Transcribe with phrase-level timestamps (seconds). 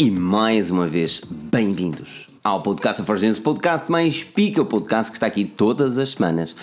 [0.00, 5.18] e mais uma vez, bem-vindos ao podcast Forgens, o podcast mais pica, o podcast que
[5.18, 6.56] está aqui todas as semanas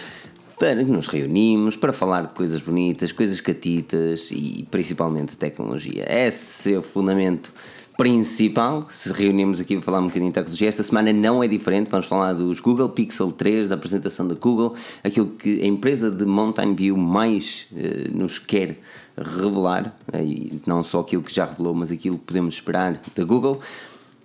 [0.57, 6.03] para que nos reunimos, para falar de coisas bonitas, coisas catitas e principalmente tecnologia.
[6.09, 7.53] Esse é o fundamento
[7.95, 8.87] principal.
[8.89, 11.91] Se reunimos aqui para falar um bocadinho de tecnologia, esta semana não é diferente.
[11.91, 16.25] Vamos falar dos Google Pixel 3, da apresentação da Google, aquilo que a empresa de
[16.25, 18.77] Mountain View mais eh, nos quer
[19.17, 23.23] revelar, eh, e não só aquilo que já revelou, mas aquilo que podemos esperar da
[23.23, 23.59] Google.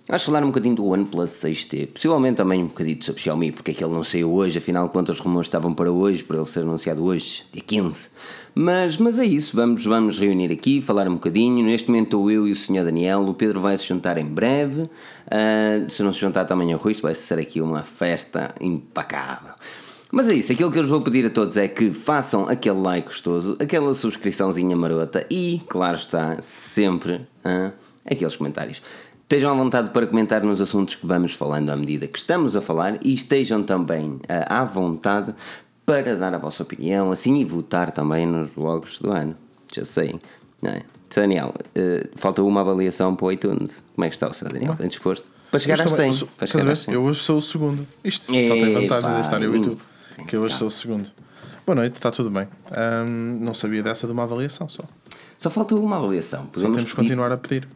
[0.05, 3.73] Vamos falar um bocadinho do OnePlus 6T, possivelmente também um bocadinho sobre Xiaomi, porque é
[3.73, 7.01] que ele não saiu hoje, afinal quantos rumores estavam para hoje, para ele ser anunciado
[7.01, 8.09] hoje, dia 15.
[8.53, 11.65] Mas, mas é isso, vamos, vamos reunir aqui, falar um bocadinho.
[11.65, 12.83] Neste momento estou eu e o Sr.
[12.83, 14.81] Daniel, o Pedro vai se juntar em breve.
[14.81, 19.53] Uh, se não se juntar também ao Rui, vai ser aqui uma festa impecável.
[20.15, 22.77] Mas é isso, aquilo que eu vos vou pedir a todos é que façam aquele
[22.77, 27.19] like gostoso, aquela subscriçãozinha marota e, claro está, sempre
[28.05, 28.79] aqueles comentários.
[29.23, 32.61] Estejam à vontade para comentar nos assuntos que vamos falando à medida que estamos a
[32.61, 35.33] falar e estejam também à vontade
[35.83, 39.33] para dar a vossa opinião, assim e votar também nos blogs do ano.
[39.75, 40.19] Já sei,
[40.61, 40.83] é?
[41.15, 43.83] Daniel, uh, falta uma avaliação para o iTunes.
[43.95, 44.75] Como é que está o seu Daniel?
[44.75, 45.25] Bem disposto?
[45.49, 46.13] Para chegar às 100.
[46.13, 46.93] Sou, para chegar às 100.
[46.93, 47.87] Eu hoje sou o segundo.
[48.03, 49.81] Isto só tem vantagem de estar no YouTube.
[50.27, 51.09] Que eu hoje sou o segundo.
[51.65, 52.47] Boa noite, está tudo bem.
[53.05, 54.83] Um, não sabia dessa de uma avaliação só.
[55.37, 56.45] Só falta uma avaliação.
[56.45, 57.67] Podemos só temos que continuar a pedir.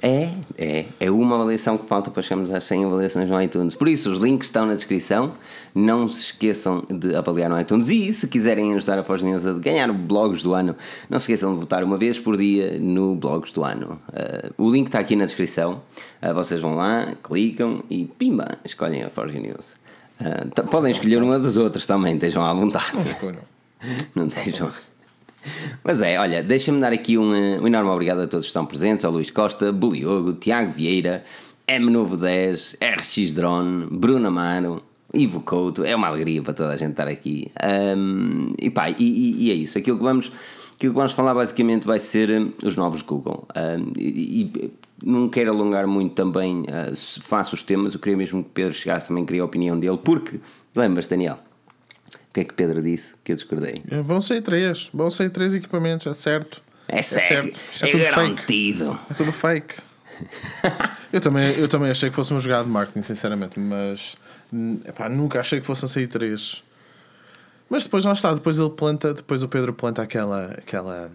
[0.00, 0.86] É, é.
[1.00, 3.74] É uma avaliação que falta para chegarmos às 100 avaliações no iTunes.
[3.74, 5.32] Por isso, os links estão na descrição.
[5.74, 7.88] Não se esqueçam de avaliar no iTunes.
[7.88, 10.76] E se quiserem ajudar a Foz News a ganhar blogs do ano,
[11.10, 14.00] não se esqueçam de votar uma vez por dia no blogs do ano.
[14.08, 15.82] Uh, o link está aqui na descrição.
[16.22, 19.74] Uh, vocês vão lá, clicam e pimba, escolhem a Forge News.
[20.20, 22.86] Uh, podem escolher uma das outras também, estejam à vontade.
[23.22, 23.38] Não, não.
[24.14, 24.70] não estejam.
[25.84, 29.04] Mas é, olha, deixa-me dar aqui um, um, enorme obrigado a todos que estão presentes:
[29.04, 31.22] ao Luís Costa, Buliogo, Tiago Vieira,
[31.66, 34.82] M Novo 10, RX Drone, Bruno Amaro,
[35.12, 35.84] Ivo Couto.
[35.84, 37.50] É uma alegria para toda a gente estar aqui.
[37.96, 39.78] Um, e pá, e, e, é isso.
[39.78, 40.32] Aquilo que vamos.
[40.74, 43.46] Aquilo que vamos falar basicamente vai ser hum, os novos Google.
[43.56, 44.72] Um, e, e,
[45.02, 49.08] não quero alongar muito também, uh, faço os temas, eu queria mesmo que Pedro chegasse
[49.08, 50.40] também, queria a opinião dele, porque,
[50.74, 51.38] lembras, Daniel,
[52.30, 53.82] o que é que Pedro disse que eu discordei?
[53.90, 54.90] É, vão ser três.
[54.92, 56.62] Vão ser três equipamentos, é certo.
[56.88, 57.58] É, é certo.
[57.82, 58.92] É, é garantido.
[58.92, 59.06] Fake.
[59.10, 59.74] É tudo fake.
[61.12, 64.16] eu, também, eu também achei que fosse uma jogada de marketing, sinceramente, mas
[64.84, 66.62] epá, nunca achei que fossem sair três.
[67.68, 71.12] Mas depois lá está, depois ele planta, depois o Pedro planta aquela, aquela,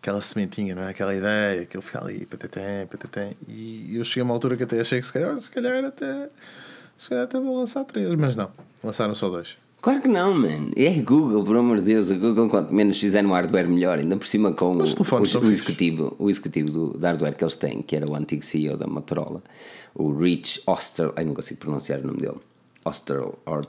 [0.00, 0.90] aquela sementinha, não é?
[0.90, 3.32] Aquela ideia, que ele fica ali, patatém, patatém.
[3.46, 6.28] E eu cheguei a uma altura que até achei que se calhar, se calhar até,
[6.96, 8.50] se calhar até vou lançar três, mas não,
[8.82, 9.56] lançaram só dois.
[9.82, 10.70] Claro que não, man.
[10.76, 12.10] É Google, por amor de Deus.
[12.10, 13.98] A Google, quanto menos fizer no hardware, melhor.
[13.98, 17.56] Ainda por cima com o, o, o, executivo, o executivo do, do hardware que eles
[17.56, 19.42] têm, que era o antigo CEO da Motorola,
[19.94, 21.12] o Rich Oster.
[21.16, 22.36] Ai, não consigo pronunciar o nome dele.
[22.84, 23.62] Oster, or,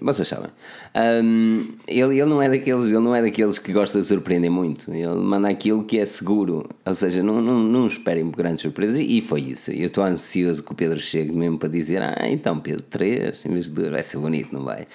[0.00, 0.48] vocês sabem.
[0.94, 4.92] Um, ele, ele, não é daqueles, ele não é daqueles que gosta de surpreender muito.
[4.92, 6.68] Ele manda aquilo que é seguro.
[6.84, 9.00] Ou seja, não, não, não esperem grandes surpresas.
[9.00, 9.72] E foi isso.
[9.72, 13.52] Eu estou ansioso que o Pedro chegue mesmo para dizer: Ah, então Pedro 3 em
[13.52, 14.86] vez de 2 vai ser bonito, não vai?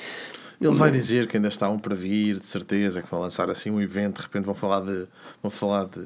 [0.62, 3.72] Ele vai dizer que ainda está um para vir, de certeza, que vão lançar assim
[3.72, 5.08] um evento, de repente vão falar de,
[5.42, 6.06] vão falar de,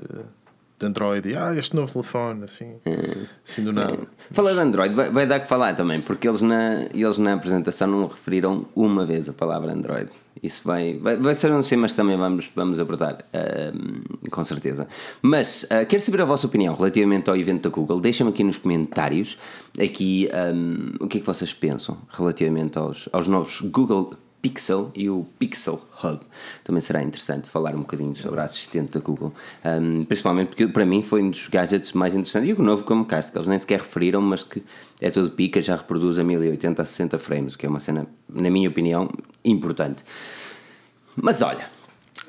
[0.78, 3.26] de Android e ah, este novo telefone, assim, hum.
[3.48, 3.94] assim do nada.
[3.94, 4.06] Hum.
[4.32, 7.88] Fala de Android, vai, vai, dar que falar também, porque eles na, eles na apresentação
[7.88, 10.10] não referiram uma vez a palavra Android.
[10.44, 14.86] Isso vai, vai, vai ser um sim, mas também vamos, vamos abordar, uh, com certeza.
[15.22, 18.02] Mas uh, quero saber a vossa opinião relativamente ao evento da Google.
[18.02, 19.38] Deixem-me aqui nos comentários
[19.82, 24.12] aqui um, o que é que vocês pensam relativamente aos, aos novos Google
[24.46, 26.20] Pixel e o Pixel Hub.
[26.64, 29.34] Também será interessante falar um bocadinho sobre a assistente da Google,
[29.66, 32.48] um, principalmente porque para mim foi um dos gadgets mais interessantes.
[32.48, 34.62] E o novo Chromecast, que eles nem sequer referiram, mas que
[35.02, 38.52] é todo pica, já reproduz a 1080 a 60 frames, que é uma cena, na
[38.52, 39.10] minha opinião,
[39.44, 40.04] importante.
[41.16, 41.68] Mas olha,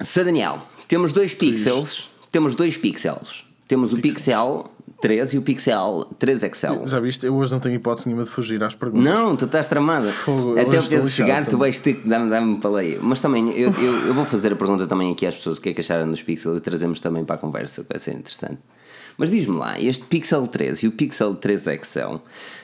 [0.00, 3.44] se Daniel, temos dois pixels, temos dois pixels.
[3.68, 4.70] Temos o Pixel
[5.00, 6.86] 3 e o Pixel 3 XL.
[6.86, 7.26] Já viste?
[7.26, 9.04] Eu hoje não tenho hipótese nenhuma de fugir às perguntas.
[9.04, 10.10] Não, tu estás tramada.
[10.10, 12.98] Fogo, Até o Pedro chegar, tu vais ter que dar-me dar paleia.
[13.00, 15.68] Mas também, eu, eu, eu, vou fazer a pergunta também aqui às pessoas o que
[15.68, 18.58] é que acharam dos Pixel e trazemos também para a conversa, vai ser interessante.
[19.18, 22.16] Mas diz-me lá, este Pixel 3 e o Pixel 3 XL,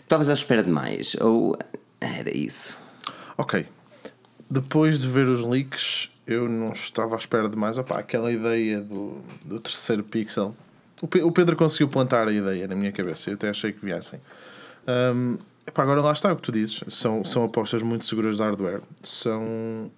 [0.03, 1.15] estavas à espera de mais?
[1.21, 1.57] Ou
[2.01, 2.77] era isso?
[3.37, 3.67] Ok.
[4.51, 7.79] Depois de ver os leaks, eu não estava à espera de mais.
[7.79, 10.55] Opa, aquela ideia do, do terceiro Pixel
[11.03, 13.29] o Pedro conseguiu plantar a ideia na minha cabeça.
[13.29, 14.21] Eu até achei que viessem.
[14.87, 16.83] Um, epá, agora lá está o que tu dizes.
[16.89, 18.81] São, são apostas muito seguras de hardware.
[19.03, 19.91] São,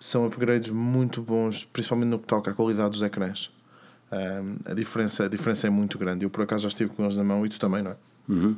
[0.00, 3.50] são upgrades muito bons, principalmente no que toca à qualidade dos ecrãs.
[4.10, 6.24] Um, a, diferença, a diferença é muito grande.
[6.24, 7.96] Eu por acaso já estive com eles na mão e tu também, não é?
[8.28, 8.56] Uhum.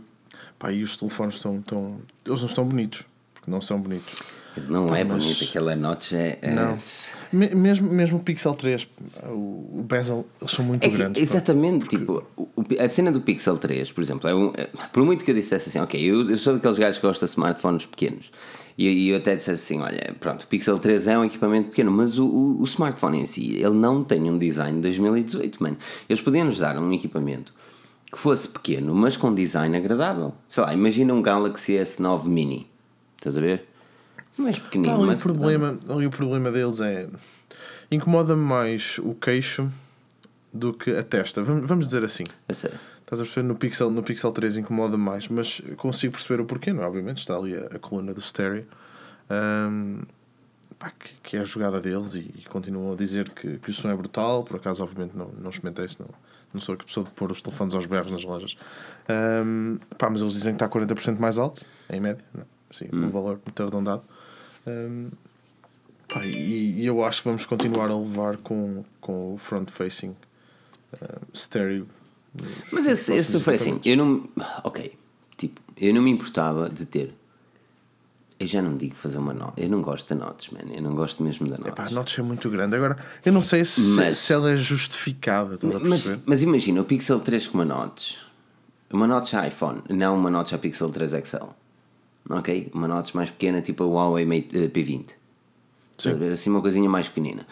[0.58, 2.00] Pá, e os telefones estão, estão.
[2.24, 3.04] Eles não estão bonitos.
[3.34, 4.22] Porque não são bonitos.
[4.68, 6.38] Não Pá, é mas- bonito, aquela notch é.
[6.42, 6.78] é- Não.
[7.32, 8.88] Me- mesmo, mesmo o Pixel 3,
[9.28, 11.22] o, bezel, eles são muito É que- grandes.
[11.22, 15.04] exatamente, tipo, o- o- a cena do Pixel 3, por exemplo, é um- é- por
[15.04, 17.84] muito que eu dissesse assim, ok, eu, eu sou daqueles gajos que gostam de smartphones
[17.84, 18.30] pequenos,
[18.78, 21.70] e eu, e eu até dissesse assim: olha, pronto, o Pixel 3 é um equipamento
[21.70, 25.62] pequeno, mas o, o, o smartphone em si, ele não tem um design de 2018,
[25.62, 25.76] mano.
[26.08, 27.52] Eles podiam nos dar um equipamento
[28.12, 30.32] que fosse pequeno, mas com design agradável.
[30.48, 32.70] Sei lá, imagina um Galaxy S9 Mini,
[33.16, 33.64] estás a ver?
[34.38, 37.08] Mais pequenino, Pá, ali, mas o problema, ali o problema deles é.
[37.90, 39.70] Incomoda-me mais o queixo
[40.52, 41.42] do que a testa.
[41.42, 42.24] Vamos, vamos dizer assim.
[42.48, 42.78] A sério.
[43.00, 43.46] Estás a perceber?
[43.46, 46.86] No Pixel, no Pixel 3 incomoda mais, mas consigo perceber o porquê, não é?
[46.86, 48.66] Obviamente está ali a, a coluna do stereo.
[49.30, 50.02] Ahm,
[50.76, 53.72] pá, que, que é a jogada deles e, e continuam a dizer que, que o
[53.72, 54.42] som é brutal.
[54.42, 56.08] Por acaso, obviamente, não, não experimentei isso, não,
[56.52, 58.56] não sou a pessoa de pôr os telefones aos berros nas lojas.
[59.08, 62.46] Ahm, pá, mas eles dizem que está 40% mais alto, em média, não é?
[62.72, 64.02] Sim, um valor muito arredondado.
[64.66, 65.08] Ahm,
[66.08, 70.16] pá, e, e eu acho que vamos continuar a levar com, com o front-facing
[71.34, 71.86] stereo.
[72.72, 74.28] Mas esse, esse foi assim, eu não.
[74.64, 74.92] Ok,
[75.36, 77.14] tipo, eu não me importava de ter.
[78.38, 79.58] Eu já não digo fazer uma nota.
[79.58, 80.60] Eu não gosto da notas, man.
[80.70, 81.88] Eu não gosto mesmo da Pá, notas.
[81.88, 82.76] a nota é muito grande.
[82.76, 85.54] Agora, eu não sei se, Mas- se ela é justificada.
[85.54, 86.22] Estás a Mas, perceber?
[86.26, 88.16] mas imagina, o Pixel 3 com uma notch.
[88.92, 91.46] Uma notch iPhone, não uma notch a Pixel 3 XL.
[92.28, 92.70] Ok?
[92.74, 95.04] Uma notch mais pequena, tipo a Huawei Mate eh, P20.
[95.96, 96.32] Estás a ver?
[96.32, 97.46] Assim uma coisinha mais pequenina.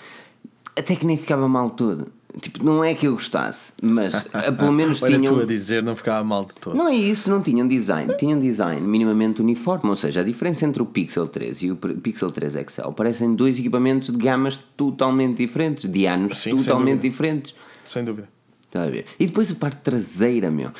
[0.76, 2.08] Até que nem ficava mal todo.
[2.40, 5.34] Tipo, não é que eu gostasse, mas eh, pelo menos Olha tinham.
[5.36, 6.76] tu a dizer, não ficava mal de todo.
[6.76, 10.24] Não é isso, não tinha um design, tinha um design minimamente uniforme, ou seja, a
[10.24, 14.56] diferença entre o Pixel 3 e o Pixel 3 XL parecem dois equipamentos de gamas
[14.76, 17.08] totalmente diferentes, de anos Sim, sem totalmente dúvida.
[17.08, 17.54] diferentes.
[17.84, 18.28] Sem dúvida.
[18.74, 19.06] Está a ver?
[19.20, 20.72] E depois a parte traseira, meu.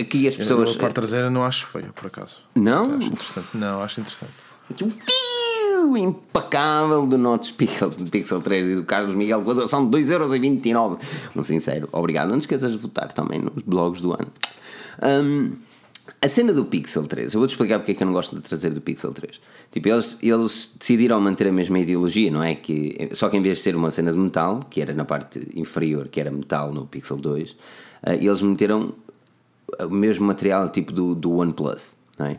[0.00, 0.70] Aqui as pessoas.
[0.70, 2.38] Eu, a parte traseira não acho feia, por acaso.
[2.54, 2.96] Não?
[2.96, 3.56] Acho interessante.
[3.58, 4.32] Não, acho interessante.
[4.70, 9.54] Aqui o fio impecável do Notch Pixel, Pixel 3 e do Carlos Miguel com a
[9.54, 10.98] doação de 2,29€.
[11.36, 12.30] Um sincero, obrigado.
[12.30, 14.28] Não te esqueças de votar também nos blogs do ano.
[15.02, 15.52] Hum,
[16.22, 18.42] a cena do Pixel 3, eu vou-te explicar porque é que eu não gosto da
[18.42, 19.40] traseira do Pixel 3.
[19.72, 22.54] Tipo, eles, eles decidiram manter a mesma ideologia, não é?
[22.54, 25.48] Que, só que em vez de ser uma cena de metal, que era na parte
[25.54, 27.56] inferior, que era metal no Pixel 2,
[28.02, 28.92] eh, eles meteram
[29.78, 32.36] o mesmo material tipo do, do OnePlus, não é?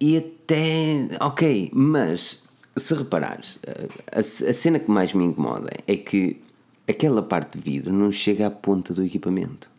[0.00, 1.08] E até.
[1.20, 2.44] Ok, mas
[2.76, 3.58] se reparares,
[4.12, 6.40] a, a cena que mais me incomoda é que
[6.88, 9.70] aquela parte de vidro não chega à ponta do equipamento.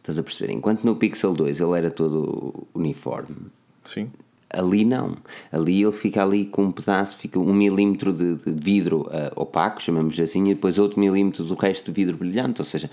[0.00, 0.52] Estás a perceber?
[0.52, 3.36] Enquanto no Pixel 2 ele era todo uniforme,
[3.84, 4.10] Sim.
[4.50, 5.16] ali não.
[5.52, 9.80] Ali ele fica ali com um pedaço, fica um milímetro de, de vidro ah, opaco,
[9.80, 12.60] chamamos assim, e depois outro milímetro do resto de vidro brilhante.
[12.60, 12.90] Ou seja,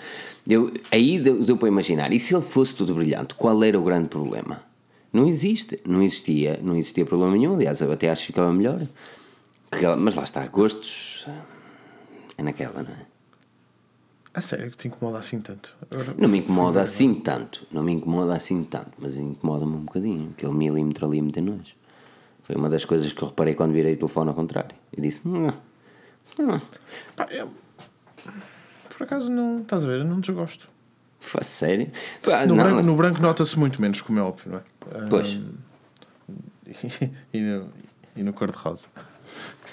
[0.47, 2.11] eu, aí deu, deu para imaginar.
[2.11, 4.61] E se ele fosse tudo brilhante, qual era o grande problema?
[5.11, 7.55] Não existe, não existia, não existia problema nenhum.
[7.55, 8.79] Aliás, eu até acho que ficava melhor.
[9.97, 11.25] Mas lá está, gostos
[12.37, 13.06] é naquela, não é?
[14.37, 15.75] A sério que te incomoda assim tanto.
[15.89, 20.29] Agora, Não me incomoda assim tanto, não me incomoda assim tanto, mas incomoda-me um bocadinho.
[20.37, 21.73] Aquele milímetro ali a meter nojo.
[22.43, 24.75] Foi uma das coisas que eu reparei quando virei o telefone ao contrário.
[24.95, 25.47] E disse: "Hum,
[26.39, 26.59] hum,
[27.15, 27.51] pá, eu-
[28.95, 29.61] por acaso não.
[29.61, 30.01] Estás a ver?
[30.01, 30.69] Eu não desgosto.
[31.19, 31.89] foi sério?
[32.23, 35.07] Pá, No não, branco, mas- no branco nota-se muito menos, como é óbvio, não é?
[35.09, 35.39] Pois,
[37.33, 37.69] e, no,
[38.15, 38.87] e no cor-de-rosa.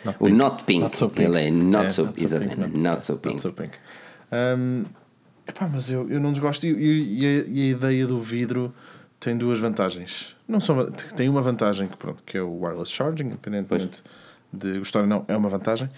[0.07, 0.33] Not o pink.
[0.39, 0.81] not pink.
[0.83, 1.29] Not so pink.
[1.31, 3.35] Ele é not É, so, not so exatamente, pink, not so pink.
[3.35, 3.73] Not so pink.
[4.33, 4.85] Um,
[5.47, 6.67] epá, mas eu, eu não desgosto.
[6.67, 8.75] E, e- a, e a ideia do vidro
[9.21, 10.35] tem duas vantagens.
[10.47, 14.03] Não são, tem uma vantagem que, pronto, que é o wireless charging, independentemente
[14.53, 15.89] de gostar ou não, é uma vantagem.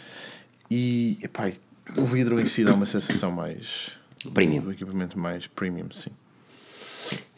[0.71, 1.51] E epá,
[1.97, 3.99] o vidro em si dá uma sensação mais.
[4.33, 4.63] Premium.
[4.63, 6.11] Do equipamento mais premium, sim.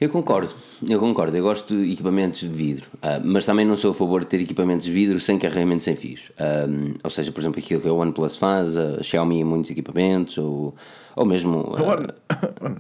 [0.01, 0.53] Eu concordo,
[0.89, 1.37] eu concordo.
[1.37, 4.41] Eu gosto de equipamentos de vidro, ah, mas também não sou a favor de ter
[4.41, 6.31] equipamentos de vidro sem carregamento sem fios.
[6.39, 6.67] Ah,
[7.03, 10.75] ou seja, por exemplo, aquilo que a OnePlus faz, a Xiaomi em muitos equipamentos, ou,
[11.17, 12.07] ou mesmo ah, Huawei.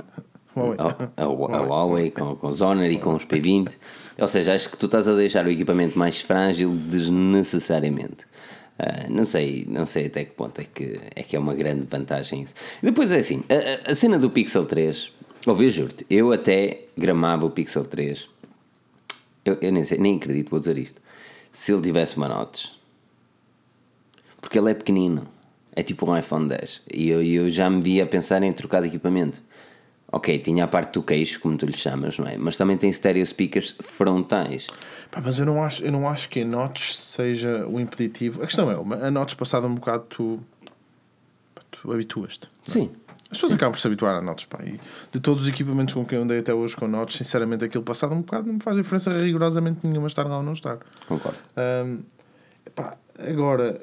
[1.16, 3.71] a, a, a Huawei com, com os Honor e com os P20.
[4.21, 8.26] Ou seja, acho que tu estás a deixar o equipamento mais frágil desnecessariamente.
[8.78, 11.85] Ah, não sei, não sei até que ponto é que é que é uma grande
[11.88, 12.54] vantagem isso.
[12.80, 15.11] Depois é assim, a, a- a cena do Pixel 3,
[15.47, 18.28] ouvi, eu juro-te, eu até gramava o Pixel 3.
[19.45, 21.00] Eu, eu nem, sei, nem acredito, vou dizer isto.
[21.52, 22.71] Se ele tivesse uma notch,
[24.40, 25.26] porque ele é pequenino,
[25.75, 26.83] é tipo um iPhone 10.
[26.92, 29.42] E eu, eu já me via a pensar em trocar de equipamento.
[30.11, 32.37] Ok, tinha a parte do queixo, como tu lhe chamas, não é?
[32.38, 34.66] Mas também tem stereo speakers frontais.
[35.11, 38.42] Pá, mas eu não, acho, eu não acho que a notch seja o impeditivo.
[38.42, 40.40] A questão é, a notch passada um bocado tu,
[41.54, 42.49] tu tu habituas-te.
[42.64, 42.90] Sim.
[43.31, 44.59] As pessoas acabam por se habituar a notas, pá.
[44.65, 44.81] E
[45.13, 48.15] de todos os equipamentos com quem eu andei até hoje com notas, sinceramente, aquilo passado
[48.15, 50.79] um bocado não me faz diferença rigorosamente nenhuma estar lá ou não estar.
[51.07, 51.39] Concordo.
[51.57, 52.01] Hum,
[52.75, 53.81] pá, agora,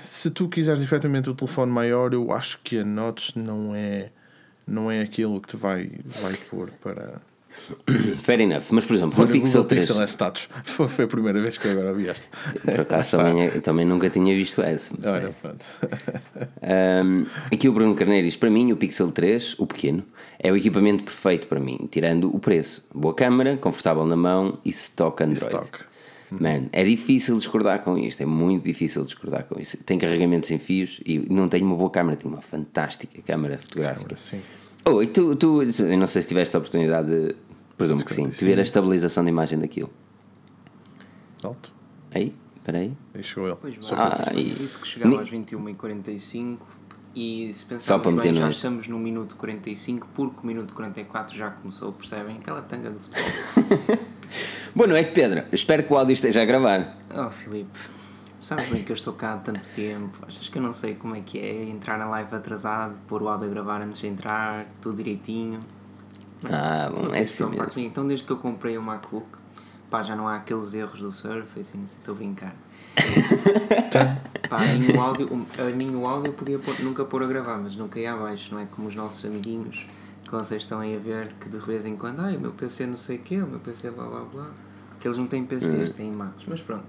[0.00, 4.10] se tu quiseres efetivamente o telefone maior, eu acho que a Notch não é,
[4.66, 5.90] não é aquilo que te vai,
[6.22, 7.20] vai pôr para.
[8.22, 8.64] Fair enough.
[8.70, 9.86] Mas, por exemplo, no Olha, Pixel Google 3.
[9.86, 10.48] Pixel é status.
[10.64, 12.26] Foi, foi a primeira vez que eu agora vi esta.
[12.62, 14.94] Por acaso também, é- também nunca tinha visto essa.
[15.02, 15.32] Olha, é.
[15.40, 15.64] pronto.
[16.62, 20.02] Um, aqui o Bruno Carneiro diz: para mim, o Pixel 3, o pequeno,
[20.38, 22.84] é o equipamento perfeito para mim, tirando o preço.
[22.94, 25.44] Boa câmera, confortável na mão e stock Android.
[25.44, 25.78] stock.
[26.30, 29.82] Man, é difícil discordar com isto, é muito difícil discordar com isto.
[29.84, 34.16] Tem carregamento sem fios e não tenho uma boa câmera, tenho uma fantástica câmera fotográfica.
[34.16, 34.40] Sim.
[34.84, 37.36] Oh, e tu, tu, eu não sei se tiveste a oportunidade de,
[37.76, 39.90] presumo que sim, de ver a estabilização da imagem daquilo.
[41.42, 41.72] Alto.
[42.14, 42.92] Aí, espera aí.
[43.14, 43.56] Aí chegou ele.
[43.60, 46.58] Pois bem, Só Ah, e- disse que chegava Ni- às 21h45
[47.14, 48.56] e se pensarmos bem, já nojo.
[48.56, 52.36] estamos no minuto 45 porque o minuto 44 já começou, percebem?
[52.38, 53.98] Aquela tanga do futebol.
[54.74, 55.44] Boa noite, Pedro.
[55.52, 56.96] Espero que o áudio esteja a gravar.
[57.16, 57.78] Oh Filipe,
[58.40, 61.14] sabes bem que eu estou cá há tanto tempo, achas que eu não sei como
[61.14, 64.66] é que é entrar na live atrasado, pôr o áudio a gravar antes de entrar,
[64.80, 65.60] tudo direitinho.
[66.50, 67.80] Ah, bom, é Não tens assim mesmo.
[67.80, 69.26] Então desde que eu comprei o MacBook,
[69.90, 72.54] pá, já não há aqueles erros do Surface, assim, estou a brincar.
[74.48, 77.26] Pá, a mim o áudio, a mim o áudio eu podia pôr- nunca pôr a
[77.26, 79.86] gravar, mas nunca ia abaixo, não é como os nossos amiguinhos
[80.22, 82.86] que vocês estão aí a ver que de vez em quando, ai, o meu PC
[82.86, 84.46] não sei o quê, o meu PC blá blá blá.
[85.00, 86.84] Que eles não têm PCs, têm Macs, mas pronto.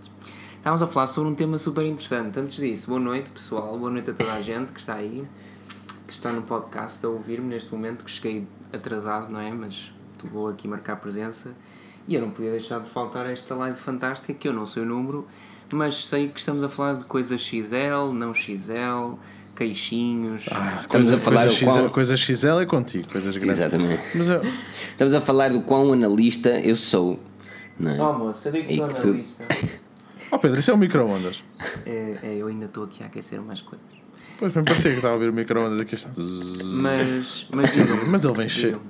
[0.56, 2.40] Estávamos a falar sobre um tema super interessante.
[2.40, 5.28] Antes disso, boa noite pessoal, boa noite a toda a gente que está aí,
[6.08, 9.52] que está no podcast a ouvir-me neste momento, que cheguei atrasado, não é?
[9.52, 11.52] Mas tu vou aqui marcar presença.
[12.08, 14.84] E eu não podia deixar de faltar a esta live fantástica, que eu não sei
[14.84, 15.26] o número,
[15.74, 19.16] mas sei que estamos a falar de coisas XL, não XL,
[19.56, 20.46] queixinhos.
[20.52, 23.60] Ah, Estamos coisa, a falar coisa, o XL, qual- coisa XL é contigo, coisas grandes.
[23.60, 24.04] Exatamente.
[24.14, 24.42] Mas eu,
[24.92, 27.20] Estamos a falar do quão analista eu sou.
[27.80, 28.02] Não é?
[28.02, 29.26] Oh moço, eu digo que estou na tu-
[30.32, 31.44] oh Pedro, isso é um micro-ondas.
[31.86, 33.88] É, é, eu ainda estou aqui a aquecer mais coisas.
[34.38, 35.96] Pois me parecia que estava a ouvir o micro-ondas aqui.
[35.96, 36.10] Está.
[36.64, 38.82] Mas, mas digam Mas ele vem cheio.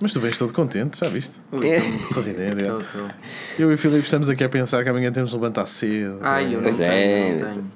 [0.00, 1.36] Mas tu vens todo contente, já viste?
[2.12, 2.60] Sorridente.
[2.64, 2.66] é.
[2.66, 3.10] Estou, estou.
[3.56, 6.18] Eu e o Filipe estamos aqui a pensar que amanhã temos de levantar cedo.
[6.22, 7.70] Ai, eu não Pois tenho, é, não pois tenho.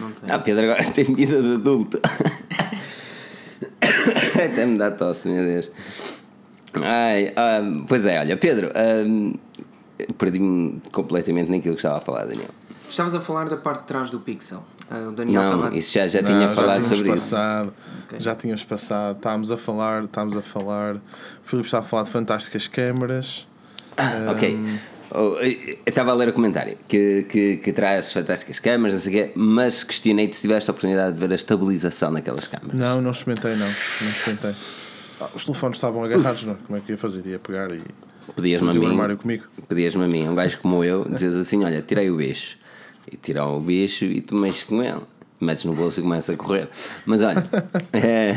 [0.00, 0.34] Não tenho.
[0.34, 2.00] Ah, Pedro agora tem vida de adulto.
[4.34, 5.70] Até me dá tosse, meu Deus.
[6.74, 9.38] Ai, ah, pois é, olha, Pedro, ah,
[10.16, 12.48] perdi-me completamente naquilo que estava a falar, Daniel.
[12.88, 14.62] Estavas a falar da parte de trás do Pixel.
[14.90, 15.76] Ah, o Daniel Não, estava.
[15.76, 17.30] isso já, já Não, tinha falado tínhamos sobre isso.
[17.30, 17.74] passado,
[18.04, 18.20] Ok.
[18.20, 20.96] Já tínhamos passado, estávamos a falar, estávamos a falar.
[20.96, 21.00] O
[21.42, 23.46] Filipe está a falar de fantásticas câmaras.
[23.96, 24.58] Ah, ok.
[25.10, 29.12] Oh, eu estava a ler o comentário que, que, que traz fantásticas câmaras, não sei
[29.12, 32.72] o quê, mas questionei-te se tiveste a oportunidade de ver a estabilização naquelas câmaras.
[32.74, 33.58] Não, não experimentei, não.
[33.60, 34.54] Não experimentei.
[35.20, 36.56] Ah, os telefones estavam agarrados, não?
[36.56, 37.24] Como é que ia fazer?
[37.26, 37.82] Ia pegar e
[38.34, 39.44] Pedias-me a mim, armário comigo.
[39.68, 42.56] pedias-me a mim, um gajo como eu, dizes assim: Olha, tirei o bicho.
[43.10, 45.00] E tirar o bicho e tu mexes com ele.
[45.40, 46.68] Metes no bolso e começa a correr.
[47.04, 47.42] Mas olha,
[47.92, 48.34] é,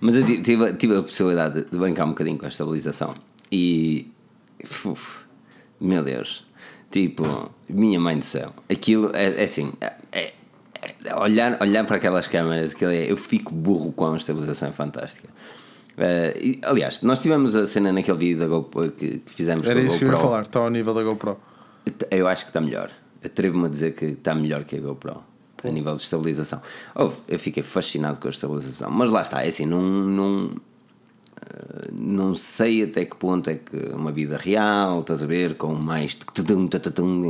[0.00, 3.14] mas eu ti- tive, tive a possibilidade de brincar um bocadinho com a estabilização.
[3.52, 4.08] E.
[4.84, 5.20] uf,
[5.80, 6.44] meu Deus.
[6.90, 8.52] Tipo, minha mãe do céu.
[8.68, 9.72] Aquilo é, é assim.
[9.80, 10.32] É, é-
[11.04, 14.72] é- olhar, olhar para aquelas câmaras, aquilo é, eu fico burro com a estabilização é
[14.72, 15.28] fantástica.
[15.98, 19.78] Eh, e, aliás, nós tivemos a cena naquele vídeo da GoPro que, que fizemos Era
[19.78, 20.28] com a isso que eu ia GoPro.
[20.28, 21.36] falar, está ao nível da GoPro.
[22.10, 22.90] Eu acho que está melhor.
[23.24, 25.22] Atrevo-me a dizer que está melhor que a GoPro
[25.62, 26.62] a nível de estabilização.
[26.94, 30.50] Houve, eu fiquei fascinado com a estabilização, mas lá está, é assim, não, não,
[31.42, 35.74] eh, não sei até que ponto é que uma vida real, estás a ver, com
[35.74, 36.16] mais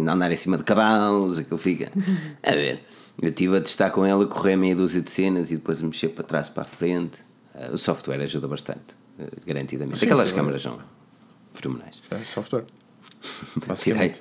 [0.08, 1.90] andar em cima de cavalos, aquilo fica.
[2.46, 2.84] A ver,
[3.20, 6.22] eu estive a testar com ela, correr meia dúzia de cenas e depois mexer para
[6.24, 7.24] trás para a frente.
[7.56, 9.98] Eh, O software ajuda bastante, eh, garantidamente.
[9.98, 10.78] Sim, Aquelas eu- câmaras são
[11.52, 12.00] fenomenais.
[12.12, 12.64] É software.
[13.76, 14.12] Tirei.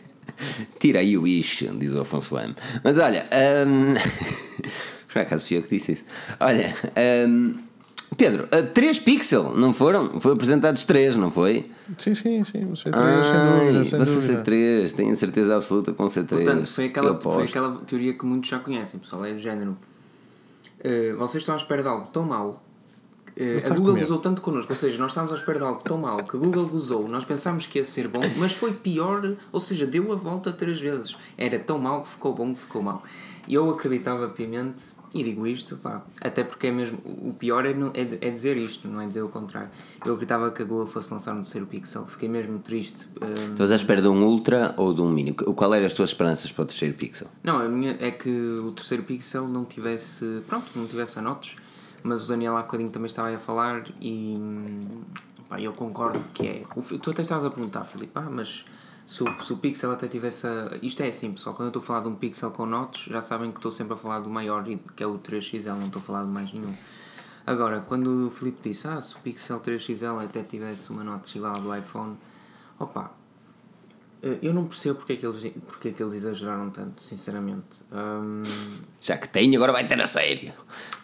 [0.79, 2.53] Tira aí o bicho, diz o Afonso M.
[2.83, 3.25] Mas olha,
[3.67, 3.93] hum,
[5.12, 6.05] por acaso fui eu que disse isso.
[6.39, 6.74] Olha,
[7.27, 7.53] hum,
[8.17, 10.19] Pedro, 3 pixel, não foram?
[10.19, 11.69] Foi apresentados 3, não foi?
[11.98, 12.65] Sim, sim, sim.
[12.65, 14.43] O C3, sem Ai, dúvida, sem você dúvida.
[14.43, 16.27] C3, tenho certeza absoluta com C3.
[16.27, 19.25] Portanto, foi aquela, foi aquela teoria que muitos já conhecem, pessoal.
[19.25, 19.77] É do género.
[20.83, 22.63] eh, vocês estão à espera de algo tão mau.
[23.39, 24.01] Eh, a a Google comer.
[24.01, 26.39] gozou tanto connosco, ou seja, nós estávamos à espera de algo tão mau que a
[26.39, 30.15] Google gozou, nós pensámos que ia ser bom, mas foi pior, ou seja, deu a
[30.15, 31.15] volta três vezes.
[31.38, 33.01] Era tão mau que ficou bom que ficou mau.
[33.48, 37.00] E eu acreditava piamente E digo isto, pá, até porque é mesmo.
[37.03, 39.69] O pior é, é, é dizer isto, não é dizer o contrário.
[40.05, 43.08] Eu acreditava que a Google fosse lançar um terceiro Pixel, fiquei mesmo triste.
[43.19, 45.34] hum, Estavas à espera de um Ultra ou de um Mini?
[45.34, 47.27] Qual eram as tuas esperanças para o terceiro Pixel?
[47.43, 50.43] Não, a minha é que o terceiro Pixel não tivesse.
[50.48, 51.55] Pronto, não tivesse anotes,
[52.03, 54.38] mas o Daniel há bocadinho também estava aí a falar e.
[55.48, 56.63] Pá, eu concordo que é.
[56.75, 58.65] o tu até estavas a perguntar, Filipe, ah, mas
[59.06, 60.46] se o, se o Pixel até tivesse.
[60.46, 63.06] A, isto é assim, pessoal, quando eu estou a falar de um Pixel com notes,
[63.06, 64.63] já sabem que estou sempre a falar do maior,
[64.96, 66.75] que é o 3XL, não estou a falar de mais nenhum.
[67.46, 71.56] Agora, quando o Filipe disse, ah, se o Pixel 3XL até tivesse uma nota igual
[71.56, 72.15] à do iPhone,
[72.77, 73.12] opa,
[74.21, 77.83] eu não percebo porque é que eles, porque é que eles exageraram tanto, sinceramente.
[77.91, 78.43] Hum,
[79.01, 80.53] Já que tem, agora vai ter a sério.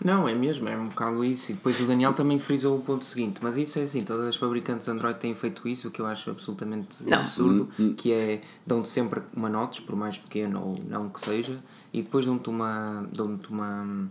[0.04, 1.52] não, é mesmo, é um bocado isso.
[1.52, 4.36] E depois o Daniel também frisou o ponto seguinte, mas isso é assim, todas as
[4.36, 8.90] fabricantes Android têm feito isso, o que eu acho absolutamente Não, absurdo, que é dão-te
[8.90, 11.58] sempre uma notes, por mais pequeno ou não que seja,
[11.94, 13.08] e depois dão-te uma.
[13.14, 14.10] dão-te uma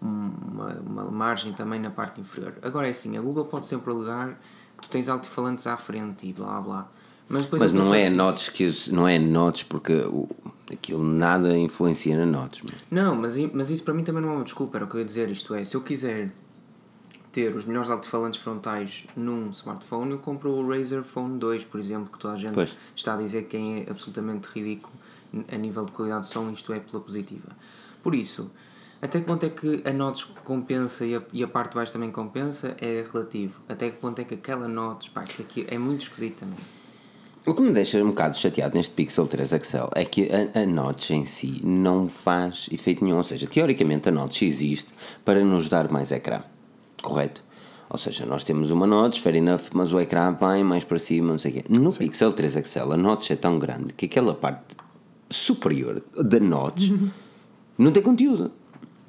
[0.00, 2.54] uma, uma margem também na parte inferior.
[2.62, 4.38] Agora é assim, a Google pode sempre alegar
[4.76, 6.88] que tu tens altifalantes à frente e blá blá.
[7.28, 10.28] Mas, Mas não é assim, notes que não é notes porque o,
[10.72, 12.62] aquilo nada influencia na notes.
[12.62, 12.78] mano.
[12.90, 15.00] Não, mas, mas isso para mim também não é uma desculpa, era o que eu
[15.00, 15.28] ia dizer.
[15.28, 16.32] Isto é, se eu quiser
[17.30, 22.10] ter os melhores altifalantes frontais num smartphone, eu compro o Razer Phone 2, por exemplo,
[22.10, 22.74] que toda a gente Pois.
[22.96, 24.94] está a dizer que é absolutamente ridículo
[25.52, 27.48] a nível de qualidade de som, isto é pela positiva.
[28.02, 28.50] Por isso,
[29.02, 31.92] até que ponto é que a Notes compensa e a, e a parte de baixo
[31.92, 33.60] também compensa é relativo.
[33.68, 36.58] Até que ponto é que aquela Notes, pá, que é muito esquisito também.
[37.48, 40.66] O que me deixa um bocado chateado neste Pixel 3 XL é que a, a
[40.66, 43.16] notch em si não faz efeito nenhum.
[43.16, 44.90] Ou seja, teoricamente a notch existe
[45.24, 46.42] para nos dar mais ecrã.
[47.00, 47.42] Correto?
[47.88, 51.28] Ou seja, nós temos uma notch, fair enough, mas o ecrã vai mais para cima,
[51.28, 51.64] não sei o quê.
[51.70, 54.76] No Pixel 3 XL a notch é tão grande que aquela parte
[55.30, 56.90] superior da notch
[57.78, 58.50] não tem conteúdo.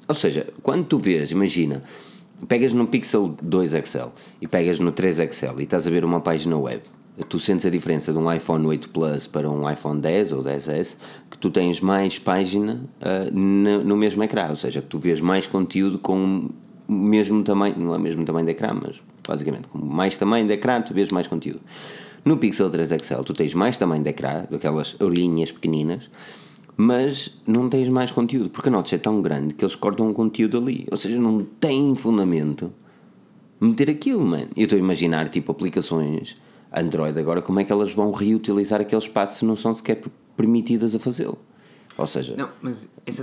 [0.08, 1.82] Ou seja, quando tu vês, imagina,
[2.48, 4.08] pegas no Pixel 2 XL
[4.40, 6.80] e pegas no 3 XL e estás a ver uma página web,
[7.28, 10.96] tu sentes a diferença de um iPhone 8 Plus para um iPhone 10 ou 10S,
[11.30, 15.46] que tu tens mais página ah, no, no mesmo ecrã, ou seja, tu vês mais
[15.46, 16.48] conteúdo com
[16.88, 20.46] o mesmo tamanho, não é o mesmo tamanho de ecrã, mas basicamente com mais tamanho
[20.46, 21.60] de ecrã tu vês mais conteúdo.
[22.24, 26.10] No Pixel 3 XL tu tens mais tamanho de ecrã, aquelas orelhinhas pequeninas,
[26.76, 30.14] mas não tens mais conteúdo, porque a notch é tão grande que eles cortam o
[30.14, 30.86] conteúdo ali.
[30.90, 32.72] Ou seja, não tem fundamento
[33.60, 34.48] meter aquilo, mano.
[34.56, 36.38] Eu estou a imaginar, tipo, aplicações
[36.72, 40.00] Android agora, como é que elas vão reutilizar aquele espaço se não são sequer
[40.36, 41.38] permitidas a fazê-lo.
[41.98, 42.72] Ou seja, Não, vai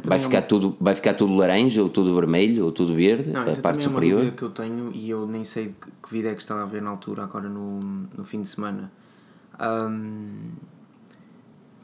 [0.02, 0.48] também ficar, é uma...
[0.48, 3.68] tudo, vai ficar tudo laranja, ou tudo vermelho, ou tudo verde, Não, a parte também
[3.68, 4.20] é uma superior.
[4.20, 6.82] dúvida que eu tenho e eu nem sei que, vídeo é que estava a ver
[6.82, 7.80] na altura, agora no,
[8.16, 8.92] no fim de semana.
[9.58, 10.52] Ahm,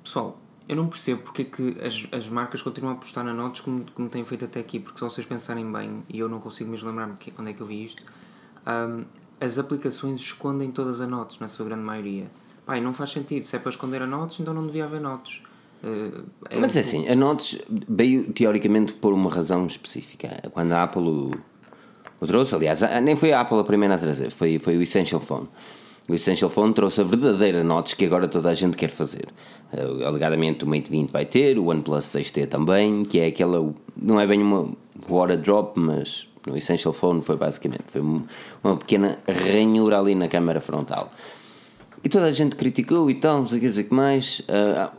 [0.04, 3.62] pessoal, eu não percebo porque é que as, as marcas continuam a apostar na Notes
[3.62, 6.70] como, como têm feito até aqui, porque se vocês pensarem bem, e eu não consigo
[6.70, 8.04] mesmo lembrar-me onde é que eu vi isto,
[8.66, 9.04] ahm,
[9.40, 12.26] as aplicações escondem todas as notas, na sua grande maioria.
[12.66, 13.46] Pai, não faz sentido.
[13.46, 15.42] Se é para esconder a notas, então não devia haver notas.
[15.84, 20.30] Eh, é Mas um é assim, a Notes veio teoricamente por uma razão específica.
[20.52, 21.32] Quando a Apple o,
[22.22, 25.20] o trouxe, aliás, nem foi a Apple a primeira a trazer, foi, foi o Essential
[25.20, 25.48] Phone.
[26.08, 29.28] O Essential Phone trouxe a verdadeira Notes que agora toda a gente quer fazer.
[29.74, 33.74] Eh, alegadamente o Mate 20 vai ter, o OnePlus 6T também, que é aquela.
[33.96, 34.70] Não é bem uma
[35.10, 38.24] water drop, mas no Essential Phone foi basicamente foi um-
[38.64, 41.12] uma pequena ranhura ali na câmara frontal.
[42.06, 44.42] E toda a gente criticou e tal, não sei o que dizer que mais.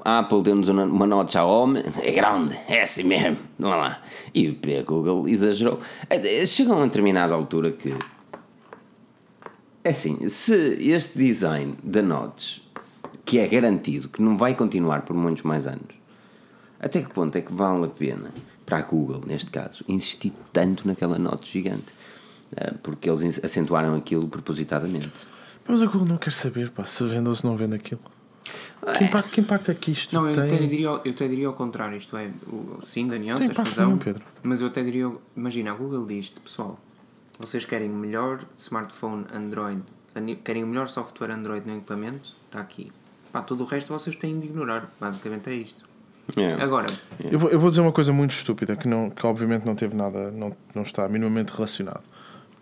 [0.06, 3.76] A Apple deu-nos uma, uma nota ao homem, é grande, é assim mesmo, não é
[3.76, 4.02] lá.
[4.34, 5.80] E a Google exagerou.
[6.08, 7.94] Eh, Chega a uma determinada altura que.
[9.82, 12.66] É assim, se este design da Notes,
[13.22, 15.94] que é garantido, que não vai continuar por muitos mais anos,
[16.80, 18.30] até que ponto é que vale a pena,
[18.66, 21.92] para a Google neste caso, insistir tanto naquela Note gigante?
[22.56, 25.12] Ah, Porque eles acentuaram aquilo propositadamente.
[25.66, 28.00] Mas a Google não quer saber pá, se vende ou se não vende aquilo.
[28.98, 30.44] Que impacto, que impacto é que isto Não, eu tem?
[30.44, 33.70] até, diria, eu até diria ao contrário, isto é, o- sim, Daniel, Tem tens impacto
[33.70, 34.22] razão, nenhum, Pedro.
[34.42, 36.78] mas eu até diria, imagina, a Google diz pessoal,
[37.38, 39.80] vocês querem o melhor smartphone Android,
[40.44, 42.92] querem o melhor software Android no equipamento, está aqui.
[43.32, 45.83] Pá, todo o resto vocês têm de ignorar, basicamente é isto.
[46.36, 46.54] É.
[46.62, 46.86] Agora,
[47.30, 49.94] Eu vou, eu vou dizer uma coisa muito estúpida que, não, que obviamente não teve
[49.94, 52.00] nada, não, não está minimamente relacionado.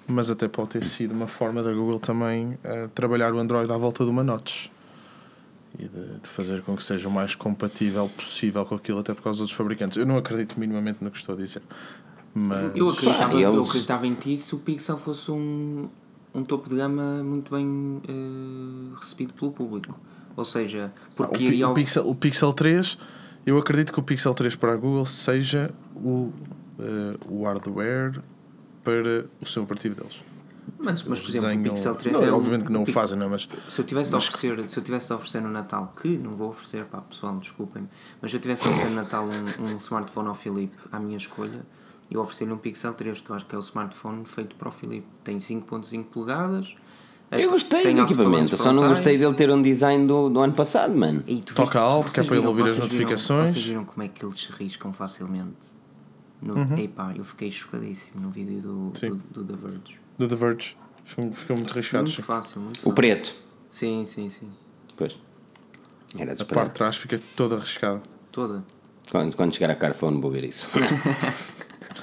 [0.06, 3.76] Mas até pode ter sido uma forma da Google também eh, trabalhar o Android à
[3.76, 4.66] volta de uma Notch
[5.78, 9.22] e de, de fazer com que seja o mais compatível possível com aquilo, até por
[9.22, 9.96] causa dos outros fabricantes.
[9.96, 11.62] Eu não acredito minimamente no que estou a dizer.
[12.34, 15.88] Mas eu acreditava, eu acreditava em ti se o Pixel fosse um,
[16.34, 19.98] um topo de gama muito bem eh, recebido pelo público.
[20.36, 22.98] Ou seja, o, porque Pi- iria o ao- Pixel, o Pixel 3,
[23.46, 26.32] eu acredito que o Pixel 3 para a Google seja o,
[26.78, 28.20] eh, o hardware
[28.84, 30.20] para o sistema operativo deles.
[30.78, 32.86] Mas, mas por exemplo, Desenham- o Pixel 3 não, é um- Obviamente que não o
[32.86, 35.92] fazem, não, mas Se eu tivesse a oferecer, se eu tivesse a oferecer no Natal,
[36.00, 37.88] que não vou oferecer, pá, pessoal, desculpem-me,
[38.20, 41.16] mas se eu tivesse a oferecer no Natal um, um smartphone ao Filipe à minha
[41.16, 41.64] escolha,
[42.10, 44.72] eu oferecer-lhe um Pixel 3, que eu acho que é o smartphone feito para o
[44.72, 45.06] Filipe.
[45.24, 46.74] Tem 5.5 polegadas.
[47.32, 50.96] Eu gostei do equipamento, só não gostei dele ter um design do, do ano passado,
[50.96, 51.22] mano.
[51.26, 53.50] E tu Toca viste- alto, que é para ele ouvir as vocês viram- notificações.
[53.50, 55.56] vocês viram como é que eles se riscam facilmente?
[56.42, 58.92] No, Epá, eu fiquei chocadíssimo no vídeo do, Uhum.
[58.98, 59.10] Sim.
[59.30, 60.00] do, do The Verge.
[60.18, 62.12] do The Verge ficam, ficam muito arriscados.
[62.12, 62.94] Muito fácil, muito O fácil.
[62.94, 63.34] preto.
[63.70, 64.50] Sim, sim, sim.
[64.96, 65.18] Pois.
[66.18, 68.02] Era A parte de trás fica toda arriscada.
[68.30, 68.62] Toda.
[69.10, 70.66] Quando, quando chegar a Carphone vou ver isso.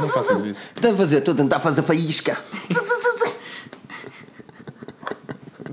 [0.00, 0.60] Não faças isso.
[0.74, 2.38] Está a fazer, estou a tentar fazer faísca.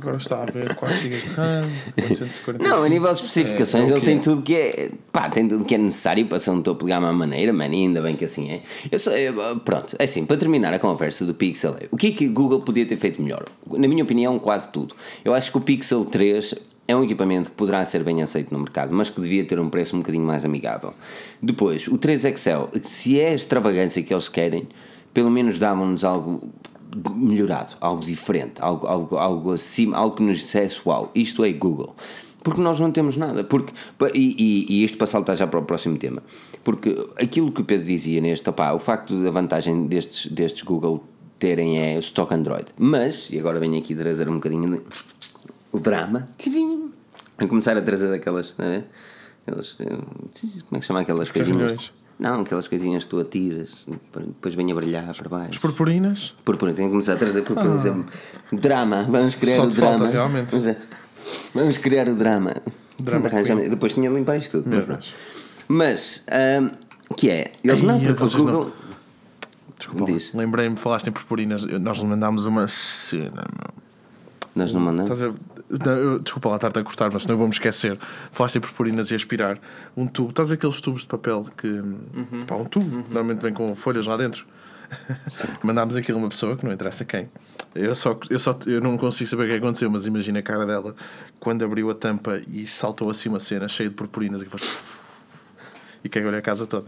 [0.09, 3.93] Agora está a ver 4 GB de RAM, 440 Não, a nível de especificações, É,
[3.93, 4.19] é ele tem é.
[4.19, 4.91] tudo que é.
[5.11, 7.73] Pá, tem tudo que é necessário para ser um topo de gama à maneira, mano,
[7.73, 8.61] e ainda bem que assim é.
[8.91, 12.11] Eu só, eu, pronto, é assim, para terminar a conversa do Pixel, o que é
[12.11, 13.45] que o Google podia ter feito melhor?
[13.71, 14.95] Na minha opinião, quase tudo.
[15.23, 16.55] Eu acho que o Pixel 3
[16.87, 19.69] é um equipamento que poderá ser bem aceito no mercado, mas que devia ter um
[19.69, 20.91] preço um bocadinho mais amigável.
[21.39, 24.67] Depois, o 3 XL, se é a extravagância que eles querem,
[25.13, 26.49] pelo menos davam-nos algo
[27.15, 31.95] melhorado, algo diferente, algo, algo, algo acima, algo que nos dissesse uau, isto é Google.
[32.43, 33.43] Porque nós não temos nada.
[33.43, 33.73] Porque,
[34.13, 36.23] e, e, e isto para saltar já para o próximo tema.
[36.63, 41.03] Porque aquilo que o Pedro dizia neste, opá, o facto da vantagem destes, destes Google
[41.37, 42.65] terem é o stock Android.
[42.77, 44.81] Mas, e agora venho aqui trazer um bocadinho de,
[45.71, 46.27] o drama,
[47.37, 48.85] a começar a trazer aquelas, a ver?
[49.45, 51.73] Aquelas, eh, como é que chama aquelas coisinhas?
[51.73, 51.93] carrilhões.
[52.19, 55.51] Não, aquelas coisinhas que tu atiras, depois vem a brilhar para baixo.
[55.51, 58.05] As purpurinas, Purpurina, tem que começar a trazer purpurina.
[58.51, 60.11] Drama, vamos criar Só o te falta, drama.
[60.11, 60.51] realmente.
[60.51, 60.77] Vamos,
[61.53, 62.53] vamos criar o drama.
[62.99, 63.29] Drama
[63.69, 64.85] Depois tinha de limpar isto tudo.
[64.85, 65.15] Mas,
[65.65, 66.71] mas ahm,
[67.15, 68.73] que é, eles Ai, não, Google.
[69.77, 73.45] desculpa, lembrei-me, falaste em purpurinas, nós mandámos uma cena.
[74.53, 75.17] Nós não mandamos.
[75.69, 77.97] Não, eu- desculpa lá estar-te a cortar, mas senão eu vou-me esquecer.
[78.31, 79.59] Falaste em purpurinas e aspirar
[79.95, 80.29] um tubo.
[80.29, 81.69] Estás aqueles tubos de papel que.
[82.47, 84.45] Pá, um tubo, normalmente vem com folhas lá dentro.
[85.63, 87.29] Mandámos aquilo a uma pessoa que não interessa quem.
[87.75, 90.65] Eu só, eu só eu não consigo saber o que aconteceu, mas imagina a cara
[90.65, 90.95] dela
[91.39, 94.97] quando abriu a tampa e saltou assim uma cena cheia de purpurinas e que faz.
[96.01, 96.87] E cagou-lhe a casa toda.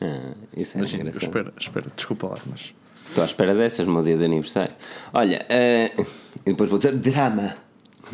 [0.00, 1.22] Ah, isso é Imagina, engraçado.
[1.22, 2.74] espero, espero, desculpa lá, mas.
[3.08, 4.74] Estou à espera dessas, no meu dia de aniversário.
[5.12, 6.02] Olha, ah,
[6.44, 7.54] e depois vou dizer drama.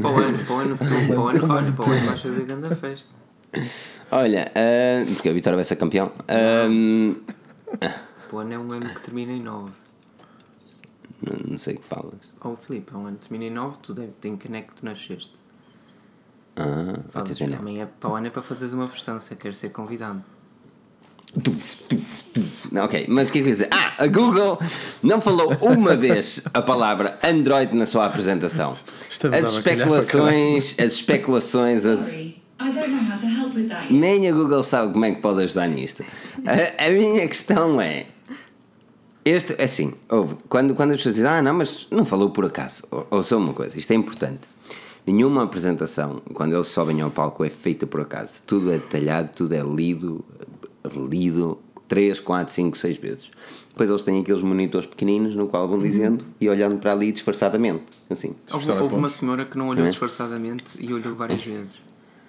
[0.00, 2.06] Para o ano, para o ano que tu, para o ano, olha, para o ano
[2.06, 3.14] vais fazer grande festa.
[4.10, 6.12] Olha, ah, porque a Vitória vai ser campeão.
[6.28, 6.66] Ah,
[8.28, 9.72] Para o ano é um ano que termina em 9.
[11.22, 12.32] não, não sei o que falas.
[12.42, 14.84] Oh Filipe, é um ano que termina em 9, tu deve, tem que que tu
[14.84, 15.34] nasceste.
[16.56, 20.22] Ah, Fazes, amanhã, para o ano é para fazeres uma festança, quero ser convidado.
[22.72, 23.68] Não, ok, mas o que é que dizer?
[23.70, 24.58] Ah, a Google
[25.02, 28.76] não falou uma vez a palavra Android na sua apresentação.
[29.08, 32.00] Estamos As especulações, as especulações, as...
[32.00, 33.92] Sorry, I don't know how to help with that.
[33.92, 36.02] nem a Google sabe como é que pode ajudar nisto.
[36.44, 38.06] A, a minha questão é.
[39.24, 42.44] Este, é assim, houve, quando, quando as pessoas dizem, ah, não, mas não falou por
[42.44, 42.84] acaso.
[42.90, 44.48] Ou, ouçam uma coisa, isto é importante.
[45.06, 48.42] Nenhuma apresentação, quando eles sobem ao palco, é feita por acaso.
[48.46, 50.24] Tudo é detalhado, tudo é lido,
[50.94, 53.30] lido 3, 4, 5, 6 vezes.
[53.68, 57.84] Depois eles têm aqueles monitores pequeninos no qual vão dizendo e olhando para ali disfarçadamente.
[58.08, 58.34] Assim.
[58.52, 59.88] Houve, houve uma senhora que não olhou É?
[59.88, 61.78] disfarçadamente e olhou várias vezes.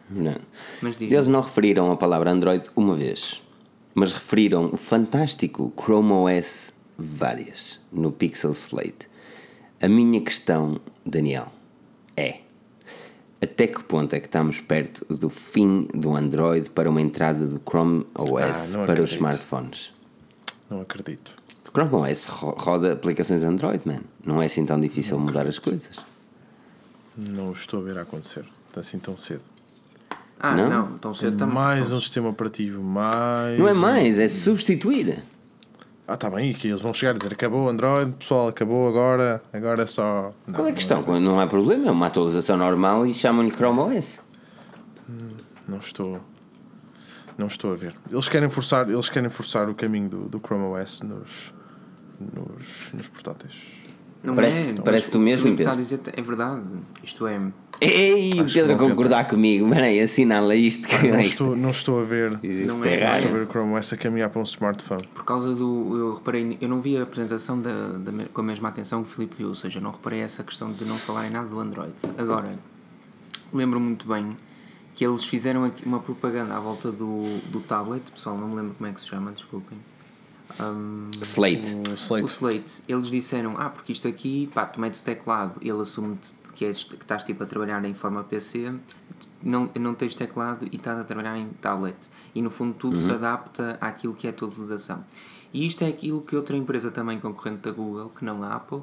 [0.09, 0.35] Não.
[0.81, 1.01] Mas.
[1.01, 3.41] Eles não referiram a palavra Android uma vez,
[3.95, 9.09] mas referiram o fantástico Chrome OS várias no Pixel Slate.
[9.81, 11.51] A minha questão, Daniel,
[12.15, 12.39] é
[13.41, 17.60] até que ponto é que estamos perto do fim do Android para uma entrada do
[17.69, 19.12] Chrome OS Ah, não para os acredito.
[19.13, 19.93] smartphones?
[20.69, 21.32] Não acredito.
[21.67, 24.00] O Chrome OS ro- roda aplicações Android, man.
[24.26, 25.97] Não é assim tão difícil mudar as coisas.
[27.15, 28.45] Não estou a ver a acontecer.
[28.69, 29.41] Está assim tão cedo.
[30.39, 30.69] Ah, Não?
[30.69, 31.56] não, então cedo também.
[31.56, 33.58] Mais um sistema operativo, mais.
[33.60, 35.23] Não é um- mais, é substituir.
[36.07, 39.43] Ah, está bem, que eles vão chegar a dizer acabou o Android, pessoal, acabou agora,
[39.51, 40.33] agora é só.
[40.47, 41.01] Não, Qual é a questão?
[41.19, 44.21] Não há problema, é uma atualização normal e chamam-lhe Chrome OS.
[45.67, 46.21] Não estou.
[47.37, 47.93] Não estou a ver.
[48.09, 51.53] Eles querem forçar, eles querem forçar o caminho do, do Chrome OS nos,
[52.19, 53.76] nos, nos portáteis.
[54.23, 55.62] Não Parece- é, parece tu o mesmo, Pedro.
[55.62, 56.63] está a dizer, é verdade.
[57.03, 57.39] Isto é,
[57.80, 59.69] Ei, Acho que Pedro, a concordar comigo.
[59.69, 62.39] Peraí, assinala isto que Não isto, estou, não estou a ver.
[62.43, 64.43] isto Não é, é, Não estou a ver o Chrome OS a caminhar para um
[64.43, 65.06] smartphone.
[65.13, 65.95] por causa do.
[65.95, 69.10] Eu reparei, eu não vi a apresentação da, da, me- com a mesma atenção que
[69.10, 71.93] o Filipe viu, ou seja, não reparei essa questão de não falarem nada do Android.
[72.17, 72.58] Agora,
[73.53, 74.36] lembro muito bem
[74.95, 78.73] que eles fizeram aqui uma propaganda à volta do, do tablet, pessoal, não me lembro
[78.75, 79.77] como é que se chama, desculpem.
[80.60, 81.73] Um, Slate.
[81.73, 82.25] O o Slate.
[82.25, 86.17] Slate, eles disseram, ah, porque isto aqui, pá, tu metes o teclado, ele assume
[86.55, 88.73] que, és, que estás tipo a trabalhar em forma PC,
[89.43, 91.97] não, não tens teclado e estás a trabalhar em tablet.
[92.33, 95.03] E no fundo tudo se adapta àquilo que é a tua utilização.
[95.53, 98.81] E isto é aquilo que outra empresa também concorrente da Google, que não a Apple,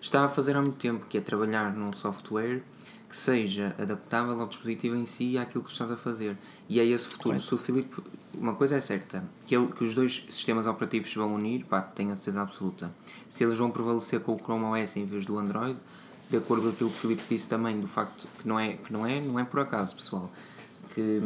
[0.00, 2.62] está a fazer há muito tempo, que é trabalhar num software
[3.08, 6.36] que seja adaptável ao dispositivo em si e àquilo que estás a fazer.
[6.68, 7.40] E é esse o futuro.
[7.40, 8.02] Se o Filipe,
[8.38, 12.12] uma coisa é certa, que, ele, que os dois sistemas operativos vão unir, pá, tenho
[12.12, 12.92] a certeza absoluta.
[13.28, 15.78] Se eles vão prevalecer com o Chrome OS em vez do Android,
[16.30, 18.92] de acordo com aquilo que o Filipe disse também, do facto que não é, que
[18.92, 20.30] não é, não é por acaso, pessoal.
[20.94, 21.20] Que,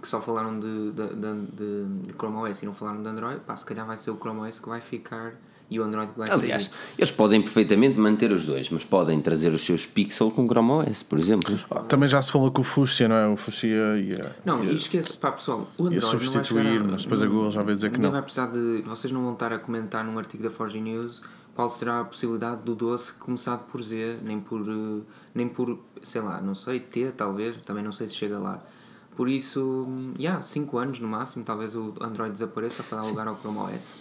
[0.00, 3.54] que só falaram de, de, de- de Chrome OS e não falaram de Android, pá,
[3.54, 5.34] se calhar vai ser o Chrome OS que vai ficar
[5.74, 6.72] e o Android vai Aliás, sair.
[6.98, 11.02] eles podem perfeitamente manter os dois, mas podem trazer os seus Pixel com Chrome OS,
[11.02, 11.58] por exemplo.
[11.70, 13.26] Ah, Também já se falou com o Fuxia, não é?
[13.28, 16.62] O Fuxia ia, Não, ia, e esquece, pá pessoal, o ia Android não vai substituir,
[16.64, 18.12] chegar a- mas depois a Google já veio dizer que ninguém não.
[18.12, 18.82] vai precisar de.
[18.86, 21.22] Vocês não vão estar a comentar num artigo da Forge News
[21.54, 24.60] qual será a possibilidade do doce começar por Z, nem por.
[24.68, 25.02] eh,
[25.34, 25.78] nem por.
[26.02, 28.62] sei lá, não sei, T talvez, também não sei se chega lá.
[29.16, 29.86] Por isso,
[30.18, 34.00] já, 5 anos no máximo, talvez o Android desapareça para dar lugar ao Chrome OS.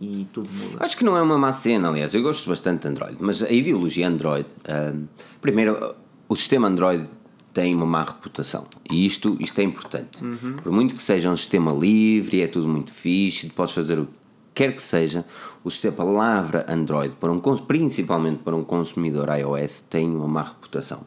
[0.00, 0.84] E tudo muda.
[0.84, 3.50] Acho que não é uma má cena, aliás, eu gosto bastante de Android, mas a
[3.50, 5.04] ideologia Android, ahm,
[5.40, 5.94] primeiro,
[6.28, 7.08] o sistema Android
[7.56, 8.66] tem uma má reputação.
[8.92, 10.22] E isto, isto é importante.
[10.62, 14.12] Por muito que seja um sistema livre, é tudo muito fixe, podes fazer o que
[14.56, 15.24] quer que seja,
[15.62, 20.42] o sistema, a palavra Android, para um, principalmente para um consumidor iOS, tem uma má
[20.42, 21.00] reputação.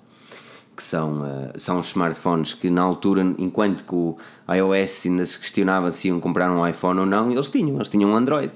[0.75, 5.38] Que são, eh, são os smartphones que na altura, enquanto que o iOS ainda se
[5.38, 8.52] questionava se iam comprar um iPhone ou não, eles tinham, eles tinham um Android,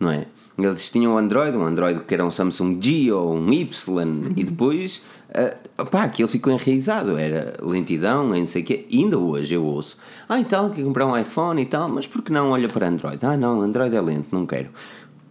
[0.00, 0.26] não é?
[0.58, 4.42] Eles tinham um Android, um Android que era um Samsung G ou um Y, e
[4.42, 5.00] depois,
[5.78, 9.64] uh, pá, aquilo ficou enraizado, era lentidão, nem sei o quê, e ainda hoje eu
[9.64, 9.96] ouço,
[10.28, 12.88] ah e tal, quer comprar um iPhone e tal, mas por que não olha para
[12.88, 13.24] Android?
[13.24, 14.70] Ah não, Android é lento, não quero.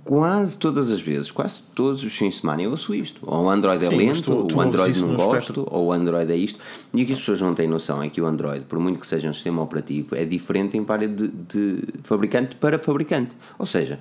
[0.06, 3.20] Quase todas as vezes, quase todos os fins de semana eu ouço isto.
[3.24, 5.68] Ou o Android é Sim, lento, tu- tu o ouves Android não gosto, espectro.
[5.70, 6.60] ou o Android é isto.
[6.94, 9.06] E o que as pessoas não têm noção é que o Android, por muito que
[9.06, 13.36] seja um sistema operativo, é diferente em para de, de fabricante para fabricante.
[13.60, 14.00] Ou seja,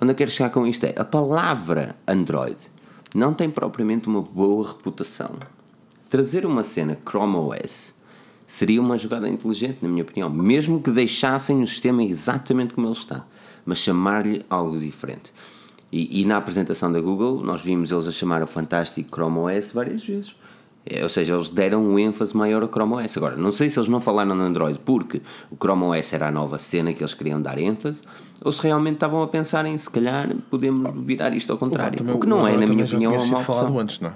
[0.00, 2.56] onde eu quero chegar com isto é a palavra Android
[3.14, 5.30] não tem propriamente uma boa reputação.
[6.10, 7.94] Trazer uma cena Chrome OS
[8.44, 12.94] seria uma jogada inteligente, na minha opinião, mesmo que deixassem o sistema exatamente como ele
[12.94, 13.24] está,
[13.64, 15.32] mas chamar-lhe algo diferente.
[15.90, 19.72] E, e na apresentação da Google, nós vimos eles a chamar o fantástico Chrome OS
[19.72, 20.36] várias vezes.
[20.88, 23.16] É, ou seja, eles deram um ênfase maior ao Chrome OS.
[23.16, 25.20] Agora, não sei se eles não falaram no Android porque
[25.50, 28.02] o Chrome OS era a nova cena que eles queriam dar ênfase,
[28.40, 31.98] ou se realmente estavam a pensar em se calhar podemos virar isto ao contrário.
[31.98, 33.64] Também o que não é, Android na minha também já opinião, tinha uma sido falado
[33.64, 33.80] opção.
[33.80, 34.14] antes, não é?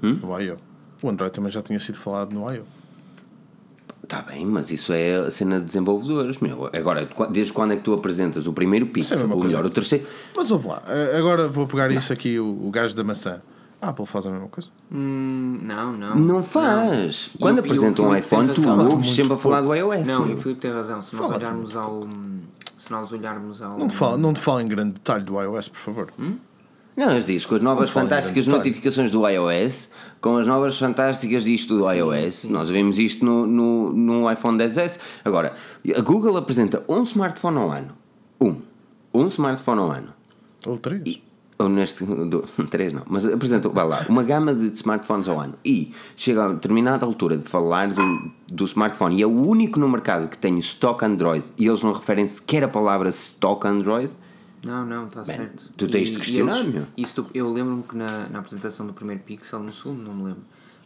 [0.00, 0.56] No I.O.
[1.02, 2.62] O Android também já tinha sido falado no I.O.
[4.02, 6.70] Está bem, mas isso é a cena de desenvolvedores, meu.
[6.72, 10.06] Agora, desde quando é que tu apresentas o primeiro é pixel, ou melhor, o terceiro?
[10.34, 13.42] Mas ouve lá, eh, agora vou pegar isso aqui, o, o gajo da maçã.
[13.80, 14.70] A Apple faz a mesma coisa.
[14.90, 16.16] Hum, não, não.
[16.16, 17.30] Não faz.
[17.34, 20.08] E Quando apresentam um iPhone, tu ouves sempre a falar do iOS.
[20.08, 21.00] Não, e o Filipe tem razão.
[21.00, 21.38] Se nós Fala.
[21.38, 22.08] olharmos ao.
[22.76, 23.78] Se nós olharmos ao.
[23.78, 26.12] Não te fala, não te fala em grande detalhe do iOS, por favor.
[26.96, 29.88] Não, eles dizem com as novas Não fantásticas notificações do iOS,
[30.20, 32.44] com as novas fantásticas disto do iOS.
[32.44, 34.98] Nós vemos isto no, no, no iPhone 10S.
[35.24, 35.54] Agora,
[35.96, 37.90] a Google apresenta um smartphone ao ano.
[38.40, 38.56] Um.
[39.14, 40.08] Um smartphone ao ano.
[40.66, 41.02] Ou três.
[41.06, 41.27] E-
[41.58, 42.40] ou neste do,
[42.70, 46.52] três não, mas apresentou vá lá, uma gama de smartphones ao ano e chega a
[46.52, 50.58] determinada altura de falar do, do smartphone e é o único no mercado que tem
[50.60, 54.10] stock Android e eles não referem sequer a palavra stock Android
[54.64, 55.70] Não, não, está certo.
[55.76, 56.84] tu tens de questionar, meu.
[56.96, 60.24] Isso, tu- eu lembro-me que na, na apresentação do primeiro Pixel, no segundo não me
[60.26, 60.42] lembro,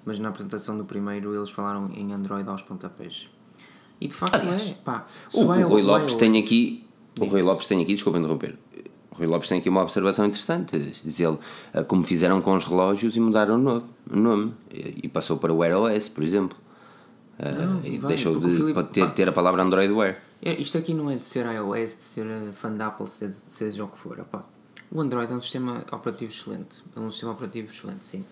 [0.06, 3.28] mas na apresentação do primeiro eles falaram em Android aos pontapés.
[4.00, 4.74] E de facto Aliás, é.
[4.84, 6.84] Pá, o, vai o Rui vai Lopes ao- tem aqui
[7.20, 8.58] o Rui Lopes tem aqui, desculpa interromper
[9.12, 11.38] Rui Lopes tem aqui uma observação interessante diz ele,
[11.74, 13.56] ah, como fizeram com os relógios e mudaram
[14.10, 16.56] o nome, e passou para o Wear OS, por exemplo
[17.38, 20.76] Ah, Não, e vai, deixou de Filipe- ter, ter a palavra Android Wear É, isto
[20.78, 23.98] aqui não é de ser iOS, de ser fã da Apple, seja, seja o que
[23.98, 24.18] for.
[24.20, 24.44] opá.
[24.90, 26.82] O Android é um sistema operativo excelente.
[26.94, 28.24] É um sistema operativo excelente, sim.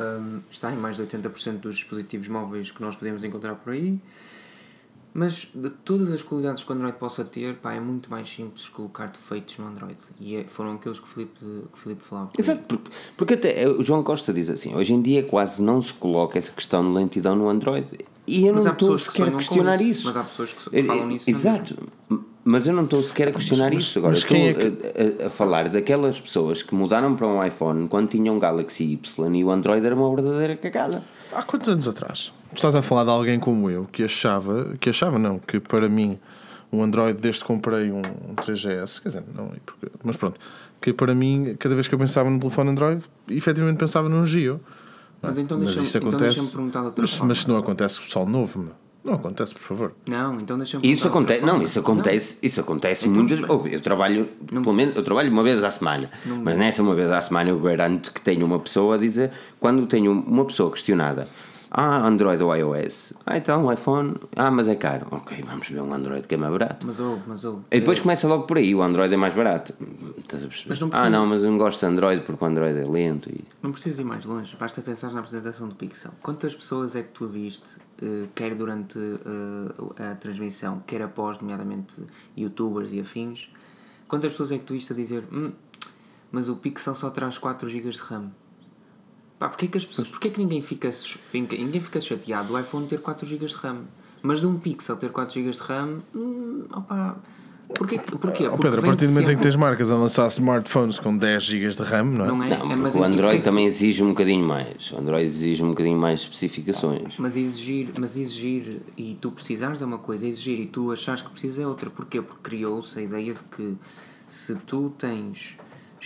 [0.00, 4.00] Hum, está em mais de 80% dos dispositivos móveis que nós podemos encontrar por aí.
[5.18, 8.68] Mas de todas as qualidades que o Android possa ter, pá, é muito mais simples
[8.68, 9.96] colocar defeitos no Android.
[10.20, 12.30] E é- foram aqueles que o Filipe, que o Filipe falava.
[12.38, 15.80] Exato, porque, porque até eh, o João Costa diz assim: hoje em dia quase não
[15.80, 17.86] se coloca essa questão de lentidão no Android.
[18.26, 19.90] E eu Mas não estou sequer a questionar isso.
[20.00, 20.06] isso.
[20.08, 21.76] Mas há pessoas que que Eh, falam nisso Exato.
[22.48, 23.98] Mas eu não estou sequer a questionar Mas- isso.
[23.98, 27.44] Agora, mas estou é que- a, a- a falar daquelas pessoas que mudaram para um
[27.44, 31.02] iPhone quando tinham um Galaxy Y e o Android era uma verdadeira cagada.
[31.32, 32.32] Há quantos anos atrás?
[32.54, 36.18] Estás a falar de alguém como eu que achava, que achava não, que para mim
[36.70, 40.38] o Android desde que comprei um, um 3GS, quer dizer, não, é mas pronto,
[40.80, 44.60] que para mim, cada vez que eu pensava no telefone Android, efetivamente pensava num Gio.
[45.20, 47.26] Mas então deixa-me então acontece- deixa perguntar de outra mas, forma.
[47.28, 48.72] mas se não acontece o pessoal novo, meu.
[49.06, 49.92] Não acontece, por favor.
[50.08, 54.28] Não, então deixa-me Isso acontece, não, isso acontece, isso acontece Então, muitas oh, Eu trabalho,
[54.46, 56.10] pelo menos, eu trabalho uma vez à semana,
[56.42, 59.86] mas nessa uma vez à semana eu garanto que tenho uma pessoa a dizer, quando
[59.86, 61.28] tenho uma pessoa questionada,
[61.78, 65.92] ah, Android ou iOS, ah, então iPhone, ah, mas é caro, ok, vamos ver um
[65.92, 66.86] Android que é mais barato.
[66.86, 67.60] Mas houve, mas houve.
[67.70, 69.74] E depois começa logo por aí, o Android é mais barato.
[70.18, 70.70] Estás a perceber?
[70.70, 72.84] Mas não ah, precisa- não, mas eu não gosto de Android porque o Android é
[72.84, 73.44] lento e.
[73.62, 76.12] Não precisas ir mais longe, basta pensar na apresentação do Pixel.
[76.22, 82.02] Quantas pessoas é que tu viste, eh, quer durante eh, a transmissão, quer após, nomeadamente
[82.36, 83.50] youtubers e afins,
[84.08, 85.52] quantas pessoas é que tu viste a dizer "Hum,
[86.32, 88.30] mas o Pixel só traz 4 GB de RAM?
[89.38, 92.86] Pá, porquê que, as pessoas, porquê que ninguém, fica, fica, ninguém fica chateado do iPhone
[92.86, 93.80] ter 4 GB de RAM?
[94.22, 97.16] Mas de um Pixel ter 4 GB de RAM, hum, opá,
[97.74, 98.48] porquê, que- porquê?
[98.48, 101.42] Oh, Pedro, a partir do momento em que tens marcas a lançar smartphones com 10
[101.44, 102.28] GB de RAM, não é?
[102.28, 102.48] Não é?
[102.58, 104.90] Não, É, mas o Android também exige um bocadinho mais.
[104.92, 107.16] O Android exige um bocadinho mais especificações.
[107.18, 111.28] Mas exigir, mas exigir e tu precisares é uma coisa, exigir e tu achares que
[111.30, 111.90] precisas é outra.
[111.90, 112.22] Porquê?
[112.22, 113.76] Porque criou-se a ideia de que
[114.26, 115.56] se tu tens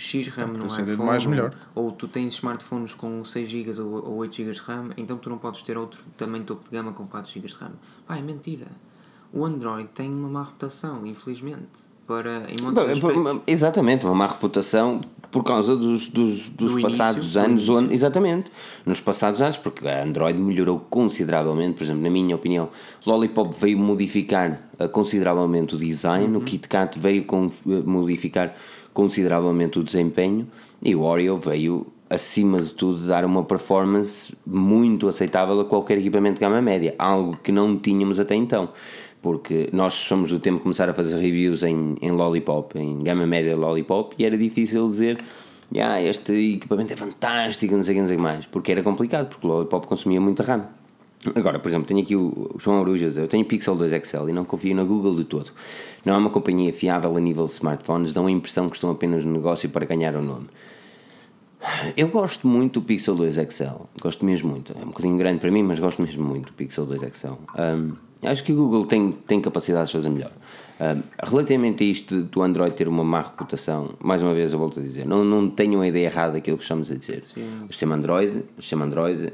[0.01, 1.53] X RAM no ideia de iPhone mais melhor.
[1.75, 5.29] ou tu tens smartphones com 6 GB ou, ou 8 GB de RAM, então tu
[5.29, 7.71] não podes ter outro também topo de gama com 4 GB de RAM.
[8.07, 8.67] Pá, é mentira.
[9.33, 11.89] O Android tem uma má reputação, infelizmente.
[12.07, 13.41] Para, em Bom, aspectos.
[13.47, 14.99] Exatamente, uma má reputação
[15.31, 17.51] por causa dos, dos, dos Do início, passados do anos.
[17.67, 17.73] início.
[17.77, 18.51] onde- exatamente,
[18.85, 21.77] nos passados anos, porque a Android melhorou consideravelmente.
[21.77, 22.67] Por exemplo, na minha opinião,
[23.05, 26.41] Lollipop veio modificar eh, consideravelmente o design, Uhum.
[26.41, 28.57] o KitKat veio com, eh, modificar
[28.93, 30.47] consideravelmente o desempenho
[30.81, 31.87] e o Oreo veio.
[32.09, 37.37] Acima de tudo, dar uma performance muito aceitável a qualquer equipamento de gama média, algo
[37.41, 38.67] que não tínhamos até então
[39.21, 43.27] porque nós somos do tempo de começar a fazer reviews em, em Lollipop, em gama
[43.27, 45.17] média Lollipop, e era difícil dizer
[45.79, 49.49] ah, este equipamento é fantástico, não sei o que mais, porque era complicado, porque o
[49.49, 50.80] Lollipop consumia muita RAM.
[51.35, 54.43] Agora, por exemplo, tenho aqui o João Arujas, eu tenho Pixel 2 XL e não
[54.43, 55.51] confio na Google de todo.
[56.03, 59.23] Não é uma companhia fiável a nível de smartphones, dão a impressão que estão apenas
[59.23, 60.47] no negócio para ganhar o nome.
[61.95, 64.73] Eu gosto muito do Pixel 2 XL, gosto mesmo muito.
[64.75, 67.27] É um bocadinho grande para mim, mas gosto mesmo muito do Pixel 2 XL.
[67.27, 67.93] Um,
[68.27, 70.31] acho que o Google tem, tem capacidade de fazer melhor.
[70.79, 74.79] Um, relativamente a isto do Android ter uma má reputação, mais uma vez eu volto
[74.79, 77.21] a dizer, não, não tenho a ideia errada daquilo que estamos a dizer.
[77.63, 79.31] O sistema Android, o sistema Android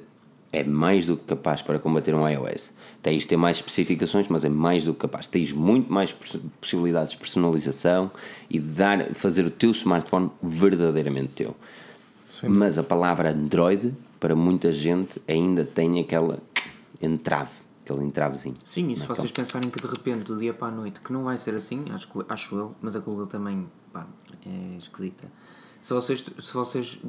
[0.52, 2.72] é mais do que capaz para combater um iOS.
[3.04, 5.28] Tens de ter mais especificações, mas é mais do que capaz.
[5.28, 8.10] Tens muito mais poss- possibilidades de personalização
[8.50, 11.56] e de dar, fazer o teu smartphone verdadeiramente teu.
[12.44, 16.40] Mas a palavra Android, para muita gente, ainda tem aquela
[17.02, 17.52] entrave,
[17.84, 18.56] aquele entravezinho.
[18.64, 21.24] Sim, e se vocês pensarem que de repente, do dia para a noite, que não
[21.24, 24.06] vai ser assim, acho, acho eu, mas a Google também pá,
[24.46, 25.28] é esquisita.
[25.88, 27.00] Se vocês, se vocês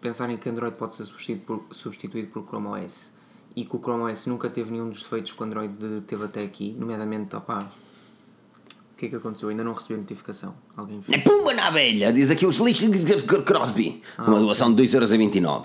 [0.00, 3.12] pensarem que Android pode ser substituído por, substituído por Chrome OS
[3.54, 6.42] e que o Chrome OS nunca teve nenhum dos defeitos que o Android teve até
[6.42, 9.50] aqui, nomeadamente, opá, o que é que aconteceu?
[9.50, 10.52] Ainda não recebi a notificação.
[10.76, 11.22] Alguém É fez?
[11.22, 14.02] pumba na abelha, diz aqui os lixos de Crosby.
[14.18, 15.64] Uma doação de 2,29€.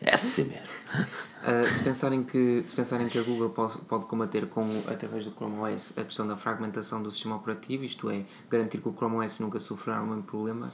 [0.00, 0.62] Essa sim mesmo.
[0.94, 5.32] Uh, se, pensarem que, se pensarem que a Google pode, pode combater com, através do
[5.32, 9.16] Chrome OS a questão da fragmentação do sistema operativo, isto é, garantir que o Chrome
[9.16, 10.70] OS nunca sofrerá o mesmo problema,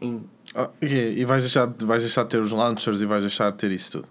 [0.00, 0.86] em, Ah, e,
[1.20, 3.70] e vais, deixar, de- vais deixar de ter os launchers e vais deixar de ter
[3.70, 4.08] isso tudo.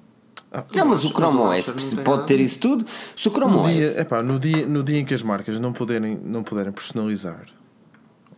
[0.76, 2.86] Não, mas o Chrome OS pode nada ter isso tudo.
[3.16, 3.68] Se o Chrome No OS.
[3.68, 7.46] dia, epá, no, dia, no dia em que as marcas não puderem, não puderem personalizar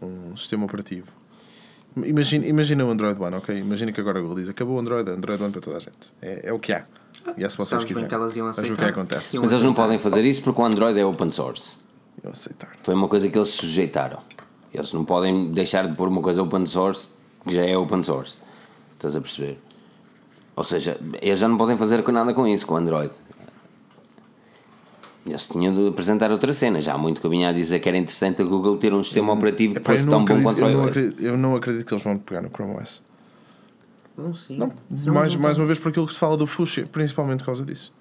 [0.01, 1.07] um sistema operativo.
[1.95, 3.57] Imagina, imagina o Android One, ok?
[3.57, 6.11] Imagina que agora a Google diz acabou o Android, Android One para toda a gente.
[6.21, 6.85] É, é o que há.
[7.37, 8.07] E é se vocês quiserem.
[8.09, 8.89] que elas iam Veja o que aceitar.
[8.89, 9.35] acontece.
[9.35, 9.83] Iam Mas eles não aceitar.
[9.87, 11.73] podem fazer isso porque o Android é open source.
[12.23, 12.71] Eu aceitar.
[12.83, 14.19] Foi uma coisa que eles se sujeitaram.
[14.73, 17.09] Eles não podem deixar de pôr uma coisa open source
[17.45, 18.37] que já é open source.
[18.93, 19.59] Estás a perceber?
[20.55, 23.11] Ou seja, eles já não podem fazer nada com isso, com o Android.
[25.25, 26.81] Eles tinham de apresentar outra cena.
[26.81, 29.01] Já há muito que eu vinha a dizer que era interessante a Google ter um
[29.01, 30.89] sistema operativo que eu, fosse tão bom acredito, quanto o eu, não iOS.
[30.89, 33.01] acredito, eu não acredito que eles vão pegar no Chrome OS.
[34.17, 34.57] Não, sim.
[34.57, 34.71] Não,
[35.13, 37.91] mais, mais uma vez por aquilo que se fala do Fuchsia, principalmente por causa disso.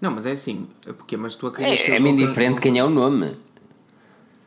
[0.00, 2.78] Não, mas é assim, é porque, mas tu acreditas que É, eles é-me indiferente quem
[2.78, 3.32] é o nome.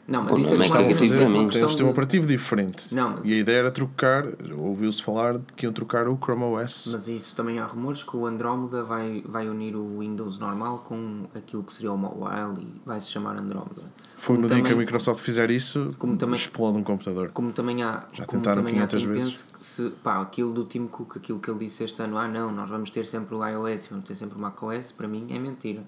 [0.08, 1.50] Não, mas isso é é uma digo para mim.
[1.50, 2.96] Tem um sistema de- operativo diferente.
[2.96, 4.24] Não, mas- E a ideia era trocar,
[4.58, 6.90] ouviu-se falar que iam trocar o Chrome OS.
[6.94, 11.26] Mas isso também há rumores que o Andrómeda vai, vai unir o Windows normal com
[11.36, 13.82] aquilo que seria o mobile e vai se chamar Andrómeda.
[14.16, 17.30] Foi Como no dia que a também- Microsoft fizer isso, como também- explode um computador.
[17.32, 19.44] Como também há, Já como tentaram também há 500 quem vezes.
[19.44, 22.28] pense que se, pá, aquilo do Tim Cook, aquilo que ele disse este ano, ah
[22.28, 25.38] não, nós vamos ter sempre o iOS vamos ter sempre o macOS, para mim é
[25.38, 25.84] mentira.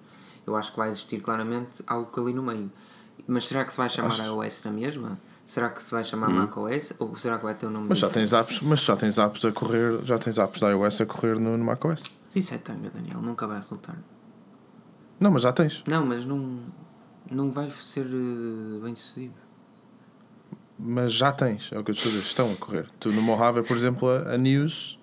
[0.46, 2.70] Eu acho que vai existir claramente algo que ali no meio.
[3.32, 4.26] Mas será que se vai chamar Achas?
[4.26, 5.20] iOS na mesma?
[5.46, 6.94] Será que se vai chamar macOS?
[7.00, 8.30] Ou será que vai ter um nome Mas já diferente?
[8.32, 11.40] tens apps, mas já tens apps a correr, já tens apps da iOS a correr
[11.40, 12.04] no, no macOS.
[12.26, 13.96] Mas isso é tanga, Daniel, nunca vai resultar.
[15.20, 15.84] Não, mas já tens.
[15.88, 16.60] Não, mas não,
[17.32, 19.36] não vai ser eh, bem sucedido.
[20.78, 22.88] Mas já tens, é o que eu estou a dizer, estão a correr.
[23.00, 24.99] Tu no Mojave, por exemplo, a, a News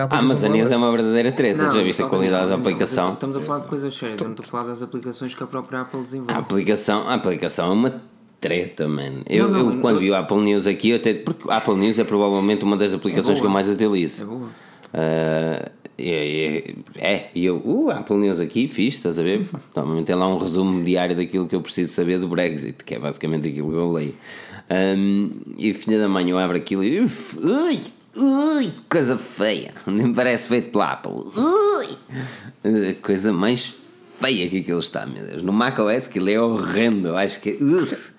[0.00, 0.70] Ah, aplicação mas a iOS.
[0.70, 1.70] é uma verdadeira treta.
[1.70, 3.12] Já viste a qualidade da aplicação?
[3.14, 5.46] Estamos a falar de coisas sérias, eu não estou a falar das aplicações que a
[5.46, 6.32] própria Apple desenvolve.
[6.32, 8.02] A aplicação, a aplicação é uma
[8.40, 9.22] treta, man.
[9.28, 11.76] Eu, Não, não, eu quando vi o Apple News aqui, eu até, porque a Apple
[11.76, 13.40] News é provavelmente uma das aplicações boa.
[13.40, 14.22] que eu mais utilizo.
[14.22, 14.48] É boa.
[14.92, 16.64] Ah, é,
[16.98, 19.46] é, é, e eu, uh, Apple News aqui, fiz, estás a ver?
[19.74, 22.98] Normalmente tem lá um resumo diário daquilo que eu preciso saber do Brexit, que é
[22.98, 24.14] basicamente aquilo que eu leio.
[24.68, 27.80] Ahm, e filha da mãe, eu abro aquilo e ui,
[28.16, 31.12] ui, coisa feia, nem parece feito pela Apple,
[32.64, 33.72] ui, coisa mais
[34.20, 35.42] feia que aquilo está, meu Deus.
[35.42, 37.50] No macOS aquilo é horrendo, acho que.
[37.62, 38.12] uf.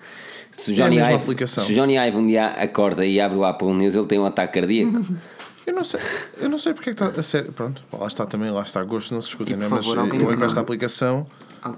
[0.56, 3.38] Se o, É Johnny mesma Ive, se o Johnny Ive um dia acorda e abre
[3.38, 4.92] o Apple News, ele tem um ataque cardíaco.
[5.66, 6.00] Eu não sei,
[6.40, 7.52] eu não sei porque é que está a sério.
[7.52, 9.68] Pronto, lá está também, lá está, gosto não se escuta, E, né?
[9.68, 11.26] favor, mas eu olho que- para esta aplicação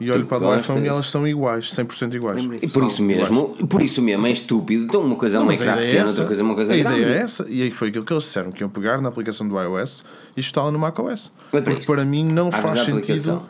[0.00, 2.62] e olho para a do e elas são iguais, 100% iguais.
[2.62, 4.84] E por isso mesmo, por isso mesmo é estúpido.
[4.84, 6.72] Então uma coisa é um Mas ecrã a ideia é outra coisa é uma coisa
[6.74, 7.00] a grande.
[7.00, 9.48] ideia é essa, e aí foi aquilo que eles disseram: que iam pegar na aplicação
[9.48, 10.04] do iOS
[10.36, 11.32] e instalá-la no macOS.
[11.50, 13.42] Para Porque para mim não Abres faz a sentido.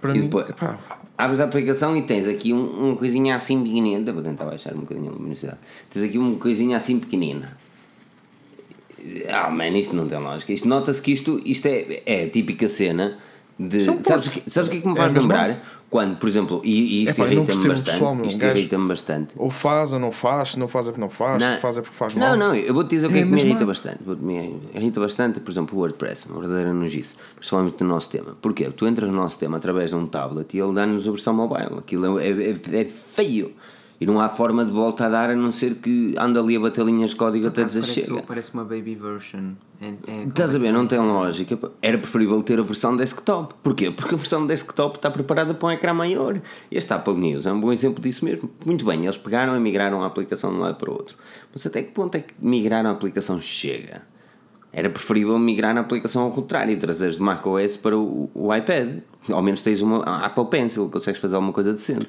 [0.00, 0.78] Para E mim, depois- epá,
[1.16, 4.12] Abres a aplicação e tens aqui um, uma coisinha assim pequenina.
[4.12, 5.58] Vou tentar baixar um bocadinho a luminosidade.
[5.88, 7.56] Tens aqui uma coisinha assim pequenina.
[9.30, 10.52] Ah, man, isto não tem lógica.
[10.52, 13.18] Isto nota-se que isto, isto é, é a típica cena
[13.58, 13.80] de.
[14.04, 15.28] Sabes, que- sabes o que é que me É faz mesmo?
[15.28, 15.62] lembrar?
[15.90, 17.82] Quando, por exemplo, e, e isto não irrita-me bastante.
[17.92, 19.34] pessoal, isto irrita-me bastante.
[19.36, 21.82] ou faz ou não faz, se não faz é porque não faz, se faz é
[21.82, 22.36] porque faz não, mal.
[22.36, 23.98] Não, eu vou-te dizer o que É é, a que me irrita bastante.
[24.04, 28.36] Me irrita bastante, por exemplo, o WordPress, uma verdadeira nojice, principalmente no nosso tema.
[28.42, 28.68] Porquê?
[28.70, 31.78] Tu entras no nosso tema através de um tablet e ele dá-nos a versão mobile.
[31.78, 32.50] Aquilo é, é,
[32.80, 33.52] é feio.
[34.00, 36.60] E não há forma de volta a dar a não ser que anda ali a
[36.60, 38.22] bater linhas de código até dizer Parece, chega.
[38.22, 39.52] parece uma baby version.
[39.80, 40.72] É, é Estás a ver?
[40.72, 41.58] Não tem lógica.
[41.80, 43.54] Era preferível ter a versão desktop.
[43.62, 43.90] Porquê?
[43.90, 46.40] Porque a versão desktop está preparada para um ecrã maior.
[46.70, 48.50] Este Apple News é um bom exemplo disso mesmo.
[48.66, 51.16] Muito bem, eles pegaram e migraram a aplicação de um lado para o outro.
[51.52, 54.02] Mas até que ponto é que migrar a aplicação chega?
[54.72, 58.98] Era preferível migrar na aplicação ao contrário, trazeres de macOS para o, o iPad.
[59.30, 62.08] Ao menos tens uma Apple Pencil, consegues fazer alguma coisa decente.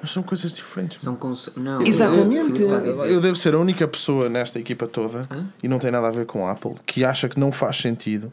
[0.00, 1.00] Mas são coisas diferentes.
[1.00, 1.50] São conce...
[1.56, 2.52] Não, Exatamente.
[2.52, 5.28] Filipe está a dizer- Eu devo ser a única pessoa nesta equipa toda
[5.62, 8.32] e não tem nada a ver com a Apple que acha que não faz sentido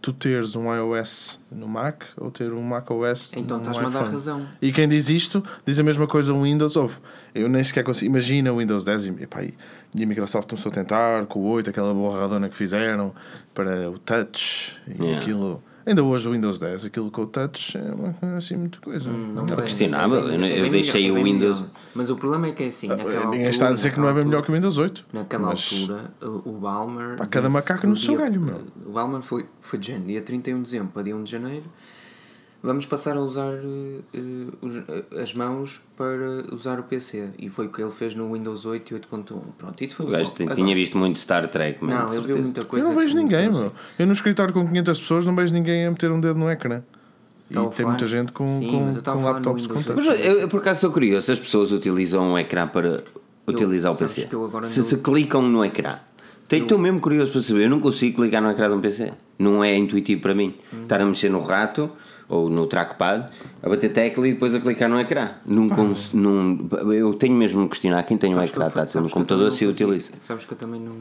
[0.00, 3.88] tu teres um iOS no Mac ou ter um Mac OS Então no estás-me a
[3.88, 4.12] dar iPhone.
[4.12, 4.46] razão.
[4.62, 6.76] E quem diz isto diz a mesma coisa no Windows.
[6.76, 6.98] Ouve,
[7.34, 8.06] eu nem sequer consigo.
[8.10, 9.54] Imagina o Windows 10 e, epá, e
[10.00, 13.12] a Microsoft começou a tentar com o 8, aquela borradona que fizeram
[13.52, 15.20] para o Touch e Yeah.
[15.20, 15.62] aquilo.
[15.88, 19.08] Ainda hoje o Windows 10, aquilo com o Touch é uma coisa assim muito coisa.
[19.08, 20.18] Hum, Não é, questionável.
[20.28, 21.72] Eu- eu deixei melhor, o Windows- melhor.
[21.94, 22.88] Mas o problema é que é assim.
[22.88, 24.76] Naquela Ninguém altura, está a dizer que não é bem naquela melhor que o Windows
[24.76, 25.06] 8.
[25.12, 26.10] Naquela mas- altura,
[26.44, 27.16] o Balmer.
[27.16, 28.60] Pá, cada macaco no o seu galho, meu.
[28.84, 31.64] O Balmer foi, foi de género, dia 31 de dezembro para dia 1 de janeiro.
[32.60, 33.52] Vamos passar a usar
[34.60, 37.30] os- eh, as mãos para usar o PC.
[37.38, 39.40] E foi o que ele fez no Windows 8 e 8.1.
[39.56, 42.06] Pronto, isso foi O gajo tinha Agora- visto muito Star Trek, mano.
[42.06, 42.88] Não, ele viu muita Eu coisa.
[42.88, 43.72] não vejo ninguém, meu.
[43.98, 46.82] Eu no escritório com 500 pessoas não vejo ninguém a meter um dedo no ecrã.
[47.48, 49.92] Estava e a tem muita gente com, Sim, com, mas eu com laptops com touch.
[50.06, 53.02] Mas eu, eu, por acaso estou curioso se as pessoas utilizam um ecrã para
[53.46, 54.22] utilizar o PC.
[54.26, 55.96] que eu agora Se se clicam no ecrã.
[56.48, 57.64] Tenho- Estou mesmo curioso para saber.
[57.64, 59.12] Eu não consigo clicar no ecrã de um PC.
[59.38, 60.54] Não é intuitivo para mim.
[60.74, 60.82] Hum.
[60.82, 61.90] Estar a mexer no rato
[62.28, 63.30] ou no trackpad,
[63.62, 65.30] a bater tecla e depois a clicar no ecrã.
[65.46, 69.00] Não cons- não- eu tenho mesmo de questionar quem tem um Sabes que ecrã tátil
[69.00, 70.12] no que computador se utiliza.
[70.20, 70.94] Sabes que eu também não.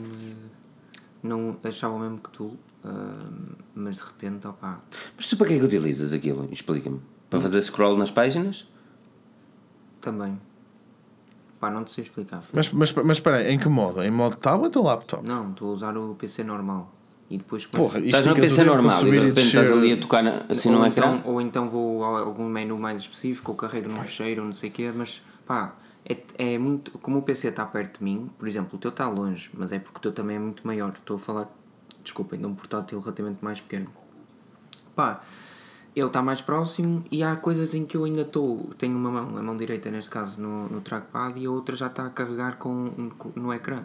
[1.23, 2.53] Não achava o mesmo que tu,
[2.85, 3.29] ah,
[3.75, 4.79] mas de repente, opá.
[5.17, 6.47] Mas tu para que é que utilizas aquilo?
[6.51, 7.01] Explica-me.
[7.29, 8.65] Para fazer scroll nas páginas?
[9.99, 10.39] Também.
[11.59, 12.37] Pá, não te sei explicar.
[12.41, 12.51] filho.
[12.53, 14.03] Mas, mas, mas espera aí, em que modo?
[14.03, 15.25] Em modo tablet ou laptop?
[15.27, 16.93] Não, estou a usar o PC normal.
[17.29, 19.61] E depois Porra, Estás PC dedo para normal e subir de e repente descer.
[19.63, 21.29] estás ali a tocar na- assim ou no então, ecrã?
[21.29, 24.69] Ou então vou a algum menu mais específico, ou carrego num fecheiro, ou não sei
[24.69, 25.75] o quê, mas pá,
[26.07, 26.91] é, é muito.
[26.99, 29.79] Como o PC está perto de mim, por exemplo, o teu está longe, mas é
[29.79, 30.93] porque o teu também é muito maior.
[30.93, 31.53] Estou a falar,
[32.01, 33.87] desculpem, de um portátil relativamente mais pequeno.
[34.95, 35.21] Pá,
[35.95, 38.69] ele está mais próximo e há coisas em que eu ainda estou.
[38.77, 41.87] Tenho uma mão, a mão direita neste caso, no, no trackpad e a outra já
[41.87, 43.83] está a carregar com, com- no ecrã.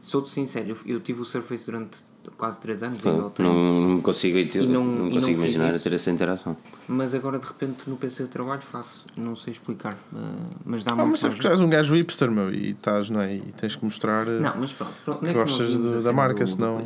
[0.00, 1.98] Sou-te sincero, eu, eu tive o Surface durante
[2.36, 3.54] quase 3 anos, vindo ao treino.
[3.54, 6.56] Não, não consigo, E não- não, não consigo fiz imaginar a ter essa interação.
[6.86, 10.18] Mas agora de repente no PC de trabalho faço, não sei explicar, eh,
[10.64, 13.20] mas dá Ah, mas é mais porque és um gajo hipster, meu, e estás, não
[13.20, 13.32] é?
[13.34, 14.26] E tens que mostrar.
[14.26, 16.50] eh, Não, mas pronto, pronto não é que assim Gostas de- a da marca, do-
[16.50, 16.82] senão-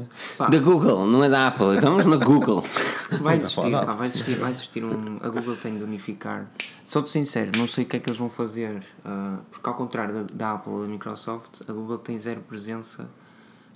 [0.50, 2.62] Da Google, não é da Apple, estamos na Google.
[3.22, 5.18] Vai Não existir, pá, vai existir, vai existir um.
[5.22, 6.46] A Google tem de unificar.
[6.84, 10.14] Sou-te sincero, não sei o que é que eles vão fazer, ah, porque ao contrário
[10.14, 13.08] da, da Apple ou da Microsoft, a Google tem zero presença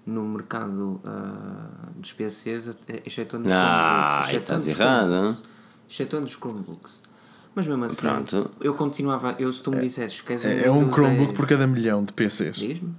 [0.06, 4.34] no mercado ah, dos PCs, excetuando os Ah, Chromebooks.
[4.42, 5.36] estás os errado.
[5.90, 6.92] Excetuando os Chromebooks.
[7.54, 8.50] Mas mesmo assim, Pronto.
[8.60, 9.34] eu continuava.
[9.38, 10.48] Eu, se tu me dissesses que és um.
[10.48, 12.56] É, é um Chromebook 10, por cada milhão de PCs.
[12.56, 12.94] Diz-me,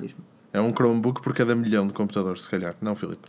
[0.00, 0.20] diz-me.
[0.52, 2.74] É um Chromebook por cada milhão de computadores, se calhar.
[2.80, 3.28] Não, Filipe?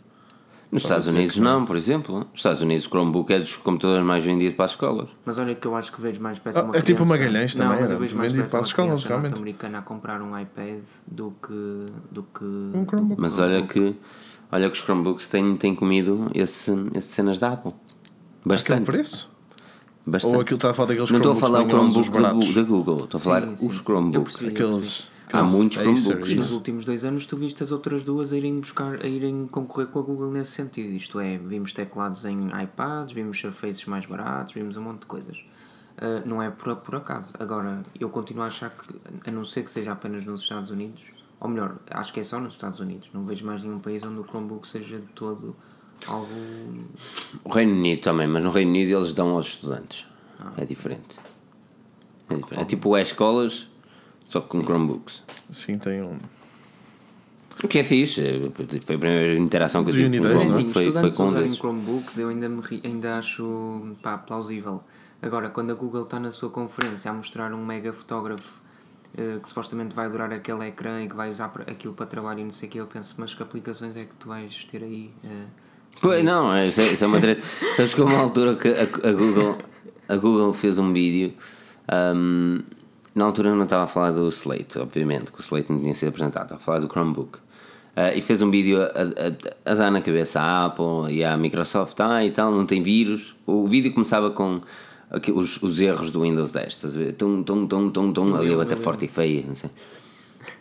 [0.72, 1.60] Nos Estados Unidos não.
[1.60, 2.18] não, por exemplo.
[2.20, 5.08] Nos Estados Unidos o Chromebook é dos computadores mais vendidos para as escolas.
[5.24, 7.54] Mas olha que eu acho que vejo mais peça Ah, uma é tipo criança- Magalhães
[7.56, 9.30] não, também, mas eu era vejo mais vendido para as uma escolas, realmente.
[9.30, 13.20] norte-americana a comprar um iPad do que do que Um Chromebook.
[13.20, 13.96] Mas olha que,
[14.52, 17.72] olha que os Chromebooks têm, têm comido esse, esse cenas da Apple.
[17.72, 18.84] Aquele Bastante.
[18.86, 19.28] preço?
[20.06, 20.34] bastante.
[20.34, 23.04] Ou aquilo está a falar daqueles Não estou a Chromebooks falar o Chromebook da, Google,
[23.04, 23.78] estou a falar Sim, sim, os sim.
[23.80, 24.36] Eu Chromebooks.
[24.36, 24.50] percebi.
[24.64, 25.10] Aqueles.
[25.32, 26.30] Há muitos Acer, Chromebooks.
[26.30, 26.54] E nos isso.
[26.54, 29.98] últimos dois anos tu viste as outras duas a irem buscar, a irem concorrer com
[29.98, 30.94] a Google nesse sentido.
[30.94, 35.44] Isto é, vimos teclados em iPads, vimos surfaces mais baratos, vimos um monte de coisas.
[36.00, 37.32] Ah, não é por, por acaso.
[37.38, 38.94] Agora, eu continuo a achar que,
[39.28, 41.02] a não ser que seja apenas nos Estados Unidos,
[41.38, 44.18] ou melhor, acho que é só nos Estados Unidos, não vejo mais nenhum país onde
[44.18, 45.54] o Chromebook seja de todo
[46.06, 46.28] algo.
[47.44, 50.06] O Reino Unido também, mas no Reino Unido eles dão aos estudantes.
[50.56, 51.18] É diferente.
[52.30, 52.62] É, diferente.
[52.62, 53.68] é tipo é escolas,
[54.30, 55.22] só que com Chromebooks.
[55.50, 56.18] Sim, tem um.
[57.62, 58.22] O que é fixe,
[58.86, 60.54] foi a primeira interação que eu tive com o Chromebook, é?
[60.54, 61.52] assim, foi, foi estudantes com um usarem.
[61.54, 64.82] Chromebooks eu ainda, me ri- ainda acho pá, plausível.
[65.20, 68.60] Agora, quando a Google está na sua conferência a mostrar um mega fotógrafo
[69.18, 72.40] eh, que supostamente vai durar aquele ecrã e que vai usar para- aquilo para trabalho
[72.40, 74.82] e não sei o que, eu penso, mas que aplicações é que tu vais ter
[74.82, 75.10] aí?
[75.24, 75.44] eh?
[76.00, 77.42] Pois, não, é- isso é, isso é uma treta.
[77.76, 79.58] Sabes que houve uma altura que a, a Google,
[80.08, 81.34] a Google fez um vídeo.
[81.88, 82.60] ahm,
[83.14, 86.08] na altura não estava a falar do Slate, obviamente, que o Slate não tinha sido
[86.08, 87.38] apresentado, estava a falar do Chromebook.
[87.96, 91.36] Ah, e fez um vídeo a, a, a dar na cabeça à Apple e à
[91.36, 93.34] Microsoft, ah, e tal, não tem vírus.
[93.46, 94.60] O vídeo começava com
[95.34, 97.14] os, os erros do Windows 10, estás a ver?
[97.14, 99.70] Tum, tum, tum, tum, tum, ali eu até forte e feia, não sei.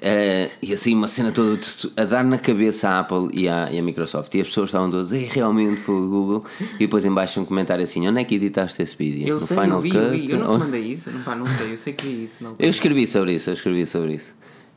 [0.02, 1.58] Eh, e assim uma cena toda
[1.96, 4.92] a dar na cabeça à Apple e à, e à Microsoft e as pessoas estavam
[4.92, 6.44] todas "Ei, realmente foi o Google
[6.76, 9.26] e depois em baixo um comentário assim onde é que editaste esse vídeo?
[9.28, 10.18] Eu no sei, Final eu vi, eu Cut?
[10.20, 10.32] vi.
[10.32, 12.44] Eu não te mandei isso, não, pá, não sei, eu sei que vi isso.
[12.44, 14.36] Não Eu escrevi sobre isso eu escrevi sobre isso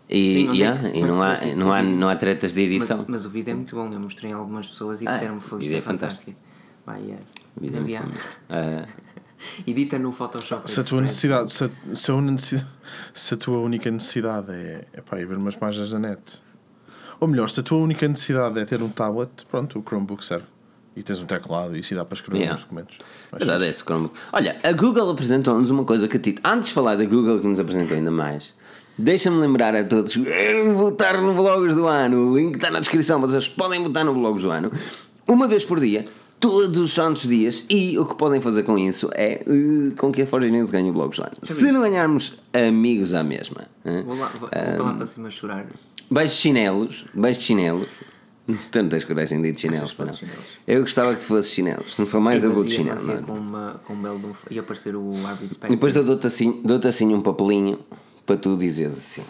[0.08, 1.58] e, Sim, e é e é não, há, isso?
[1.58, 1.96] não, há, vídeo?
[1.96, 4.36] não há tretas de edição Mas, mas o vídeo é muito bom, eu mostrei a
[4.36, 6.38] algumas pessoas e Ah, disseram-me foi isto é é fantástico.
[6.86, 7.18] Vai, é.
[7.56, 7.90] O vídeo é Mas, muito
[8.50, 8.86] yeah.
[9.66, 10.70] Edita no Photoshop.
[10.70, 12.68] Se a tua necessidade, se a, se a, única necessidade-
[13.14, 16.20] se a tua única necessidade é, é pá, ir ver umas páginas da net,
[17.20, 20.46] ou melhor, se a tua única necessidade é ter um tablet, pronto, o Chromebook serve.
[20.94, 22.54] E tens um teclado e isso dá para escrever Yeah.
[22.54, 22.98] uns documentos.
[23.32, 24.14] A verdade é esse Chromebook.
[24.30, 27.46] Olha, a Google apresentou-nos uma coisa que a ti, antes de falar da Google que
[27.46, 28.54] nos apresentou ainda mais,
[28.98, 30.14] deixa-me lembrar a todos
[30.76, 32.30] votar no Blogs do Ano.
[32.30, 34.70] O link está na descrição, vocês podem votar no Blogs do Ano
[35.26, 36.06] uma vez por dia,
[36.42, 37.64] todos os santos dias.
[37.70, 40.90] E o que podem fazer com isso é eh, com que a Forge News ganhe
[40.90, 41.12] o Ano.
[41.44, 45.66] Se não ganharmos amigos à mesma, Vou lá, vou, vou para lá para cima chorar.
[46.10, 47.88] Beijos de chinelos, beijos de chinelos.
[48.72, 50.12] Tu não tens coragem de ir de chinelos, para não.
[50.12, 50.44] chinelos.
[50.66, 51.94] Eu gostava que tu fosses chinelos.
[51.94, 53.06] Se não for mais, eu vou de Mas ia- chinelo.
[53.06, 53.26] mas ia não é?
[53.26, 55.70] com, uma, com um belo de um, ia aparecer o Harvey E Specter.
[55.70, 57.78] depois eu dou-te assim, dou assim um papelinho
[58.26, 59.22] para tu dizeres assim.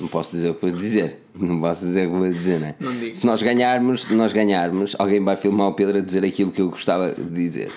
[0.00, 1.22] Não posso dizer o que vou dizer.
[1.34, 2.74] Não posso dizer o que vou dizer, né?
[2.80, 3.14] Não digo.
[3.14, 6.60] Se nós ganharmos, se nós ganharmos, alguém vai filmar o Pedro a dizer aquilo que
[6.62, 7.70] eu gostava de dizer.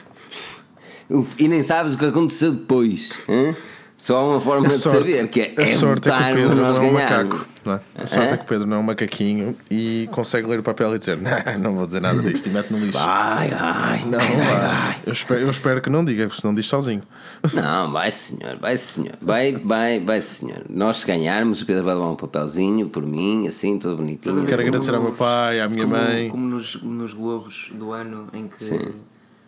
[1.39, 3.17] E nem sabes o que aconteceu depois.
[3.29, 3.55] hã?
[3.97, 6.31] Só há uma forma A de sorte, saber que é, a é sorte é que
[6.31, 7.47] o Pedro não é um macaco.
[7.65, 7.79] Não é?
[7.95, 8.33] A sorte Hã?
[8.33, 11.17] é que o Pedro não é um macaquinho e consegue ler o papel e dizer:
[11.17, 12.99] Não, não vou dizer nada disto e mete no lixo.
[12.99, 15.01] Vai, vai, Não, vai, vai.
[15.03, 17.01] Eu espero, eu espero que não diga, porque senão diz sozinho.
[17.53, 20.63] Não, vai senhor, vai senhor, vai, vai, vai senhor.
[20.69, 24.45] Nós se ganharmos, o Pedro vai levar um papelzinho por mim, assim, todo bonitinho.
[24.45, 26.29] Quero Como agradecer ao meu pai, à minha como, mãe.
[26.29, 28.63] Como nos, nos Globos do ano em que.
[28.63, 28.93] Sim.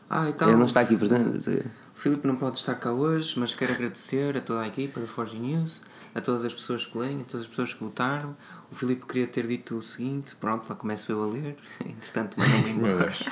[0.10, 0.48] Ah, então.
[0.50, 1.50] Ele não está aqui presente.
[1.96, 5.08] O Filipe não pode estar cá hoje, mas quero agradecer a toda a equipa da
[5.08, 5.82] Forge News,
[6.16, 8.36] a todas as pessoas que leem, a todas as pessoas que votaram.
[8.72, 11.56] O Filipe queria ter dito o seguinte: pronto, lá começo eu a ler.
[11.86, 13.06] Entretanto, mandou-me Meu embora.
[13.12, 13.24] Deus.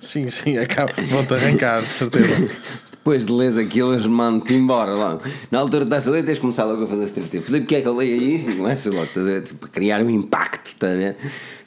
[0.00, 0.92] Sim, sim, acaba.
[1.08, 2.48] Vão-te arrancar, de certeza.
[3.08, 5.22] depois de ler aquilo, eles mandam-te embora logo.
[5.50, 7.46] Na altura estás a ler, tens de começar logo a fazer striptease.
[7.46, 8.50] Filipe, porque é que eu leio isto?
[8.50, 9.42] E começas logo, estás a ver?
[9.42, 11.16] Tipo, criar um impacto, estás a ver?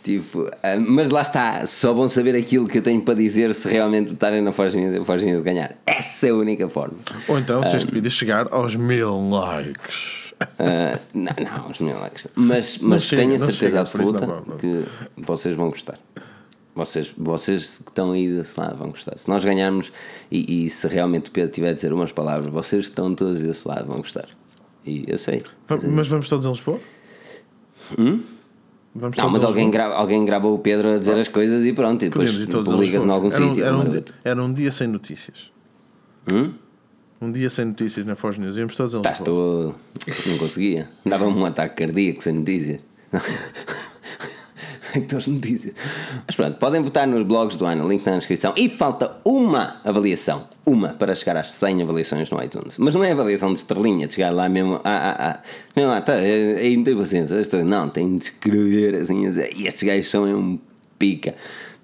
[0.03, 3.67] Tipo, ah, mas lá está, só vão saber aquilo que eu tenho para dizer se
[3.67, 5.75] realmente botarem na Forginha, Forginha de ganhar.
[5.83, 6.97] Essa é a única forma.
[7.27, 10.33] Ou então, se este vídeo chegar aos mil likes.
[10.59, 12.27] Ah, não, não, os mil likes.
[12.35, 14.59] Mas, mas chega, tenho a não certeza chega, isso não absoluta vale.
[14.59, 14.85] que
[15.17, 15.97] vocês vão gostar.
[16.74, 19.17] Vocês, vocês que estão aí desse lado vão gostar.
[19.17, 19.91] Se nós ganharmos
[20.32, 23.41] e, e se realmente o Pedro tiver a dizer umas palavras, vocês que estão todos
[23.41, 24.28] desse lado vão gostar.
[24.86, 25.43] E eu sei.
[25.67, 26.80] Va- Mas vamos todos a Lisboa?
[28.93, 32.03] Vamos Não, mas alguém, grava, alguém grava o Pedro a dizer as coisas e pronto,
[32.05, 33.63] e depois ligas em algum Era um- sítio.
[33.65, 35.51] Era, mas um, era um dia sem notícias.
[36.32, 36.53] Hum?
[37.22, 38.57] Um dia sem notícias na Foz News.
[38.57, 39.76] Íamos todos a Estás Lisboa.
[40.05, 40.30] todo.
[40.32, 40.89] Não conseguia.
[41.05, 42.80] Dava-me um ataque cardíaco sem notícias.
[45.15, 45.73] As notícias.
[46.25, 48.53] Mas pronto, podem votar nos blogs do ano, link na descrição.
[48.57, 50.47] E falta uma avaliação.
[50.65, 52.77] Uma para chegar às 100 avaliações no iTunes.
[52.77, 54.75] Mas não é avaliação de estrelinha, de chegar lá mesmo.
[54.83, 55.39] Ah, ah, ah.
[55.75, 57.63] Mesmo lá, tá, aí não tem paciência.
[57.63, 59.25] Não, tem de escrever assim.
[59.55, 60.59] E estes gajos são um
[60.99, 61.35] pica.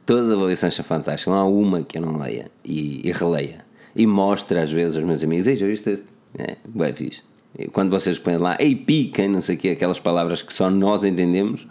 [0.06, 1.34] Todas as avaliações são fantásticas.
[1.34, 3.66] Não há uma que eu não leia e, e releia.
[3.96, 6.06] E mostra às vezes aos meus amigos: Ei, já viste este?
[6.38, 7.24] É, bem fixe.
[7.72, 11.04] Quando vocês põem lá, ei, pica, não sei o quê, aquelas palavras que só nós
[11.04, 11.68] entendemos.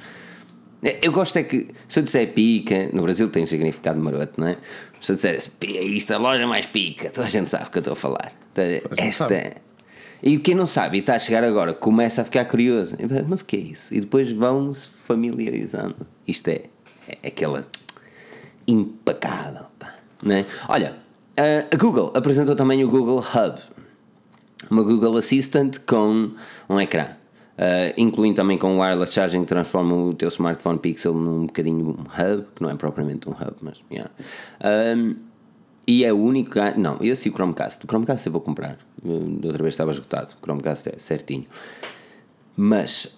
[0.83, 4.41] É, Eu gosto é que, se eu disser pica, no Brasil tem um significado maroto,
[4.41, 4.57] não é?
[5.01, 7.71] Se eu disser "Pi- isto é a loja mais pica, toda a gente sabe o
[7.71, 8.33] que eu estou a falar.
[8.57, 9.29] Gente Esta.
[9.29, 9.53] sabe.
[10.23, 12.97] E quem não sabe e está a chegar agora começa a ficar curioso.
[13.29, 13.95] Mas o que é isso?
[13.95, 15.95] E depois vão se familiarizando.
[16.27, 16.63] Isto é,
[17.23, 17.67] é aquela
[18.67, 19.67] impecável.
[19.79, 20.47] Pá, não é?
[20.69, 20.97] Olha,
[21.37, 23.59] a- a Google apresentou também o Google Hub
[24.71, 26.31] uma Google Assistant com
[26.69, 27.09] um ecrã.
[27.57, 32.03] Uh, incluindo também com wireless charging que transforma o teu smartphone Pixel num bocadinho um
[32.03, 34.11] hub, que não é propriamente um hub, mas yeah.
[34.63, 35.17] Um,
[35.87, 36.53] e é o único.
[36.77, 37.85] Não, esse e o Chromecast.
[37.85, 38.77] O Chromecast eu vou comprar.
[39.03, 40.33] Da outra vez estava esgotado.
[40.35, 41.47] O Chromecast é certinho.
[42.57, 43.17] Mas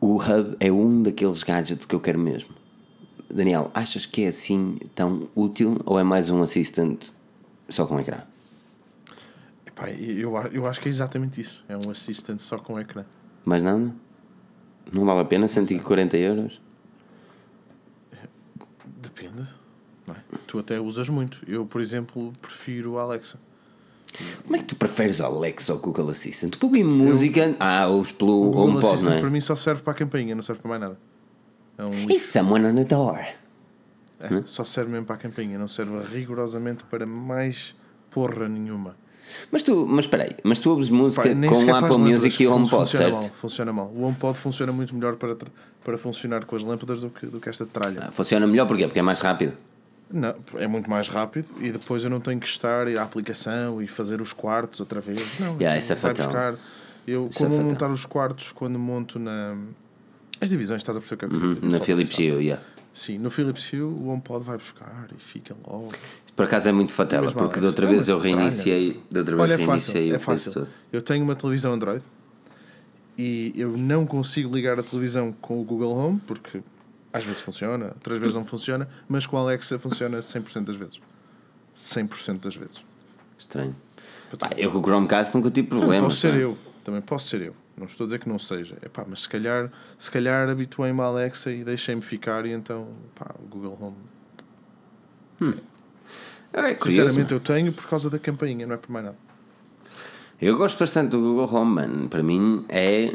[0.00, 2.50] o hub é um daqueles gadgets que eu quero mesmo.
[3.30, 7.10] Daniel, achas que é assim tão útil ou é mais um assistant
[7.68, 8.22] só com ecrã?
[9.66, 11.62] Epá, eu, eu acho que é exatamente isso.
[11.68, 13.04] É um assistant só com ecrã.
[13.48, 13.94] Mais nada?
[14.92, 16.60] Não vale a pena 140 euros?
[19.00, 19.48] Depende.
[20.08, 20.14] é?
[20.46, 21.40] Tu até usas muito.
[21.46, 23.38] Eu, por exemplo, prefiro o Alexa.
[24.44, 26.56] Como é que tu preferes o Alexa ou o Google Assistant?
[26.56, 27.56] Tu ouvir música.
[27.58, 29.20] Ah, ouves pelo O Google HomePod, Assistant não é?
[29.20, 30.98] para mim só serve para a campainha, não serve para mais nada.
[31.78, 32.12] É um lixo.
[32.12, 33.18] It's someone on the door.
[34.20, 37.74] É, Só serve mesmo para a campainha, não serve rigorosamente para mais
[38.10, 38.96] porra nenhuma.
[39.50, 42.46] Mas tu, mas espera aí, mas tu ouves música Pá, com as Apple Music e
[42.46, 43.14] o HomePod, funciona certo?
[43.14, 43.86] Mal, funciona mal.
[43.94, 45.36] O HomePod funciona muito melhor para,
[45.84, 48.04] para funcionar com as lâmpadas do que, do que esta tralha.
[48.08, 48.86] Ah, Funciona melhor porquê?
[48.86, 49.52] Porque é mais rápido.
[50.10, 53.86] Não, é muito mais rápido e depois eu não tenho que estar à aplicação e
[53.86, 55.20] fazer os quartos outra vez.
[55.38, 56.26] Não, Yeah, isso é fatal.
[56.26, 56.54] buscar.
[57.06, 59.56] Eu, Isso é montar os quartos quando monto na.
[60.40, 61.70] As divisões, estás a perceber o que é que Uhum?
[61.70, 62.18] Na Philips.
[62.18, 62.62] Hue, yeah.
[62.98, 65.86] Sim, no Philips Hue o HomePod vai buscar e fica logo.
[66.34, 69.00] Por acaso é muito fatela, porque da outra É vez eu reiniciei.
[69.08, 69.92] Da outra vez Olha, é fácil.
[69.94, 70.66] reiniciei É o coisa fácil.
[70.92, 72.04] Eu tenho uma televisão Android
[73.16, 76.60] e eu não consigo ligar a televisão com o Google Home porque
[77.12, 81.00] às vezes funciona, outras vezes não funciona, mas com a Alexa funciona 100% das vezes.
[81.76, 82.78] 100% das vezes.
[83.38, 83.76] Estranho.
[84.36, 86.08] Pá, eu com o Chromecast nunca tive Também problemas.
[86.08, 86.36] posso ser pá.
[86.38, 86.58] eu.
[86.84, 87.54] Também posso ser eu.
[87.78, 88.76] Não estou a dizer que não seja.
[88.84, 93.34] Epá, mas se calhar, se calhar habituei-me à Alexa e deixei-me ficar e então pá,
[93.38, 93.96] o Google Home.
[96.52, 97.10] É curioso.
[97.10, 99.16] Sinceramente eu tenho por causa da campainha, não é por mais nada.
[100.40, 102.08] Eu gosto bastante do Google Home, mano.
[102.08, 103.14] Para mim é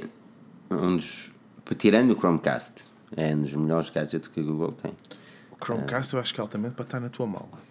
[0.69, 1.31] um dos.
[1.77, 2.83] Tirando o Chromecast,
[3.15, 4.93] é um dos melhores gadgets que a Google tem.
[5.51, 7.62] O Chromecast eu acho que é altamente para estar na tua mala.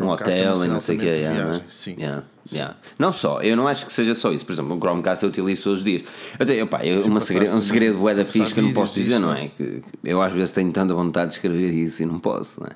[0.00, 1.04] Um é hotel e não sei o que.
[1.06, 1.62] de Yeah, né?
[1.68, 1.96] Sim.
[1.98, 2.76] Yeah, yeah.
[2.98, 4.44] Não só, eu não acho que seja só isso.
[4.44, 6.04] Por exemplo, o Chromecast eu utilizo todos os dias.
[6.38, 8.94] Eu tenho, opá, eu, passar segredo, um segredo bué da fixe que eu não posso
[8.94, 9.48] dizer, disso, não é?
[9.48, 12.72] Que, eu às vezes tenho tanta vontade de escrever isso e não posso, não é?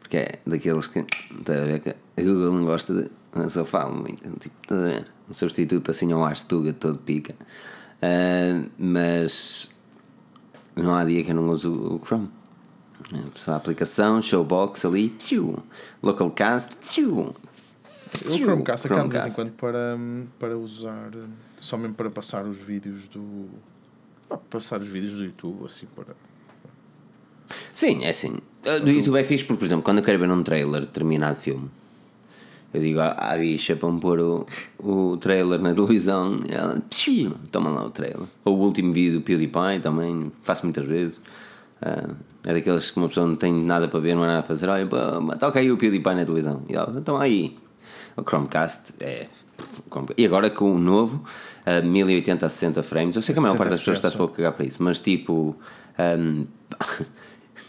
[0.00, 0.98] Porque é daqueles que.
[1.00, 3.10] Está a ver que a Google não gosta de.
[3.34, 4.22] Eu só falo muito.
[4.38, 5.06] Tipo, a ver?
[5.28, 7.34] Um substituto assim ao Arstuga todo pica.
[8.02, 9.70] Ah, mas
[10.74, 12.28] não há dia que eu não uso o Chrome.
[13.34, 15.58] Só a aplicação, Showbox ali, tchiu,
[16.02, 17.34] Localcast, tchiu,
[18.26, 19.98] O Chromecast acaba de vez em quando para,
[20.38, 21.10] para usar,
[21.58, 23.48] só mesmo para passar os vídeos do.
[24.30, 26.14] ah, Passar os vídeos do YouTube, assim, para.
[27.74, 28.36] Sim, é assim.
[28.64, 30.86] Uh, Do YouTube é fixe porque, por exemplo, quando eu quero ver um trailer de
[30.86, 31.68] determinado filme,
[32.72, 34.46] eu digo à, à bicha para me pôr o,
[34.78, 36.80] o trailer na televisão ela,
[37.50, 38.26] toma lá o trailer.
[38.44, 41.20] Ou o último vídeo do PewDiePie também, faço muitas vezes.
[41.82, 42.14] Uh,
[42.44, 44.68] é daqueles que uma pessoa não tem nada para ver, não há nada a fazer.
[44.68, 44.86] Olha,
[45.38, 46.62] toca aí o PewDiePie na televisão.
[46.68, 47.56] E ela, então aí.
[48.16, 49.26] O Chromecast é.
[50.18, 51.24] E agora com o novo,
[51.64, 54.24] a 1080 a 60 frames, eu sei que a maior 60 parte das pessoas está
[54.24, 55.56] a cagar para isso, mas tipo.
[56.18, 56.46] hum,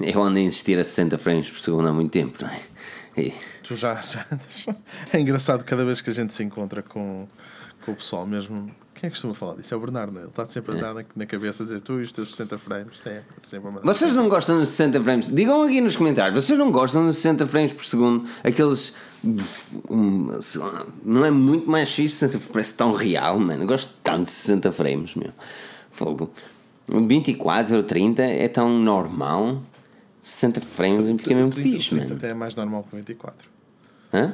[0.01, 2.59] eu ando a insistir a 60 frames por segundo há muito tempo, não é?
[3.18, 3.34] E-
[3.64, 4.26] Tu já, já.
[5.11, 7.28] É engraçado cada vez que a gente se encontra com,
[7.86, 8.70] com o pessoal mesmo.
[9.04, 9.74] Quem é que costuma falar disso?
[9.74, 10.22] É o Bernardo, né?
[10.22, 12.58] Ele está sempre a dar na, na cabeça a dizer tu e os teus 60
[12.58, 12.97] frames.
[12.97, 13.82] Sempre, sempre a.
[13.82, 15.28] Vocês não gostam dos 60 frames?
[15.28, 16.45] Digam aqui nos comentários.
[16.45, 18.26] Vocês não gostam dos 60 frames por segundo?
[18.41, 18.95] Aqueles.
[21.04, 22.16] Não é muito mais fixe?
[22.16, 23.64] 60 parece tão real, mano.
[23.64, 25.34] Eu gosto tanto de 60 frames, meu.
[25.91, 26.32] Fogo.
[26.88, 29.62] 24 ou 30 é tão normal.
[30.22, 32.16] 60 frames fica mesmo 30, fixe, o 30 mano.
[32.16, 33.49] até é mais normal que o 24.
[34.14, 34.34] Hã?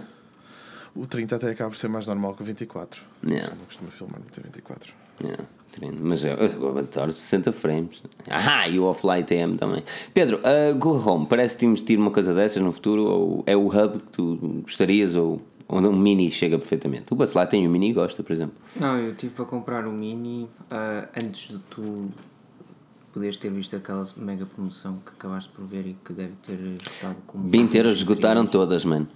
[0.96, 3.02] O 30 até acaba por ser mais normal que o 24.
[3.26, 3.56] Yeah.
[3.56, 4.94] Não costumo filmar muito em 24.
[5.22, 6.00] Yeah, tremendo.
[6.02, 8.02] Mas eu, eu adoro 60 frames.
[8.30, 9.84] Ah, e o Offline TM também.
[10.14, 13.04] Pedro, a Google Home, parece-te investir uma coisa dessas no futuro?
[13.04, 15.16] Ou é o hub que tu gostarias?
[15.16, 17.06] Ou onde um mini chega perfeitamente?
[17.12, 18.56] O Bacelar tem um mini e gosta, por exemplo.
[18.76, 22.10] Não, eu tive para comprar o Mini ah, antes de tu
[23.14, 27.18] poderes ter visto aquela mega promoção que acabaste por ver e que deve ter esgotado
[27.28, 27.50] como.
[27.50, 29.08] 20 euros esgotaram todas, mano.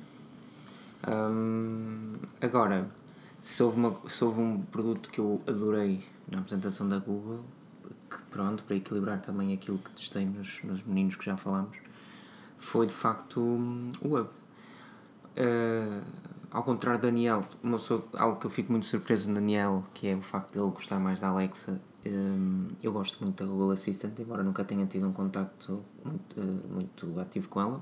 [1.08, 2.88] Hum, agora,
[3.42, 7.44] se houve, uma, se houve um produto que eu adorei na apresentação da Google,
[8.10, 11.78] que pronto, para equilibrar também aquilo que testei nos, nos meninos que já falamos,
[12.58, 13.42] foi de facto
[14.02, 14.30] o Hub.
[15.36, 16.02] Uh,
[16.52, 20.08] ao contrário de Daniel, uma pessoa, algo que eu fico muito surpreso no Daniel, que
[20.08, 21.82] é o facto de ele gostar mais da Alexa.
[22.06, 26.74] hum, eu gosto muito da Google Assistant, embora nunca tenha tido um contacto muito, uh,
[26.74, 27.82] muito ativo com ela.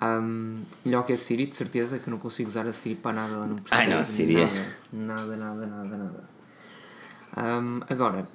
[0.00, 3.12] Hum, melhor que a Siri, de certeza, que eu não consigo usar a Siri para
[3.12, 4.46] nada, ela não percebe Ai, não, a Siri é-
[4.92, 6.24] nada, nada, nada, nada, nada.
[7.36, 8.28] Hum, agora,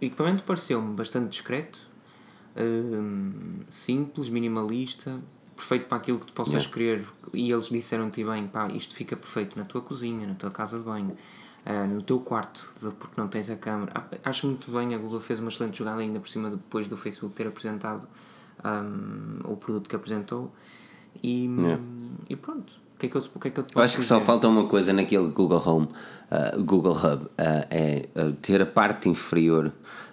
[0.00, 1.78] o equipamento pareceu-me bastante discreto,
[2.56, 5.18] hum, simples, minimalista,
[5.56, 6.72] perfeito para aquilo que tu possas Yeah.
[6.72, 7.06] querer.
[7.32, 10.84] E eles disseram-te bem, pá, isto fica perfeito na tua cozinha, na tua casa de
[10.84, 11.16] banho,
[11.66, 13.92] ah, no teu quarto, porque não tens a câmera.
[13.94, 16.96] Ah, Acho muito bem, a Google fez uma excelente jogada ainda por cima depois do
[16.96, 18.06] Facebook ter apresentado
[18.64, 20.52] hum, o produto que apresentou.
[21.22, 21.82] E, Yeah.
[22.28, 23.96] e pronto, o que é que eu, o que é que eu te posso acho
[23.96, 24.26] que só dizer?
[24.26, 25.88] falta uma coisa naquele Google Home,
[26.30, 27.28] uh, Google Hub, uh,
[27.70, 29.72] é uh, ter a parte inferior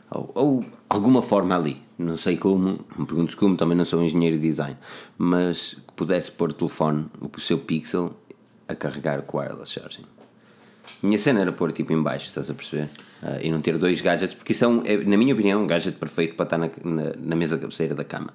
[0.09, 1.77] ou, ou alguma forma ali.
[1.97, 4.77] Não sei como, me perguntes como, também não sou engenheiro de design,
[5.17, 8.13] mas que pudesse pôr o telefone, o seu pixel,
[8.67, 10.03] a carregar com wireless charging.
[11.01, 12.89] Minha cena era pôr tipo em baixo, estás a perceber?
[13.23, 15.97] Uh, e não ter dois gadgets, porque isso é, é, na minha opinião, um gadget
[15.97, 18.31] perfeito para estar na, na, na mesa cabeceira da cama.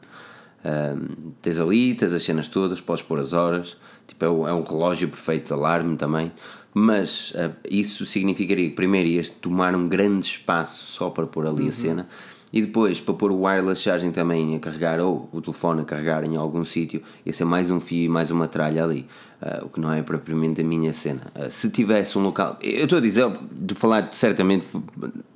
[0.64, 4.52] Um, tens ali, tens as cenas todas, podes pôr as horas, tipo, é, o, é
[4.52, 6.32] um relógio perfeito de alarme também.
[6.72, 11.68] Mas uh, isso significaria que primeiro ias tomar um grande espaço só para pôr ali
[11.68, 12.06] a cena.
[12.52, 16.24] E depois para pôr o wireless charging também a carregar ou o telefone a carregar
[16.24, 19.06] em algum sítio, ia ser mais um fio e mais uma tralha ali,
[19.40, 21.22] uh, o que não é propriamente a minha cena.
[21.34, 24.66] Uh, se tivesse um local, eu estou a dizer de falar certamente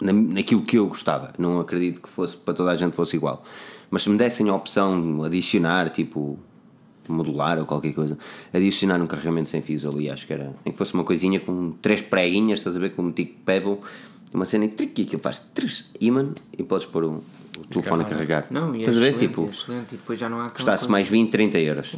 [0.00, 3.44] na, naquilo que eu gostava, não acredito que fosse para toda a gente fosse igual,
[3.94, 6.36] mas se me dessem a opção de adicionar, tipo
[7.06, 8.18] modular ou qualquer coisa,
[8.52, 11.70] adicionar um carregamento sem fios ali, acho que era, nem que fosse uma coisinha com
[11.80, 13.78] três preguinhas, estás a ver, com um tico pebble,
[14.32, 17.22] uma cena que trick, aquilo faz três imã e podes pôr o,
[17.56, 18.48] o telefone a carregar.
[18.50, 20.90] Não, e é estás a ver, tipo, é excelente, e depois já não há custasse
[20.90, 21.94] mais 20, 30 euros.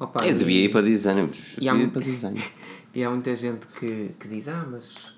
[0.00, 2.42] Opa, Eu e- devia ir para design, mas E há, para design.
[2.92, 5.14] e há muita gente que, que diz, ah, mas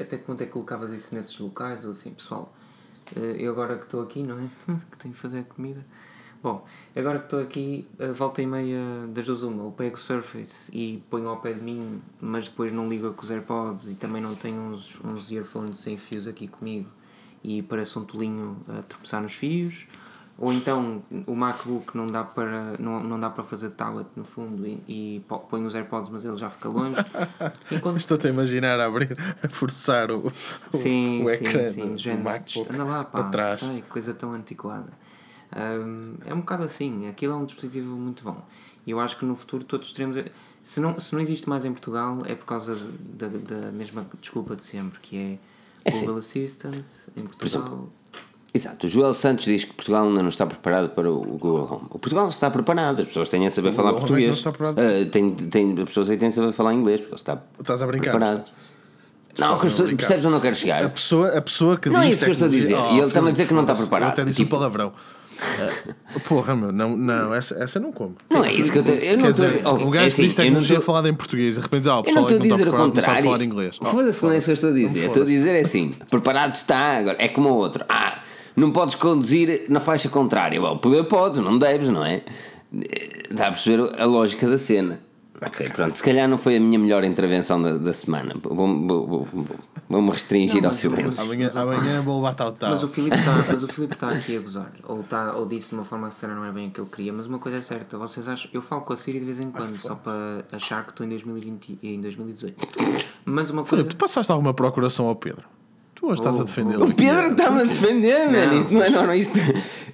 [0.00, 1.84] até quando é que colocavas isso nesses locais?
[1.84, 2.55] Ou assim, pessoal,
[3.14, 4.48] eu agora que estou aqui, não é?
[4.90, 5.84] que tenho que fazer comida.
[6.42, 9.98] Bom, agora que estou aqui, eh, volta e meia das duas uma, eu pego o
[9.98, 13.96] Surface e ponho ao pé de mim, mas depois não ligo com os AirPods e
[13.96, 16.88] também não tenho uns, uns earphones sem fios aqui comigo
[17.42, 19.88] e parece um tolinho a tropeçar nos fios.
[20.38, 24.66] Ou então o MacBook não dá para, não, não dá para fazer tablet no fundo
[24.66, 26.96] e, e põe os AirPods, mas ele já fica longe.
[27.72, 31.92] Enquanto Estou-te a imaginar a abrir, a forçar o, o, Sim, o sim, ecrã sim,
[31.92, 33.60] do, género, MacBook anda lá, pá, atrás.
[33.60, 34.92] sai, coisa tão antiquada.
[35.56, 38.36] Hum, é um bocado assim, aquilo é um dispositivo muito bom.
[38.86, 40.22] E eu acho que no futuro todos teremos.
[40.62, 44.54] Se não, se não existe mais em Portugal, é por causa da, da mesma desculpa
[44.54, 45.38] de sempre, que é,
[45.84, 46.00] É sim.
[46.00, 46.84] Google Assistant
[47.16, 47.88] em Portugal.
[48.56, 51.86] Exato, o Joel Santos diz que Portugal ainda não está preparado para o Google Home.
[51.90, 54.30] O Portugal está preparado, as pessoas têm a saber falar Google é que português.
[54.30, 54.78] não está preparado.
[54.80, 57.86] Ah, tem, tem, as pessoas aí têm a saber falar inglês, porque está Estás a
[57.86, 58.44] brincar, preparado.
[59.38, 60.82] Não, que estou, percebes onde eu quero chegar?
[60.84, 62.74] A pessoa, a pessoa que Não é disse isso que eu estou a dizer.
[62.76, 64.08] dizia, E ele está-me a dizer que não está preparado.
[64.08, 64.92] Eu até disse Tipo- um palavrão.
[65.38, 68.16] Ah, porra, meu, não, não essa, essa não como.
[68.30, 70.28] Não é isso que eu estou Eu não estou ok, um é gajo assim, que
[70.28, 72.04] diz eu não tecnologia estou- falada em português e de repente diz, ah, o Eu
[72.04, 73.24] pessoal não é estou a que não dizer está o não contrário.
[73.24, 73.78] falar inglês.
[73.78, 75.06] Oh, Foda-se, não é isso que eu estou a dizer.
[75.08, 77.84] Estou a dizer é assim: preparado está, agora é como o outro.
[77.86, 78.20] Ah,
[78.56, 80.60] não podes conduzir na faixa contrária.
[80.60, 82.22] Bom, poder podes, não deves, não é?
[83.30, 85.00] Dá a perceber a lógica da cena.
[85.44, 88.34] Ok, pronto, se calhar não foi a minha melhor intervenção da, da semana.
[88.42, 89.28] Vou-me vou, vou,
[89.88, 91.22] vou, restringir Não, ao silêncio.
[91.22, 92.70] Amanhã, amanhã vou levar tal tal.
[92.70, 94.72] Mas o Filipe está o tá aqui a gozar.
[94.84, 96.80] Ou, tá, ou disse de uma forma que se calhar não é bem o que
[96.80, 97.12] ele queria.
[97.12, 98.50] Mas uma coisa é certa, vocês acham.
[98.54, 101.10] Eu falo com a Siri de vez em quando, só para achar que estou em
[101.10, 102.56] 2020 e em 2018.
[103.26, 103.76] Mas uma coisa.
[103.76, 105.44] Filipe, tu passaste alguma procuração ao Pedro?
[105.96, 108.52] Tu hoje estás a Oh, defender O Pedro está-me a defender, mano.
[108.52, 108.60] Não.
[108.60, 109.16] Isto não é normal.
[109.16, 109.38] Isto,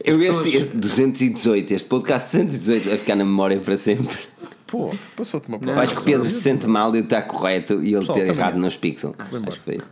[0.04, 4.18] eu, este, este 218, este podcast 218 vai ficar na memória para sempre.
[4.66, 7.74] Pô, passou-te uma Eu acho que o Pedro se sente mal e eu estar correto
[7.82, 8.36] e ele Pessoal, ter também.
[8.36, 9.14] errado nos pixels.
[9.18, 9.90] Acho que foi isso.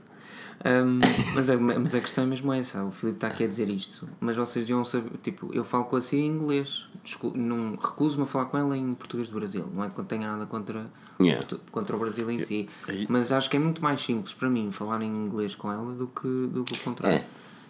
[0.62, 1.00] Hum,
[1.34, 2.84] mas, a, mas a questão é mesmo essa.
[2.84, 4.06] O Filipe está aqui a dizer isto.
[4.20, 5.10] Mas vocês deviam saber.
[5.22, 6.86] Tipo, eu falo com a Siri em inglês.
[7.34, 9.66] Não, recuso-me a falar com ela em português do Brasil.
[9.74, 10.86] Não é que tenha nada contra,
[11.18, 11.46] Yeah.
[11.72, 12.68] contra o Brasil em si.
[13.08, 16.06] Mas acho que é muito mais simples para mim falar em inglês com ela do
[16.08, 17.18] que, do que o contrário.
[17.18, 17.24] É.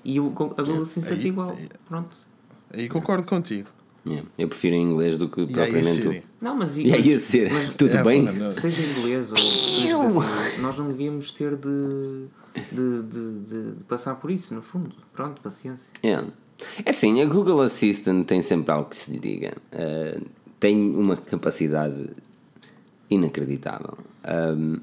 [0.05, 0.23] E a
[1.15, 1.57] Aí- é igual.
[1.89, 2.17] Pronto.
[2.73, 3.69] Aí concordo contigo.
[4.07, 4.27] Yeah.
[4.39, 6.29] Eu prefiro em inglês do que E aí, propriamente tu.
[6.41, 8.27] Não, mas, E aí, a ser, mas- tudo É, bem?
[8.51, 9.39] Seja em inglês ou
[10.63, 12.27] nós não devíamos ter de,
[12.73, 14.93] de, de, de- de passar por isso, no fundo.
[15.13, 15.91] Pronto, paciência.
[16.05, 16.29] Yeah.
[16.85, 19.55] É assim, a Google Assistant tem sempre algo que se lhe diga.
[19.73, 20.23] Uh,
[20.59, 22.11] tem uma capacidade
[23.09, 23.97] inacreditável.
[24.53, 24.79] Um,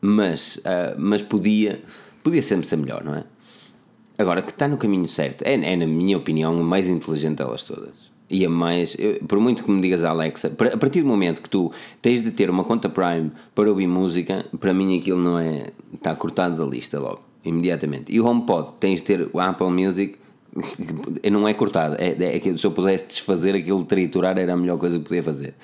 [0.00, 1.82] mas, uh, mas podia,
[2.22, 3.24] podia sempre ser melhor, não é?
[4.18, 7.64] Agora, que está no caminho certo, é, é na minha opinião, a mais inteligente delas
[7.64, 8.09] todas.
[8.30, 11.72] E a mais, por muito que me digas Alexa, a partir do momento que tu
[12.00, 15.66] tens de ter uma conta Prime para ouvir música, para mim aquilo não é.
[15.92, 18.14] está cortado da lista logo, imediatamente.
[18.14, 20.16] E o HomePod, tens de ter o Apple Music,
[21.30, 24.98] não é cortado, é, é se eu pudesse desfazer aquilo, triturar, era a melhor coisa
[24.98, 25.54] que podia fazer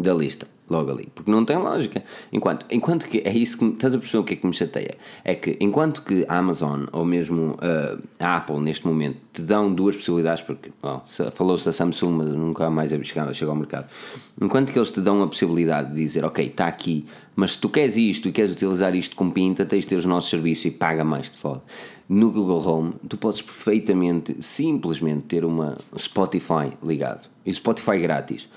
[0.00, 2.04] da lista, logo ali, porque não tem lógica.
[2.32, 4.96] Enquanto, enquanto que é isso que estás a perceber o que é que me chateia?
[5.24, 9.74] É que enquanto que a Amazon ou mesmo uh, a Apple neste momento te dão
[9.74, 10.70] duas possibilidades, porque
[11.06, 13.88] se- falou-se da Samsung, mas nunca mais é chegado, chega ao mercado.
[14.40, 17.68] Enquanto que eles te dão a possibilidade de dizer, ok, está aqui, mas se tu
[17.68, 20.70] queres isto e queres utilizar isto com pinta, tens de ter os nossos serviços e
[20.70, 21.62] paga mais de foda.
[22.08, 28.48] No Google Home, tu podes perfeitamente, simplesmente ter uma Spotify ligado e Spotify grátis.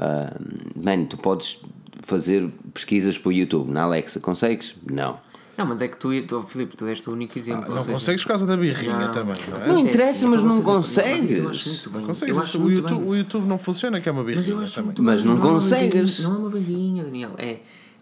[0.00, 0.34] Ah,
[0.74, 1.60] mano, tu podes
[2.00, 4.74] fazer pesquisas para o YouTube na Alexa, consegues?
[4.90, 5.18] Não.
[5.58, 7.66] Não, mas é que tu, tu Filipe, tu deste o único exemplo.
[7.66, 9.68] Ah, não seja, consegues por causa da birrinha não, também, não mas é?
[9.68, 11.46] Não interessa, mas não mas eu consegues.
[11.46, 12.02] acho muito bem.
[12.06, 13.08] Consegues, eu acho o, YouTube, bem.
[13.10, 14.86] o YouTube não funciona, que é uma Mas eu birrinha acho também.
[14.86, 15.30] muito Mas bem.
[15.30, 16.20] não é consegues.
[16.20, 17.32] Não é uma barrinha, Daniel.
[17.36, 17.58] É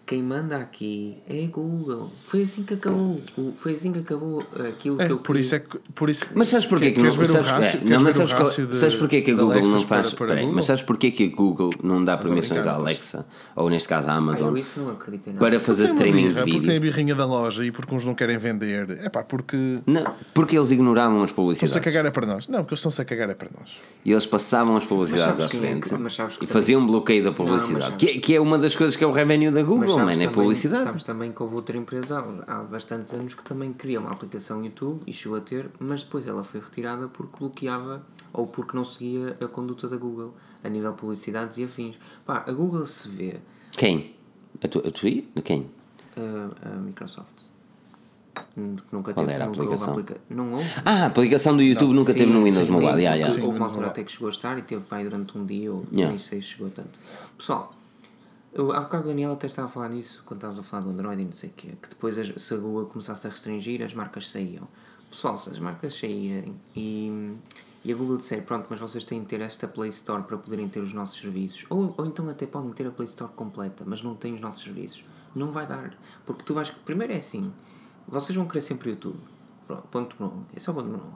[0.09, 2.09] quem manda aqui é Google.
[2.25, 3.21] Foi assim que acabou.
[3.57, 5.77] Foi assim que acabou aquilo É, que eu por isso é que.
[5.93, 7.79] Por isso, Mas sabes porquê que não Queres ver o sabes, rácio?
[7.79, 10.11] é, não, mas sabes, qual- de- sabes porquê que a Google não faz.
[10.15, 13.23] para- para mas sabes porquê que a Google não dá permissões à não Alexa,
[13.55, 16.43] ou neste caso à Ah, Amazon, isso não acredito para fazer Porque é streaming birra,
[16.45, 16.81] de Porque tem a vídeo?
[16.81, 18.97] birrinha da loja e porque uns não querem vender.
[19.03, 19.77] É pá, porque.
[19.85, 20.03] Não,
[20.33, 21.83] porque eles ignoravam as Estão-se a publicidades.
[21.83, 22.47] cagar é para nós.
[22.47, 23.79] Não, porque eles estão-se a cagar é para nós.
[24.03, 27.31] E eles passavam as publicidades à é frente que- que e faziam um bloqueio da
[27.31, 30.21] publicidade, que, é- que uma das coisas que é o revenue da Google, sabes é
[30.25, 30.83] também- publicidade.
[30.83, 34.63] Sabes também que houve outra empresa há, há bastantes anos que também queria uma aplicação
[34.63, 38.85] YouTube e chegou a ter, mas depois ela foi retirada porque bloqueava ou porque não
[38.85, 40.33] seguia a conduta da Google
[40.63, 41.97] a nível de publicidades e afins.
[42.25, 43.37] Pá, a Google se vê,
[43.71, 44.15] Quem?
[44.63, 45.69] A tu, a Quem?
[46.17, 47.43] a, a Microsoft.
[48.55, 49.91] Nunca Qual teve, era a aplicação?
[49.91, 50.65] aplica- Não houve.
[50.85, 52.91] Ah, a aplicação do YouTube nunca Sim, teve no Windows sim, Mobile.
[52.93, 53.45] sim, yeah, porque yeah.
[53.45, 55.85] Houve uma altura até que chegou a estar e teve aí durante um dia ou
[55.91, 56.09] Yeah.
[56.11, 56.99] nem sei se chegou a tanto.
[57.37, 57.69] Pessoal,
[58.53, 60.89] eu, há bocado o Daniel até estava a falar nisso quando estávamos a falar do
[60.89, 63.81] Android e não sei o quê, que depois as- se a Google começasse a restringir,
[63.83, 64.67] as marcas saíam.
[65.09, 67.33] Pessoal, se as marcas saírem e,
[67.83, 70.67] e a Google disser, pronto, mas vocês têm de ter esta Play Store para poderem
[70.69, 74.01] ter os nossos serviços, ou, ou então até podem ter a Play Store completa, mas
[74.03, 75.03] não têm os nossos serviços,
[75.35, 75.97] não vai dar.
[76.25, 76.69] Porque tu vais.
[76.69, 77.51] Primeiro é assim,
[78.07, 79.17] vocês vão querer sempre YouTube.
[79.67, 80.43] Pronto, ponto número um.
[80.55, 81.13] Esse é o ponto número um.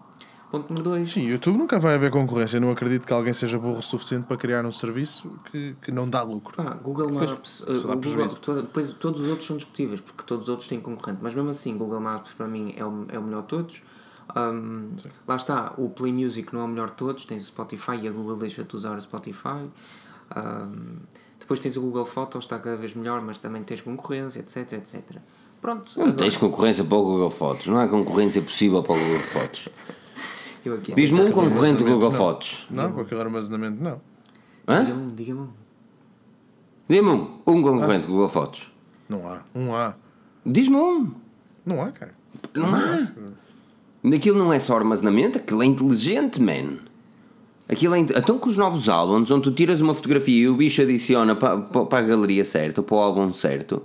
[0.53, 1.09] Ponto número dois.
[1.11, 2.57] Sim, YouTube nunca vai haver concorrência.
[2.57, 5.91] Eu não acredito que alguém seja burro o suficiente para criar um serviço que, que
[5.91, 6.55] não dá lucro.
[6.55, 8.35] Pá, Google Maps, uh, dá o Google, prejuízo.
[8.37, 11.49] to- depois todos os outros são discutíveis porque todos os outros têm concorrente, mas mesmo
[11.49, 13.81] assim, Google Maps para mim é o, é o melhor de todos.
[14.37, 14.91] Um,
[15.27, 18.07] lá está, o Play Music não é o melhor de todos, tens o Spotify e
[18.07, 19.67] a Google deixa-te usar o Spotify.
[20.37, 20.97] Um,
[21.39, 25.17] depois tens o Google Photos, está cada vez melhor, mas também tens concorrência, etc, etc.
[25.59, 28.99] Pronto, Não agora- tens concorrência para o Google Fotos, não há concorrência possível para o
[28.99, 29.67] Google Fotos.
[30.70, 32.18] Eu aqui Diz-me um concorrente do Google não.
[32.18, 32.66] Fotos.
[32.70, 34.01] Não, com aquele armazenamento, não.
[34.68, 34.84] Hã?
[34.84, 35.47] Diga-me um, diga-me um.
[36.89, 38.72] Diz-me um, um concorrente do Google Fotos.
[39.09, 39.41] Não há.
[39.53, 39.95] Um há.
[40.45, 41.11] Diz-me um.
[41.66, 42.14] Não há, cara.
[42.53, 43.07] Não há.
[44.16, 46.80] Aquilo não é só armazenamento, aquilo é inteligente, man.
[47.70, 47.99] Aquilo é.
[47.99, 51.57] Então, com os novos álbuns, onde tu tiras uma fotografia e o bicho adiciona para,
[51.57, 53.82] para, para a galeria certa, para o álbum certo,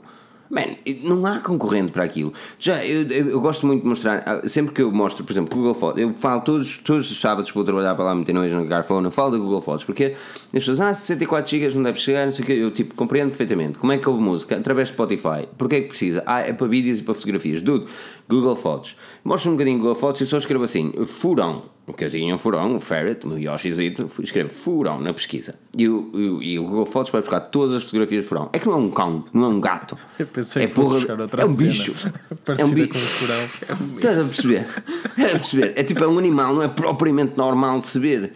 [0.50, 2.32] Man, não há concorrente para aquilo.
[2.58, 5.54] Já, eu, eu, eu gosto muito de mostrar, ah, sempre que eu mostro, por exemplo,
[5.54, 8.56] Google Fotos, eu falo todos, todos os sábados que vou trabalhar para lá, meter nojo
[8.56, 10.14] no Garphone, eu falo da Google Fotos, porque
[10.46, 13.28] as pessoas, ah, 64 GB não deve chegar, não sei o que, eu tipo, compreendo
[13.28, 13.78] perfeitamente.
[13.78, 14.56] Como é que ouve música?
[14.56, 15.46] Através de Spotify.
[15.56, 16.22] Porquê é que precisa?
[16.24, 17.60] Ah, é para vídeos e para fotografias.
[17.60, 17.86] Dude,
[18.28, 18.96] Google Fotos.
[19.22, 21.77] Mostra um bocadinho Google Fotos e só escrevo assim, furão.
[21.88, 25.54] Porque eu tinha um furão, um ferret, um Yoshizito, escrevo furão na pesquisa.
[25.74, 28.50] E o, o, e o Google Fotos vai buscar todas as fotografias de furão.
[28.52, 29.96] É que não é um cão, não é um gato.
[30.18, 31.94] Eu pensei é que porra- buscar outra é um bicho.
[32.58, 32.90] É um bicho.
[32.90, 33.96] com o furão.
[33.96, 34.68] Estás a perceber?
[35.16, 35.72] Estás a perceber?
[35.76, 38.32] É tipo, é um animal, não é propriamente normal de se ver.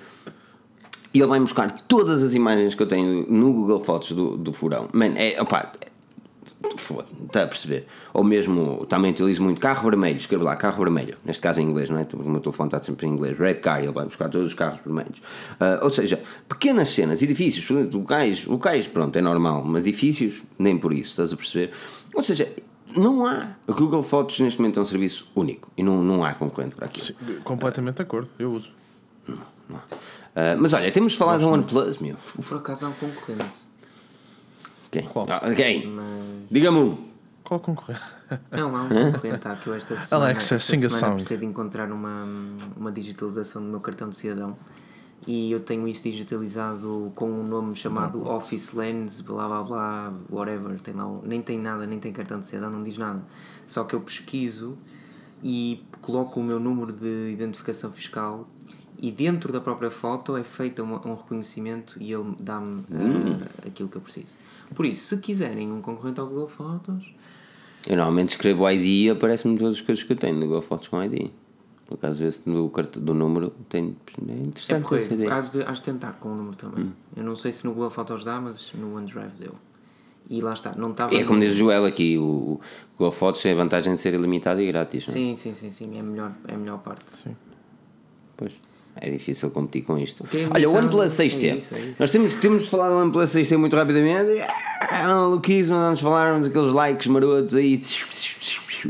[1.12, 4.50] E ele vai buscar todas as imagens que eu tenho no Google Fotos do, do
[4.54, 4.88] furão.
[4.94, 5.91] Man, é, opá, foda
[7.26, 7.86] está a perceber?
[8.12, 11.90] Ou mesmo, também utilizo muito carro vermelho, escrevo lá carro vermelho, neste caso em inglês,
[11.90, 12.06] não é?
[12.12, 14.80] O meu telefone está sempre em inglês, red car, ele vai buscar todos os carros
[14.84, 15.22] vermelhos.
[15.58, 20.92] Ah, ou seja, pequenas cenas, edifícios, locais, locais, pronto, é normal, mas edifícios, nem por
[20.92, 21.72] isso, estás a perceber?
[22.14, 22.48] Ou seja,
[22.96, 23.56] não há.
[23.66, 26.86] O Google Fotos neste momento é um serviço único e não, não há concorrente para
[26.86, 27.06] aquilo.
[27.06, 28.70] Sim, completamente de acordo, eu uso.
[30.34, 32.16] Ah, mas olha, temos de falar da OnePlus, meu.
[32.46, 33.72] Por acaso há um concorrente.
[34.90, 35.02] Quem?
[35.04, 35.26] Qual?
[35.30, 35.86] Ah, quem?
[35.86, 36.04] Mas.
[36.52, 36.98] Diga-me um.
[37.42, 38.02] Qual concorrente?
[38.50, 41.14] Não, há um concorrente há que eu esta semana, Alexa, esta sing a semana song.
[41.14, 42.26] preciso de encontrar uma,
[42.76, 44.54] uma digitalização do meu cartão de cidadão
[45.26, 50.78] e eu tenho isso digitalizado com um nome chamado Office Lens, blá blá blá, whatever,
[50.78, 53.22] tem lá, nem tem nada, nem tem cartão de cidadão, não diz nada.
[53.66, 54.76] Só que eu pesquiso
[55.42, 58.46] e coloco o meu número de identificação fiscal
[58.98, 63.88] e dentro da própria foto é feito um, um reconhecimento e ele dá-me ah, aquilo
[63.88, 64.36] que eu preciso.
[64.74, 67.14] Por isso, se quiserem um concorrente ao Google Fotos,
[67.88, 70.88] Eu normalmente escrevo ID e aparece-me todas as coisas que eu tenho no Google Fotos
[70.88, 71.30] com ID.
[71.86, 72.68] Por acaso, esse do,
[73.00, 73.94] do número tem.
[74.26, 75.34] É É interessante essa porreiro, ideia.
[75.34, 76.92] has de, has de tentar com o número também.
[77.16, 79.54] Eu não sei se no Google Fotos dá, mas no OneDrive deu.
[80.30, 81.14] E lá está, não estava.
[81.14, 82.60] É como diz o Joel aqui: o, o
[82.96, 85.06] Google Fotos tem a vantagem de ser ilimitado e grátis.
[85.08, 85.16] não é?
[85.16, 87.10] Sim, sim, sim, sim, é a melhor, é a melhor parte.
[87.10, 87.36] Sim.
[88.36, 88.54] Pois.
[88.96, 90.24] É difícil competir com isto.
[90.52, 91.44] Olha, o OnePlus 6T.
[91.44, 91.96] é isso, é isso.
[91.98, 94.44] Nós temos, temos de falar do OnePlus 6T muito rapidamente.
[94.80, 97.80] Ah, Luquismo, nós falarmos aqueles likes marotos aí.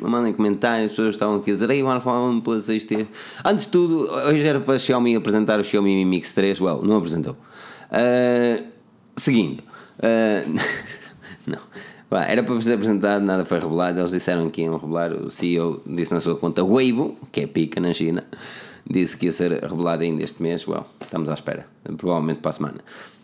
[0.01, 3.07] Mandem comentários, as pessoas estavam aqui a dizer, ei, bora falar do OnePlus 6T.
[3.45, 6.61] Antes de tudo, hoje era para a Xiaomi apresentar o Xiaomi Mi Mix 3.
[6.61, 7.37] Well, não apresentou.
[7.91, 8.63] Ah,
[9.17, 9.63] seguindo.
[10.03, 10.45] Ah,
[11.47, 11.59] não.
[12.21, 13.99] Era para ser apresentado, nada foi revelado.
[13.99, 15.13] Eles disseram que iam revelar.
[15.13, 18.25] O CEO disse na sua conta Weibo, que é pica na China,
[18.89, 20.67] disse que ia ser revelado ainda este mês.
[20.67, 21.67] Well, estamos à espera,
[21.97, 22.79] provavelmente para a semana.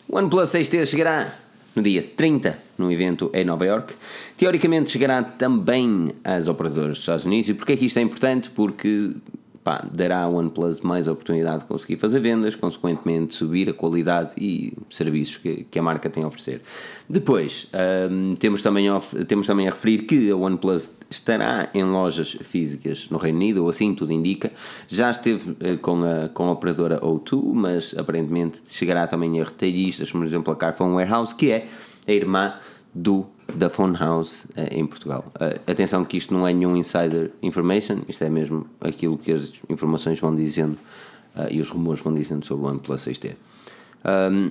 [0.09, 1.35] O OnePlus 6T chegará
[1.75, 3.95] no dia 30, no evento em Nova York.
[4.37, 7.51] Teoricamente chegará também às operadoras dos Estados Unidos.
[7.51, 8.51] E porquê é que isto é importante?
[8.51, 9.15] Porque
[9.69, 14.73] pá, dará ao OnePlus mais oportunidade de conseguir fazer vendas, consequentemente subir a qualidade e
[14.89, 16.63] serviços que, que a marca tem a oferecer.
[17.07, 17.69] Depois,
[18.11, 23.11] hum, temos, também a, temos também a referir que a OnePlus estará em lojas físicas
[23.11, 24.51] no Reino Unido, ou assim tudo indica.
[24.89, 30.11] Já esteve eh, com, a, com a operadora O2, mas aparentemente chegará também a retalhistas,
[30.11, 31.69] como por exemplo a Carphone Warehouse, que é
[32.07, 32.55] a irmã
[32.95, 35.25] do da Phone House eh, em Portugal.
[35.41, 39.53] Eh, atenção que isto não é nenhum insider information, isto é mesmo aquilo que as
[39.69, 40.79] informações vão dizendo
[41.35, 43.37] eh, e os rumores vão dizendo sobre o OnePlus 6T.
[44.05, 44.51] Um,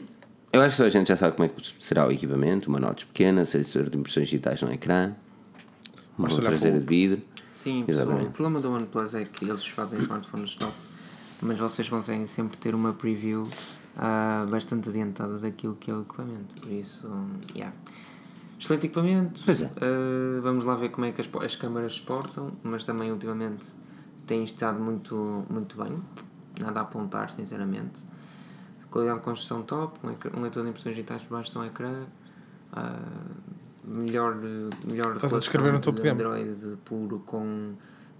[0.51, 3.03] eu acho que a gente já sabe como é que será o equipamento, uma notas
[3.03, 5.13] pequena, sensor de impressões digitais no ecrã,
[6.17, 7.21] uma traseira de vidro.
[7.51, 8.27] Sim, Exatamente.
[8.27, 10.73] o problema do OnePlus é que eles fazem smartphones top,
[11.41, 13.43] mas vocês conseguem sempre ter uma preview
[13.97, 16.61] ah, bastante adiantada daquilo que é o equipamento.
[16.61, 17.07] Por isso,
[17.55, 17.75] yeah.
[18.59, 19.41] Excelente equipamento.
[19.45, 19.71] Pois é.
[19.79, 23.67] Ah, vamos lá ver como é que as, as câmaras se portam, mas também ultimamente
[24.25, 25.97] têm estado muito, muito bem.
[26.59, 28.01] Nada a apontar, sinceramente.
[28.89, 31.63] Qualidade de construção top, um, ecrã- um leitor de impressões digitais por baixo de um
[31.63, 32.05] ecrã.
[32.73, 32.97] ah,
[33.83, 36.09] melhor melhor Estás a descrever um topo de.
[36.09, 37.73] Android puro com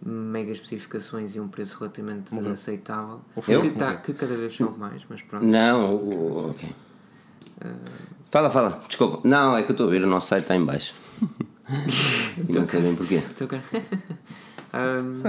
[0.06, 3.22] mega especificações e um preço relativamente aceitável.
[3.48, 3.62] Eu?
[3.62, 5.46] Que, tá, que cada vez sobe mais, mas pronto.
[5.46, 6.70] Não, o- o- ok.
[8.30, 9.20] Fala, fala, desculpa.
[9.28, 10.94] Não, é que eu estou a ver, o nosso site está em baixo.
[12.50, 13.22] e não sei bem porquê.
[14.74, 15.22] Um,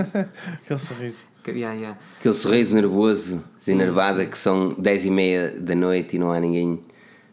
[0.62, 1.24] Aquele sorriso.
[1.44, 1.98] que- yeah, yeah.
[2.18, 6.84] Aquele sorriso nervoso, desenervada, que são 10 e meia da noite e não há ninguém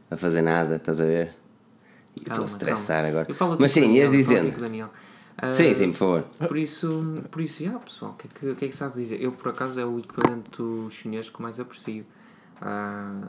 [0.09, 1.33] a fazer nada, estás a ver?
[2.15, 3.09] E estou a estressar calma.
[3.09, 3.25] agora.
[3.27, 4.53] Eu falo Mas sim, ias dizendo.
[5.37, 6.23] Ah, Sim, sim, por favor.
[6.47, 8.95] Por isso, por isso, yeah, pessoal, o que, é que, o que é que sabes
[8.97, 9.21] dizer?
[9.21, 12.05] Eu, por acaso, é o equipamento chinês que mais aprecio.
[12.61, 13.21] Ah,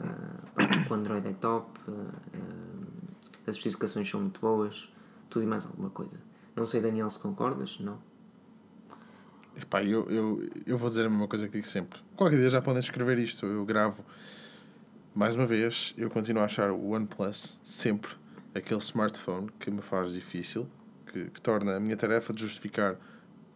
[0.55, 1.91] pá, o Android é top, ah,
[2.33, 3.17] ah,
[3.47, 4.91] as especificações são muito boas,
[5.29, 6.17] tudo e mais alguma coisa.
[6.55, 7.79] Não sei, Daniel, se concordas?
[7.79, 7.99] Não?
[9.55, 11.99] Epá, eu, eu, eu vou dizer a mesma coisa que digo sempre.
[12.15, 13.45] Qualquer dia já podem escrever isto.
[13.45, 14.03] Eu gravo.
[15.15, 18.11] Mais uma vez, eu continuo a achar o OnePlus sempre
[18.53, 20.67] aquele smartphone que me faz difícil,
[21.05, 22.97] que que, torna a minha tarefa de justificar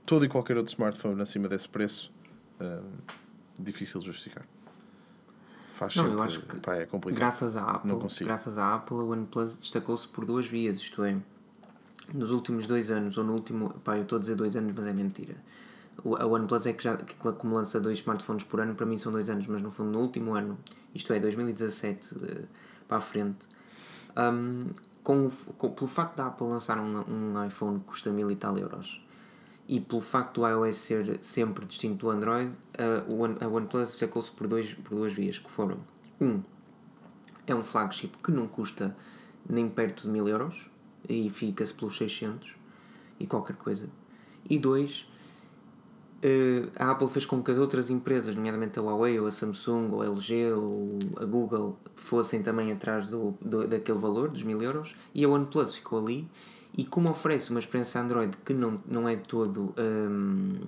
[0.05, 2.11] todo e qualquer outro smartphone acima desse preço
[2.59, 2.97] hum,
[3.59, 4.45] difícil de justificar.
[5.81, 7.19] Faz Não, sempre, eu acho que pá, é complicado.
[7.19, 7.91] Graças à Apple,
[8.23, 11.17] graças à Apple, a OnePlus destacou-se por duas vias, isto é,
[12.13, 14.85] nos últimos dois anos, ou no último, pá, eu estou a dizer dois anos, mas
[14.85, 15.35] é mentira.
[16.03, 18.95] O- A OnePlus é que já, que como lança dois smartphones por ano, para mim
[18.95, 20.55] são dois anos, mas no fundo no último ano,
[20.93, 22.43] isto é, 2017 eh,
[22.87, 23.47] para a frente,
[24.15, 24.67] hum,
[25.01, 28.35] com, o com- pelo facto da Apple lançar um, um iPhone que custa mil e
[28.35, 29.03] tal euros,
[29.71, 34.29] e pelo facto do iOS ser sempre distinto do Android, a, One- a OnePlus sacou-se
[34.29, 35.77] por, dois, por duas vias, que foram
[36.19, 36.41] um,
[37.47, 38.93] é um flagship que não custa
[39.49, 40.69] nem perto de mil euros
[41.07, 42.53] e fica-se pelos 600
[43.17, 43.89] e qualquer coisa.
[44.49, 45.07] E dois,
[46.21, 49.87] eh, a Apple fez com que as outras empresas, nomeadamente a Huawei ou a Samsung
[49.91, 54.61] ou a LG ou a Google, fossem também atrás do, do- daquele valor, dos mil
[54.61, 56.27] euros, e a OnePlus ficou ali.
[56.77, 59.73] E como oferece uma experiência Android que não, não é todo.
[59.77, 60.59] hum,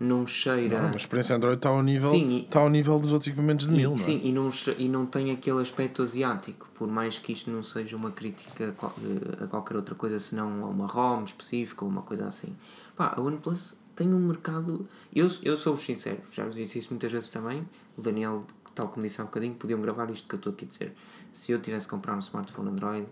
[0.00, 0.82] não cheira.
[0.82, 3.66] Não, a experiência Android está ao nível, Sim, e- está ao nível dos outros equipamentos
[3.66, 4.00] de mil, não é?
[4.00, 7.96] Sim, e não, e não tem aquele aspecto asiático, por mais que isto não seja
[7.96, 12.26] uma crítica a a qualquer outra coisa, senão a uma ROM específica ou uma coisa
[12.26, 12.54] assim.
[12.96, 14.86] Pá, a OnePlus tem um mercado.
[15.14, 17.62] Eu, eu sou sincero, já vos disse isso muitas vezes também.
[17.96, 20.64] O Daniel, tal como disse há um bocadinho, podiam gravar isto que eu estou aqui
[20.64, 20.94] a dizer.
[21.32, 23.06] Se eu tivesse que comprar um smartphone Android,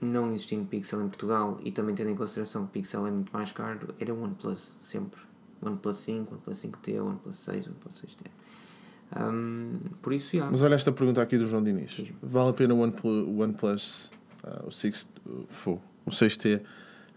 [0.00, 3.52] não existindo Pixel em Portugal e também tendo em consideração que Pixel é muito mais
[3.52, 5.20] caro, era o OnePlus, sempre.
[5.62, 8.26] OnePlus 5, OnePlus 5T, OnePlus 6, OnePlus 6T.
[9.18, 10.50] Hum, por isso, já.
[10.50, 12.12] Mas olha esta pergunta aqui do João Diniz.
[12.22, 14.10] Vale a pena o OnePlus, o OnePlus
[14.42, 16.62] ah, o, 6, o, fô, o 6T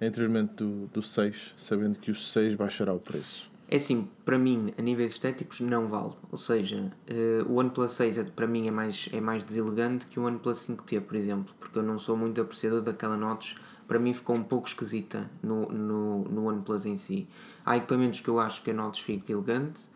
[0.01, 3.49] em detrimento do, do 6, sabendo que o 6 baixará o preço?
[3.67, 6.13] É assim, para mim, a níveis estéticos, não vale.
[6.31, 10.19] Ou seja, eh, o OnePlus 6 é, para mim é mais, é mais deselegante que
[10.19, 13.55] o OnePlus 5T, por exemplo, porque eu não sou muito apreciador daquela notch.
[13.87, 17.27] Para mim ficou um pouco esquisita no, no, no OnePlus em si.
[17.65, 19.89] Há equipamentos que eu acho que a notch fica elegante,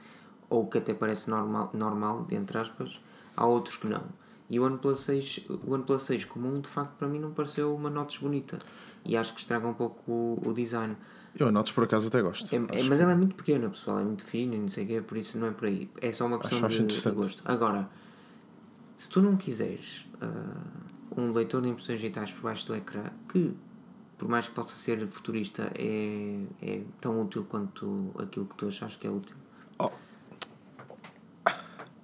[0.50, 3.00] ou que até parece normal, normal entre aspas,
[3.36, 4.04] há outros que não.
[4.50, 7.90] E o OnePlus 6, o OnePlus 6 comum, de facto, para mim não pareceu uma
[7.90, 8.60] notch bonita.
[9.04, 10.96] E acho que estraga um pouco o, o design.
[11.40, 12.54] Eu Notes por acaso até gosto.
[12.54, 14.88] É, é- mas ela é muito pequena, pessoal, é muito fina e não sei o
[14.88, 15.90] quê, por isso não é por aí.
[16.02, 17.44] É só uma questão de, de gosto.
[17.46, 17.88] Agora,
[18.96, 20.64] se tu não quiseres ah,
[21.16, 23.56] um leitor de impressões digitais por baixo do ecrã, que
[24.18, 28.96] por mais que possa ser futurista, é, é tão útil quanto aquilo que tu achas
[28.96, 29.36] que é útil.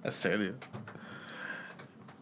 [0.04, 0.54] A sério?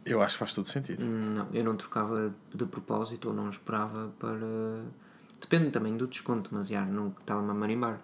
[0.07, 1.05] Eu acho que faz todo sentido.
[1.05, 4.85] Não, eu não trocava de propósito ou não esperava para.
[5.53, 8.01] Depende também do desconto, mas já, não estava-me a marimbar.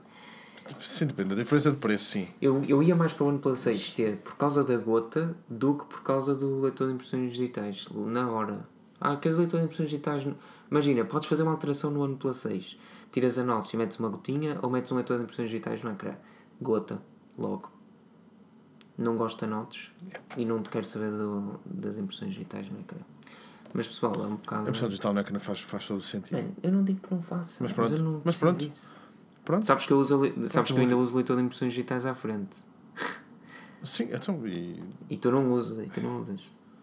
[0.83, 2.29] Sim, depende da diferença de preço, sim.
[2.43, 6.03] Eu, eu ia mais para o OnePlus 6T por causa da gota do que por
[6.03, 7.89] causa do leitor de impressões digitais.
[7.91, 8.69] Na hora.
[9.01, 10.27] Ah, queres leitor de impressões digitais?
[10.71, 12.79] Imagina, podes fazer uma alteração no OnePlus 6.
[13.11, 15.93] Tiras a notes e metes uma gotinha ou metes um leitor de impressões digitais no
[15.93, 16.17] ecrã.
[16.61, 17.01] Gota.
[17.39, 17.73] Logo.
[18.99, 19.91] Não gosto de notes
[20.37, 22.99] e não te quero saber do, das impressões digitais no ecrã.
[23.75, 24.67] Mas pessoal, é um bocado.
[24.67, 26.37] A impressão digital não é que não faz, faz todo sentido.
[26.37, 28.59] Mano, eu não digo que não faça, Mas mas, pronto, eu não mas pronto.
[28.59, 28.93] disso.
[29.45, 29.67] Pronto.
[29.67, 32.05] Sabes que eu, uso, le- sabes que eu ainda eu- uso leitor de impressões digitais
[32.07, 32.57] à frente.
[33.85, 34.47] Sim, então.
[34.47, 36.41] E, E tu não usas, e tu não usas.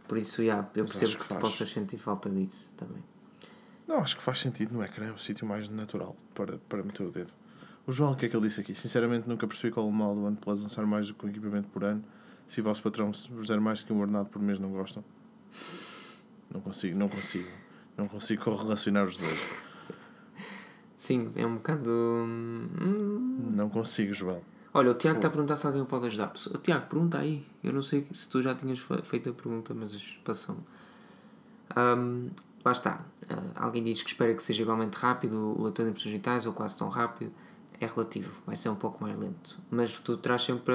[0.07, 3.03] Por isso, já, eu Mas percebo que, que tu possas sentir falta disso também.
[3.87, 7.03] não, acho que faz sentido no ecrã, é o sítio mais natural para, para meter
[7.03, 7.33] o dedo.
[7.87, 8.73] O João, o que é que ele disse aqui?
[8.73, 11.83] Sinceramente, nunca percebi qual o mal do OnePlus lançar mais do que um equipamento por
[11.83, 12.03] ano.
[12.47, 15.03] Se o vosso patrão vos der mais que um ordenado por mês, não gostam?
[16.55, 17.49] Não consigo, não consigo.
[17.97, 19.39] Não consigo correlacionar os dois.
[20.95, 21.89] Sim, é um bocado.
[21.91, 24.41] hum, Não consigo, João.
[24.73, 26.31] Olha, o Tiago está a perguntar se alguém pode ajudar.
[26.53, 27.45] O Tiago, pergunta aí.
[27.61, 30.61] Eu não sei se tu já tinhas fe- feito a pergunta, mas passou-me.
[31.77, 32.29] Hum,
[32.63, 33.01] lá está.
[33.29, 36.53] Ah, alguém diz que espera que seja igualmente rápido o leitor de impressões digitais ou
[36.53, 37.33] quase tão rápido.
[37.79, 39.59] É relativo, vai ser um pouco mais lento.
[39.69, 40.73] Mas tu traz sempre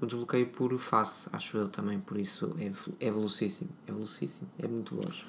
[0.00, 2.66] o desbloqueio por face, acho eu também, por isso é,
[3.06, 3.70] é velocíssimo.
[3.86, 5.24] É velocíssimo, é muito veloz.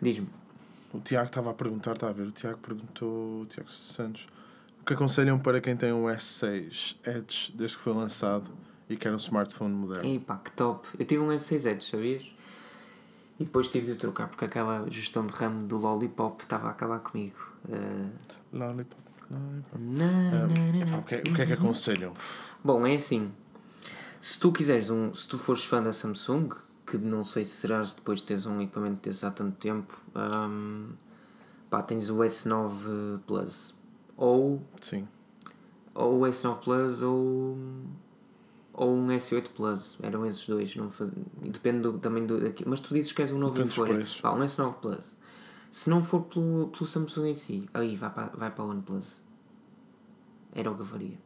[0.00, 0.28] Diz-me.
[0.92, 2.28] O Tiago estava a perguntar, está a ver?
[2.28, 4.26] O Tiago perguntou, o Tiago Santos,
[4.80, 8.50] o que aconselham para quem tem um S6 Edge desde que foi lançado
[8.88, 10.08] e quer um smartphone moderno?
[10.08, 10.88] Ei pá, que top.
[10.98, 12.32] Eu tive um S6 Edge, sabias?
[13.38, 17.00] E depois tive de trocar porque aquela gestão de RAM do Lollipop estava a acabar
[17.00, 17.36] comigo.
[17.68, 18.10] Uh,
[18.52, 22.14] Lollipop, o, que é, o que é que aconselham?
[22.64, 23.30] Bom, é assim.
[24.20, 25.12] Se tu quiseres um.
[25.14, 26.50] Se tu fores fã da Samsung,
[26.86, 30.88] que não sei se serás depois de teres um equipamento desse há tanto tempo, hum,
[31.68, 33.76] pá, tens o S9 Plus.
[34.16, 35.06] Ou, Sim.
[35.94, 37.58] ou o S9 Plus ou.
[38.72, 41.10] Ou um S8 Plus, eram esses dois, não faz...
[41.42, 42.38] depende do, também do.
[42.64, 44.20] Mas tu dizes que és um novo Depende preços.
[44.20, 45.16] Pá, um S9 Plus.
[45.70, 49.20] Se não for pelo, pelo Samsung em si, aí vai para, vai para o OnePlus.
[50.54, 51.18] Era o que eu faria.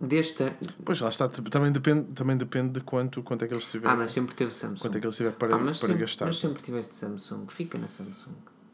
[0.00, 0.52] Deste.
[0.84, 3.92] Pois lá está, também depende, também depende de quanto, quanto é que eles tiverem.
[3.92, 4.80] Ah, mas sempre teve Samsung.
[4.80, 6.24] Quanto é que eles tiver para, Pá, mas para sempre, gastar.
[6.26, 8.32] Mas sempre tiveste Samsung, fica na Samsung.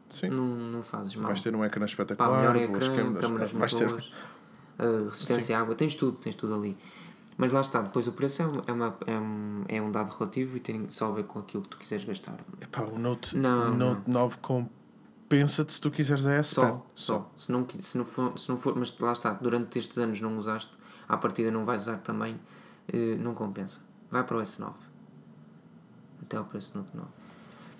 [0.09, 0.29] Sim.
[0.29, 1.27] Não, não fazes mal.
[1.27, 5.05] Vais ter um ecrã Pá, espetacular, melhor boas ecrã, câmaras, câmaras vais muito ter- uh,
[5.09, 6.77] resistência à água, tens tudo, tens tudo ali.
[7.37, 10.09] Mas lá está, depois o preço é, um- é, uma, é, um, é um dado
[10.09, 12.35] relativo e tem só a ver com aquilo que tu quiseres gastar.
[12.59, 16.81] Epá, o Note, Não, o Note 9 compensa-te se tu quiseres a S Só, Pen.
[16.95, 17.31] só.
[17.35, 20.19] Se não, qui- se, não for, se não for, mas lá está, durante estes anos
[20.19, 20.71] não usaste,
[21.07, 22.39] à partida não vais usar também,
[22.91, 23.79] eh, não compensa.
[24.09, 24.73] Vai para o S9.
[26.23, 27.07] Até ao preço do Note 9.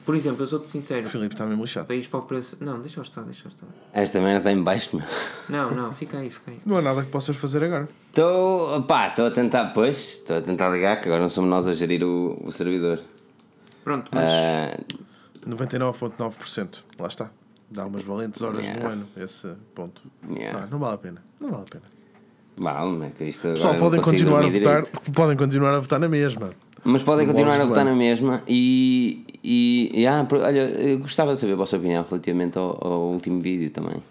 [0.07, 1.85] Por exemplo, eu sou-te sincero, O Filipe está mesmo lixado.
[1.85, 2.57] para ires para o preço.
[2.61, 3.67] Não, deixa eu estar, deixa eu estar.
[3.93, 5.05] Esta merda está em baixo, meu.
[5.49, 6.59] Não, não, fica aí, fica aí.
[6.65, 7.89] Não há nada que possas fazer agora.
[8.07, 11.67] Estou, pá, estou a tentar, pois, estou a tentar ligar, que agora não somos nós
[11.67, 13.01] a gerir o, o servidor.
[13.83, 14.29] Pronto, mas.
[14.31, 14.77] Ah,
[15.45, 16.83] 99,9%.
[16.99, 17.29] Lá está.
[17.69, 18.81] Dá umas valentes horas Yeah.
[18.83, 20.01] no ano, esse ponto.
[20.29, 20.63] Yeah.
[20.63, 21.23] Ah, não vale a pena.
[21.39, 21.83] Não vale a pena.
[22.55, 25.11] vale, é que isto Pessoal, não podem continuar a votar, direito.
[25.11, 26.51] podem continuar a votar na mesma.
[26.83, 31.39] Mas podem continuar a votar na mesma e, e, e ah, olha, eu gostava de
[31.39, 34.01] saber a vossa opinião relativamente ao, ao último vídeo também.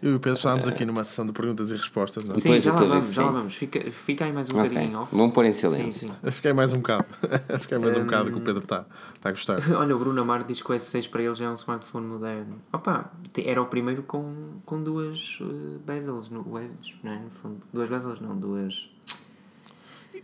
[0.00, 2.22] Eu e o Pedro estávamos aqui numa sessão de perguntas e respostas.
[2.22, 2.38] Não é?
[2.38, 3.34] Sim, Pois, já lá vamos, já lá sim.
[3.34, 3.54] vamos.
[3.56, 5.16] Fica, fica aí mais um Ok, bocadinho off.
[5.16, 6.08] vamos pôr em Sim, silêncio.
[6.08, 6.14] sim.
[6.22, 7.06] Eu Fiquei mais um bocado.
[7.58, 8.86] Fiquei mais um bocado que o Pedro está
[9.16, 9.58] está a gostar.
[9.76, 12.60] Olha, o Bruno Amar diz que o S6 para ele já é um smartphone moderno.
[12.72, 13.10] Opa,
[13.44, 17.18] era o primeiro com, com duas uh, bezels no wedge, não é?
[17.18, 17.60] No fundo.
[17.72, 18.88] Duas bezels não, duas.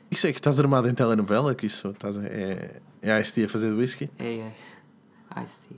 [0.09, 1.53] Isso é que estás armado em telenovela?
[1.53, 4.11] Que isso estás a- é, é a Ice-T a fazer de whisky?
[4.19, 5.43] É, é.
[5.43, 5.77] Ice-T.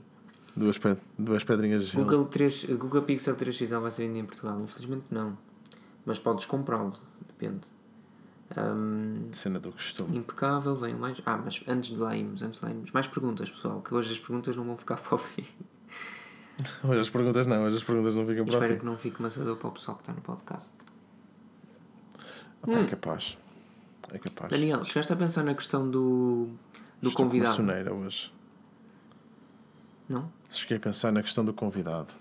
[0.55, 2.03] Duas, pe- duas pedrinhas de gelo.
[2.05, 4.59] Google, 3, Google Pixel 3 XL vai ser vendido em Portugal?
[4.61, 5.37] Infelizmente não.
[6.05, 6.93] Mas podes comprá-lo,
[7.27, 7.67] depende.
[8.55, 10.17] Ahm, Cena do costume.
[10.17, 11.21] impecável, vem mais.
[11.25, 12.91] Ah, mas antes de lá irmos, antes de lá irmos.
[12.91, 15.45] Mais perguntas, pessoal, que hoje as perguntas não vão ficar para o fim.
[16.83, 18.79] Hoje as perguntas não, hoje as perguntas não ficam para o Espero fim.
[18.79, 20.71] que não fique maçador para o pessoal que está no podcast.
[22.63, 23.37] Opa, É capaz.
[24.11, 24.49] É capaz.
[24.51, 26.49] Daniel, chegaste a pensar na questão do,
[27.01, 27.55] do Estou com uma convidado?
[27.55, 28.33] soneira hoje.
[30.09, 30.31] Não?
[30.49, 32.13] Cheguei a pensar na questão do convidado.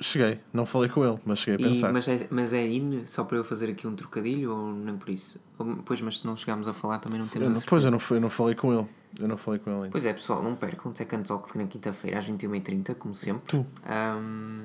[0.00, 1.92] Cheguei, não falei com ele, mas cheguei a E- pensar.
[1.92, 5.10] mas, é, mas é in só para eu fazer aqui um trocadilho ou nem por
[5.10, 5.38] isso?
[5.58, 8.00] Ou- pois, mas se não chegarmos a falar também não temos Eu pois eu não,
[8.10, 8.88] eu não falei com ele.
[9.18, 9.90] Eu não falei com ele ainda.
[9.92, 13.44] Pois é, pessoal, não percam o Second Talk na quinta-feira às 21h30, como sempre.
[13.46, 13.66] Tu.
[13.86, 14.64] Ahm,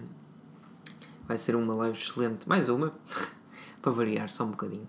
[1.28, 2.48] vai ser uma live excelente.
[2.48, 2.94] Mais uma,
[3.82, 4.88] para variar, só um bocadinho.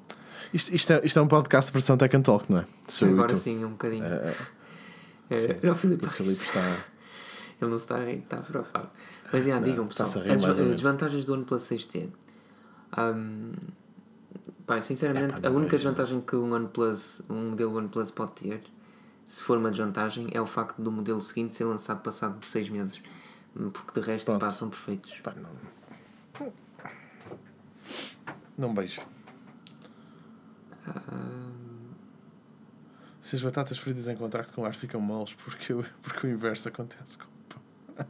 [0.52, 2.66] Isto, isto, é, isto é um podcast versão Tech and Talk, não é?
[2.88, 4.04] Sou Agora sim, um bocadinho.
[4.04, 4.34] É,
[5.30, 6.46] É, era o Filipe o Filipe Reis.
[6.46, 6.60] está.
[7.60, 8.90] Ele não está a rir, está preocupado.
[9.32, 10.44] Mas já, digam pessoal, as menos.
[10.72, 12.08] desvantagens do OnePlus 6T.
[12.98, 13.52] Um,
[14.82, 18.60] sinceramente, Epá, a não única desvantagem que um OnePlus, um modelo OnePlus pode ter,
[19.24, 22.68] se for uma desvantagem, é o facto do modelo seguinte ser lançado passado de 6
[22.68, 23.00] meses.
[23.56, 24.40] Hum, Porque de resto, Pronto.
[24.40, 25.20] pá, são perfeitos.
[25.20, 26.52] Pá, não.
[28.58, 29.00] Não beijo.
[33.20, 36.68] Se as batatas fritas em contacto com ar ficam moles, porque, o- porque o inverso
[36.68, 38.06] acontece com o pão.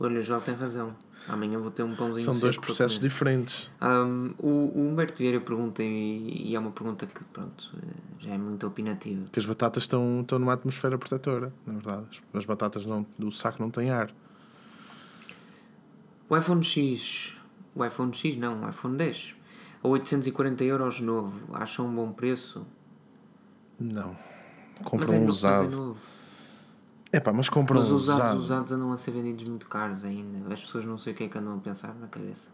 [0.00, 0.94] Olha, o João tem razão.
[1.26, 3.70] Amanhã vou ter um pãozinho São dois processos diferentes.
[3.80, 4.48] Um, o,
[4.78, 7.72] o Humberto Vieira pergunta, e, e é uma pergunta que, pronto,
[8.18, 9.24] já é muito opinativa.
[9.32, 12.06] Que as batatas estão, estão numa atmosfera protetora, na verdade.
[12.34, 14.12] As- As batatas não, do saco não têm ar.
[16.28, 17.36] O iPhone X,
[17.74, 19.34] o iPhone X não, o iPhone 10,
[19.84, 22.66] a 840 euros novo, acham um bom preço?
[23.78, 24.16] Não.
[24.82, 25.70] Compram é, um mas é usado.
[25.70, 26.00] novo.
[27.12, 28.38] É pá, mas compram Mas os usados, usado.
[28.38, 30.52] os usados andam a ser vendidos muito caros ainda.
[30.52, 32.48] As pessoas não sei o que é que andam a pensar na cabeça.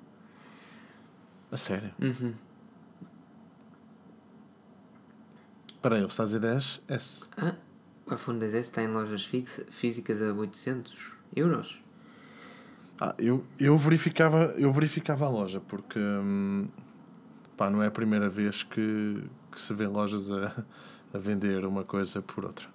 [1.50, 1.92] A sério.
[1.98, 2.34] Uhum.
[5.80, 6.82] Para ele, está a dizer 10?
[6.88, 7.22] S.
[7.38, 7.54] Ah,
[8.06, 11.80] o iPhone 10S está em lojas fixa, físicas a 800 euros.
[13.00, 16.68] Ah, eu, eu, verificava, eu verificava a loja, porque hum,
[17.60, 19.22] pá, não é a primeira vez que,
[19.52, 20.64] que se vê lojas a,
[21.12, 22.66] a vender uma coisa por outra.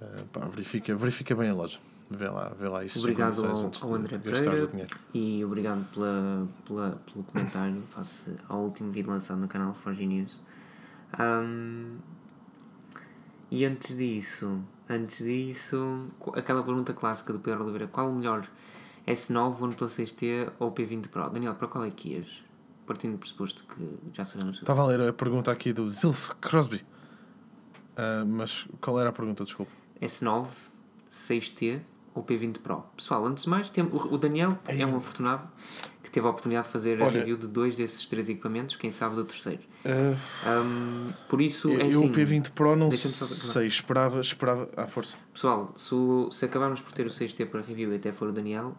[0.00, 1.80] Ah, pá, verifica, verifica bem a loja.
[2.08, 3.00] Vê lá, vê lá isso.
[3.00, 4.68] Obrigado ao, ao André Pereira
[5.12, 10.38] e obrigado pela, pela, pelo comentário face ao último vídeo lançado no canal Forge News.
[11.18, 11.96] Ahm,
[13.50, 18.46] e antes disso, antes disso, qu- aquela pergunta clássica do Pedro Oliveira: qual o melhor
[19.04, 21.28] S9, OnePlus 6T ou P20 Pro?
[21.28, 22.44] Daniel, para qual é que ias?
[22.86, 24.58] Partindo do pressuposto que já sabemos.
[24.58, 26.84] Estava a ler a pergunta aqui do Zils Crosby.
[27.96, 29.44] Ah, mas qual era a pergunta?
[29.44, 29.72] Desculpa.
[30.00, 30.46] S9,
[31.10, 31.80] 6T
[32.14, 32.84] ou P20 Pro?
[32.96, 35.48] Pessoal, antes de mais, tem, o Daniel é um afortunado
[36.02, 38.90] que teve a oportunidade de fazer a Olha- review de dois desses três equipamentos, quem
[38.90, 39.62] sabe do terceiro.
[39.84, 43.66] Ah, Hum, por isso, eu é eu assim, o P20 Pro não deixa-me só- sei,
[43.66, 44.68] esperava, esperava.
[44.76, 45.16] À força.
[45.32, 48.32] Pessoal, se, o- se acabarmos por ter o 6T para review e até for o
[48.32, 48.76] Daniel,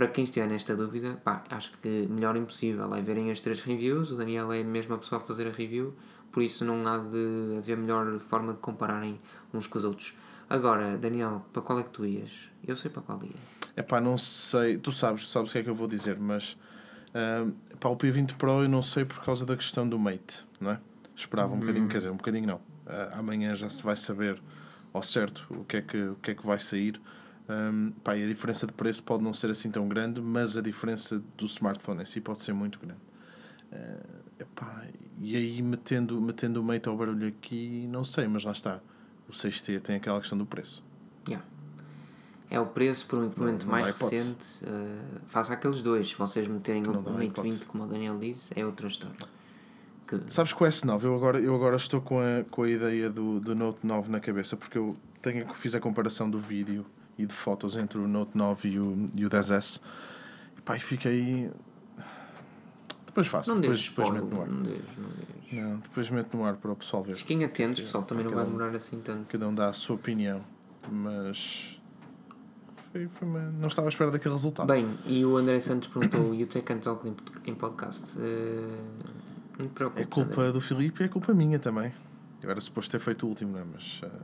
[0.00, 4.10] para quem estiver nesta dúvida, pá, acho que melhor impossível é verem as três reviews.
[4.10, 5.94] O Daniel é a mesma pessoa a fazer a review,
[6.32, 9.18] por isso não há de haver melhor forma de compararem
[9.52, 10.14] uns com os outros.
[10.48, 12.50] Agora, Daniel, para qual é que tu ias?
[12.66, 13.36] Eu sei para qual ia.
[13.76, 14.78] É pá, não sei.
[14.78, 16.56] Tu sabes, tu sabes o que é que eu vou dizer, mas.
[17.12, 17.46] ah,
[17.78, 20.80] pá, o P20 Pro eu não sei por causa da questão do Mate, não é?
[21.14, 22.60] Esperava um bocadinho, quer dizer, um bocadinho não.
[22.86, 24.40] Ah, amanhã já se vai saber
[24.94, 26.98] ao certo o que é que, o que, é que vai sair.
[27.50, 30.60] Um, pá, e a diferença de preço pode não ser assim tão grande, mas a
[30.60, 33.00] diferença do smartphone em si pode ser muito grande.
[33.72, 33.96] Ah,
[34.38, 34.84] epá,
[35.20, 38.80] e aí, metendo, metendo o Mate ao barulho aqui, não sei, mas lá está.
[39.28, 40.82] O 6T tem aquela questão do preço.
[41.26, 41.44] Yeah.
[42.48, 44.64] É o preço por um equipamento Não- não mais recente.
[44.64, 46.08] Uh, faça aqueles dois.
[46.08, 47.58] Se vocês meterem o Não dá Mate hipótese.
[47.58, 49.16] 20, como o Daniel disse, é outra história.
[50.06, 53.08] Que, Sabes que o S9, eu agora, eu agora estou com a, com a ideia
[53.08, 56.84] do, do Note 9 na cabeça, porque eu tenho, fiz a comparação do vídeo
[57.22, 59.80] e de fotos entre o Note 9 e o, e o 10S.
[60.56, 61.50] E pá, e fiquei.
[63.06, 64.48] Depois faço, não depois, depois meto no ar.
[64.48, 65.52] não deixes, não deixes.
[65.52, 67.16] Não, depois meto no ar para o pessoal ver.
[67.16, 68.56] Fiquem atentos, pessoal, também não vai Cada um.
[68.56, 69.26] demorar assim tanto.
[69.26, 70.44] Cada um dá a sua opinião,
[70.90, 71.76] mas.
[72.92, 74.66] Foi, foi uma- não estava à espera daquele resultado.
[74.66, 77.06] Bem, e o André Santos perguntou: You take and talk
[77.46, 78.16] em, podcast?
[78.18, 78.78] Uh,
[79.58, 80.02] não me preocupe.
[80.02, 81.92] é culpa do Filipe e é culpa minha também.
[82.42, 83.64] Eu era suposto ter feito o último, não é?
[83.74, 84.14] Mas ainda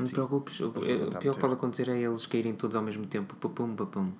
[0.00, 0.06] não.
[0.06, 3.74] Te preocupes, o, pior que pode acontecer é eles caírem todos ao mesmo tempo, papum,
[3.74, 4.10] papum.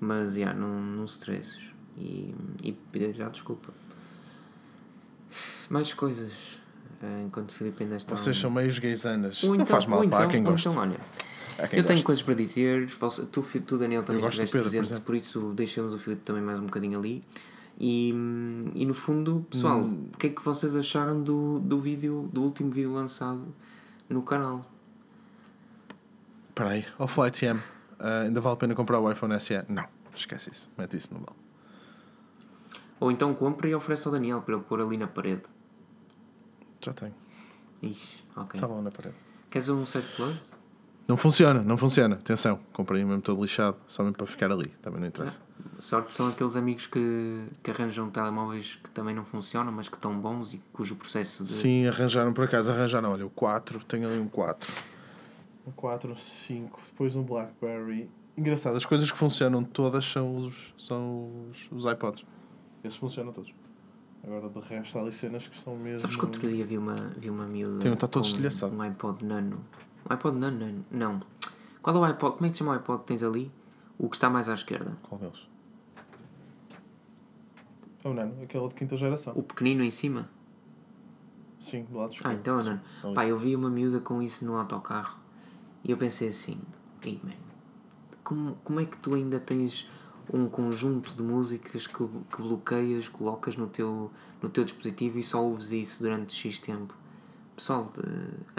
[0.00, 1.70] Mas, já, não, não stresses.
[1.98, 2.76] E, e
[3.14, 3.72] já desculpa.
[5.70, 6.32] Mais coisas.
[7.02, 8.16] eh, enquanto o Filipe ainda está.
[8.16, 9.42] Vocês são meios gaysanas.
[9.42, 10.68] Ou não então- faz mal ou para então, quem gosta.
[10.68, 11.00] Então, olha,
[11.58, 12.04] eu tenho goste.
[12.04, 12.88] coisas para dizer.
[13.32, 15.04] Tu, tu Daniel, também estiveste por presente, exemplo.
[15.04, 17.22] por, isso deixamos o Filipe também mais um bocadinho ali.
[17.78, 20.08] E, hum, e no fundo, pessoal, Hum.
[20.14, 23.46] o que é que vocês acharam do, do vídeo, do último vídeo lançado
[24.08, 24.64] no canal?
[26.56, 27.60] Espera aí, ao Flight M,
[27.98, 29.62] ah, ainda vale a pena comprar o iPhone SE?
[29.68, 29.84] Não,
[30.14, 31.38] esquece isso, mete isso no vale.
[32.98, 35.42] Ou então compra e oferece ao Daniel para ele pôr ali na parede.
[36.80, 37.14] Já tenho,
[37.82, 38.58] Ixi, ok.
[38.58, 39.14] está lá na parede.
[39.50, 40.54] Queres um 7 Plus?
[41.06, 42.14] Não funciona, não funciona.
[42.14, 45.38] Atenção, comprei um mesmo todo lixado, só mesmo para ficar ali, também não interessa.
[45.78, 50.18] Sorte são aqueles amigos que, que arranjam telemóveis que também não funcionam, mas que estão
[50.18, 51.52] bons e cujo processo de.
[51.52, 54.95] Sim, arranjaram por acaso, arranjaram, olha, o 4, tenho ali um 4.
[55.66, 58.08] Um 4, um 5, depois um Blackberry.
[58.36, 62.24] Engraçado, as coisas que funcionam todas são os, são os, os iPods.
[62.84, 63.52] Esses funcionam todos.
[64.22, 66.00] Agora de resto há ali cenas que são mesmo.
[66.00, 68.74] Sabes que outro dia vi uma, vi uma miúda Tem um tá todo estilhaçado.
[68.74, 69.64] um iPod Nano.
[70.08, 70.58] Um iPod Nano?
[70.58, 70.84] Nano?
[70.90, 71.22] Não.
[71.82, 72.34] Qual é o iPod?
[72.36, 73.50] Como é que se chama o iPod que tens ali?
[73.98, 74.96] O que está mais à esquerda.
[75.02, 75.48] Qual deles?
[78.04, 79.32] É o Nano, aquele de quinta geração.
[79.36, 80.28] O pequenino em cima?
[81.60, 82.34] Sim, do lado Ah, esquerdo.
[82.38, 82.80] então é o Nano.
[83.14, 85.25] Pá, eu vi uma miúda com isso no autocarro
[85.84, 86.58] e eu pensei assim:
[87.02, 87.32] Ei, man,
[88.22, 89.88] como, como é que tu ainda tens
[90.32, 94.10] um conjunto de músicas que, que bloqueias, colocas no teu,
[94.42, 96.94] no teu dispositivo e só ouves isso durante X tempo?
[97.54, 97.90] Pessoal,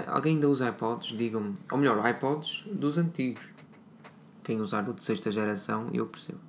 [0.08, 1.16] alguém ainda usa iPods?
[1.16, 1.56] Digam-me.
[1.72, 3.44] Ou melhor, iPods dos antigos.
[4.44, 6.40] Quem usar o de sexta geração, eu percebo.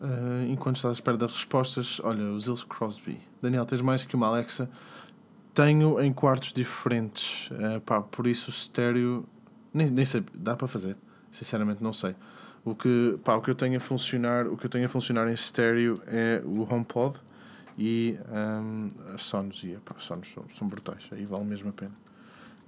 [0.00, 3.20] Ah, enquanto estás à espera das respostas, olha, o Zils Crosby.
[3.42, 4.68] Daniel, tens mais que uma Alexa?
[5.54, 7.50] Tenho em quartos diferentes.
[7.52, 9.26] Ah, pá, por isso o estéreo.
[9.72, 10.96] Nem, nem sei, dá para fazer.
[11.30, 12.14] Sinceramente, não sei.
[12.64, 15.28] O que, pá, o que eu tenho a funcionar, o que eu tenho a funcionar
[15.28, 17.16] em estéreo é o HomePod
[17.78, 19.62] e ahm, as Sonos.
[19.64, 21.94] E pá, Sonos são, são brutais, aí vale mesmo a pena.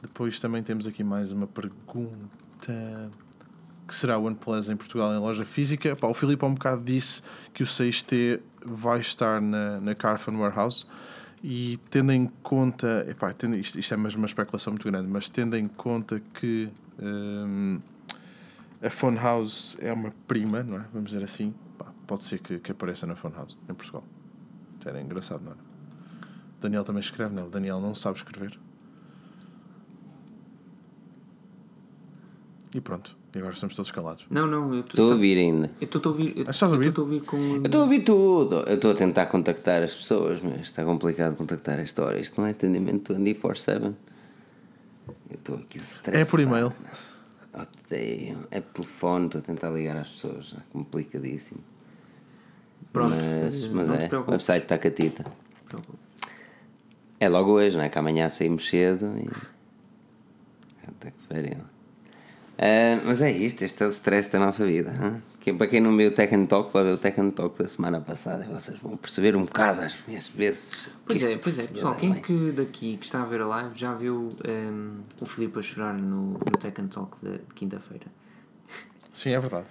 [0.01, 3.11] Depois também temos aqui mais uma pergunta
[3.87, 5.95] que será o OnePlus em Portugal em loja física.
[5.95, 7.23] Pá, o Filipe há um bocado disse
[7.53, 10.87] que o 6T vai estar na, na Carphone Warehouse
[11.43, 15.29] e tendo em conta, epá, tendo, isto, isto é mesmo uma especulação muito grande, mas
[15.29, 16.71] tendo em conta que
[17.01, 17.81] hum,
[18.81, 20.85] a Phone House é uma prima, não é?
[20.93, 21.53] Vamos dizer assim,
[22.07, 24.05] pode ser que, que apareça na Phone House em Portugal.
[24.85, 25.61] Era engraçado, não era?
[26.61, 27.51] Daniel também escreve, não?
[27.51, 28.59] Daniel não sabe escrever.
[32.75, 34.27] E pronto, e agora estamos todos calados.
[34.31, 35.71] Não, não, eu Estou a ouvir ainda.
[35.81, 36.35] Eu estou a ouvir.
[36.37, 36.89] Eu, Ah, estás a eu ouvir?
[36.89, 37.37] estou a ouvir com.
[37.37, 38.55] Eu estou a ouvir tudo.
[38.61, 42.21] Eu estou a tentar contactar as pessoas, mas está complicado contactar a esta hora.
[42.21, 43.85] Isto não é atendimento 24-7.
[43.85, 43.95] Eu
[45.35, 46.17] estou aqui estressado.
[46.17, 46.73] É por e-mail.
[47.55, 48.39] Odeio.
[48.51, 50.55] É por telefone, estou a tentar ligar às pessoas.
[50.57, 51.61] É complicadíssimo.
[52.93, 55.25] Pronto, Mas, mas não é, te o website está catita.
[57.19, 57.89] É logo hoje, não é?
[57.89, 59.27] Que amanhã saímos cedo e.
[60.87, 61.72] Até que feria.
[62.59, 64.91] Ah, mas é isto, este é o stress da nossa vida.
[64.91, 65.21] hã?
[65.41, 67.59] Que, para quem não viu o Tech and Talk, vai ver o Tech and Talk
[67.61, 70.91] da semana passada e vocês vão perceber um bocado às minhas vezes.
[71.05, 72.23] Pois é, pois é, pessoal, quem é bem.
[72.23, 75.95] que daqui que está a ver a live já viu ehm, o Filipe a chorar
[75.95, 78.07] no, no Tech and Talk de, de quinta-feira?
[79.13, 79.67] Sim, é verdade.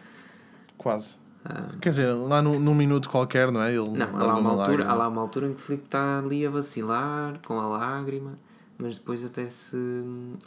[0.77, 1.21] Quase.
[1.81, 3.71] Quer dizer, lá no, num minuto qualquer, não é?
[3.73, 4.91] Ele Não, há lá, uma altura, lágrima.
[4.91, 8.35] há lá uma altura em que o Filipe está ali a vacilar com a lágrima,
[8.77, 9.75] mas depois até se,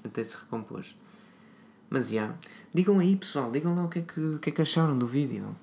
[0.05, 0.95] até se recompôs.
[1.91, 2.35] Mas já,
[2.73, 5.07] digam aí pessoal, digam lá o que é que, o que, é que acharam do
[5.07, 5.55] vídeo.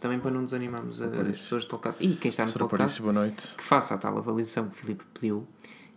[0.00, 2.04] Também para não desanimarmos as pessoas do podcast.
[2.04, 2.68] E quem está no Sra.
[2.68, 3.54] podcast, noite.
[3.56, 5.46] que faça a tal avaliação que o Filipe pediu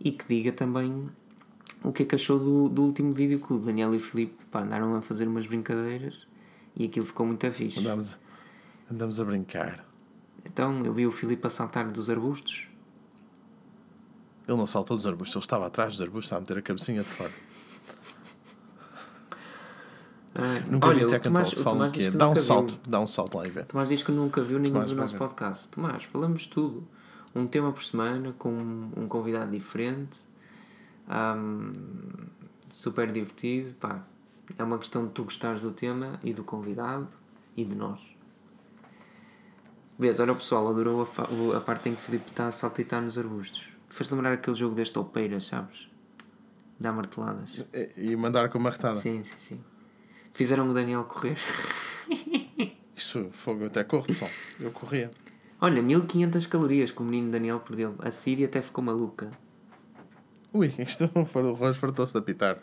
[0.00, 1.10] e que diga também
[1.82, 4.44] o que é que achou do, do último vídeo que o Daniel e o Filipe
[4.50, 6.26] pá, andaram a fazer umas brincadeiras
[6.74, 7.80] e aquilo ficou muito fixe.
[7.80, 8.16] Andamos,
[8.90, 9.84] andamos a brincar.
[10.44, 12.68] Então eu vi o Filipe a saltar dos arbustos.
[14.46, 17.02] Ele não saltou dos arbustos, ele estava atrás dos arbustos, estava a meter a cabecinha
[17.02, 17.32] de fora.
[20.40, 22.80] Ah, Nunca olha, vi Tech Tomás, Talk, fala que Dá um salto, viu.
[22.86, 23.62] dá um salto lá e vê.
[23.64, 25.68] Tomás diz que nunca viu nenhum Tomás do nosso podcast.
[25.68, 26.86] Tomás, falamos tudo.
[27.34, 30.20] Um tema por semana, com um, um convidado diferente.
[31.08, 31.72] Ahm,
[32.70, 33.74] super divertido.
[33.74, 34.02] Pá,
[34.56, 37.08] é uma questão de tu gostares do tema e do convidado
[37.56, 38.00] e de nós.
[39.98, 43.02] Vês, olha o pessoal, adorou a, a parte em que o Filipe está a saltitar
[43.02, 43.70] nos arbustos.
[43.88, 45.88] Faz lembrar aquele jogo das toupeiras, sabes?
[46.78, 47.64] Dá marteladas.
[47.74, 49.00] E- E mandar com uma retada.
[49.00, 49.60] Sim, sim, sim.
[50.38, 51.36] Fizeram o Daniel correr.
[52.94, 54.30] Isso, fogo, até corro, pessoal.
[54.60, 55.10] Eu corria.
[55.60, 57.96] Olha, 1500 calorias que o menino Daniel perdeu.
[57.98, 59.32] A Síria até ficou maluca.
[60.52, 62.56] Ui, isto foi o Rojas fartou-se de apitar.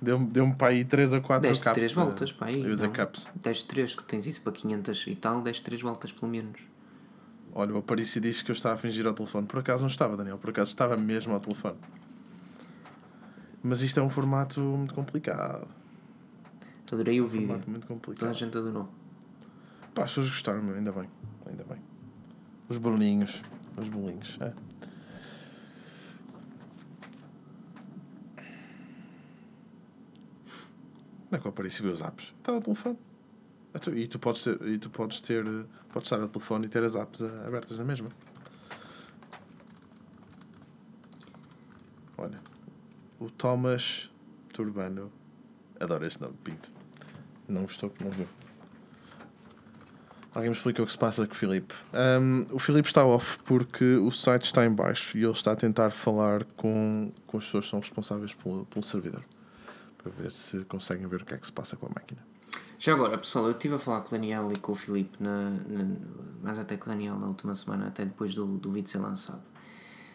[0.00, 1.74] Deu-me deu para aí 3 ou 4 Deste caps.
[1.74, 2.62] 3 de- voltas, pá, aí.
[2.62, 2.90] Eu não?
[2.92, 3.26] caps.
[3.34, 6.60] Deste 3, que tens isso para 500 e tal, deste 3 voltas pelo menos.
[7.52, 9.48] Olha, o Aparício disse que eu estava a fingir ao telefone.
[9.48, 10.38] Por acaso não estava, Daniel.
[10.38, 11.78] Por acaso estava mesmo ao telefone.
[13.60, 15.66] Mas isto é um formato muito complicado.
[16.90, 17.46] Adorei o Um vídeo.
[17.48, 18.34] muito Toda a complicado.
[18.34, 18.88] gente adorou.
[19.94, 21.08] Pá, as pessoas gostaram, meu, ainda bem.
[21.46, 21.78] Ainda bem.
[22.68, 23.42] Os bolinhos.
[23.76, 24.38] Os bolinhos.
[24.40, 24.52] É.
[31.28, 32.32] Como é que o Aparício viu os apps?
[32.38, 32.98] Estava ao telefone.
[33.94, 35.44] E tu, podes ter, e tu podes ter,
[35.92, 38.08] podes estar ao telefone e ter as apps abertas na mesma.
[42.16, 42.38] Olha,
[43.20, 44.10] o Thomas
[44.52, 45.12] Turbano
[45.78, 46.72] adora este nome, Pinto.
[47.48, 48.26] Não gostou não viu.
[50.34, 51.74] Alguém me explica o que se passa com o Filipe.
[52.20, 55.56] Um, o Filipe está off porque o site está em baixo e ele está a
[55.56, 59.22] tentar falar com, com as pessoas que são responsáveis pelo, pelo servidor
[59.98, 62.20] para ver se conseguem ver o que é que se passa com a máquina.
[62.78, 65.50] Já agora, pessoal, eu estive a falar com o Daniel e com o Filipe, na,
[65.50, 65.96] na,
[66.42, 69.42] mas até com o Daniel na última semana, até depois do, do vídeo ser lançado.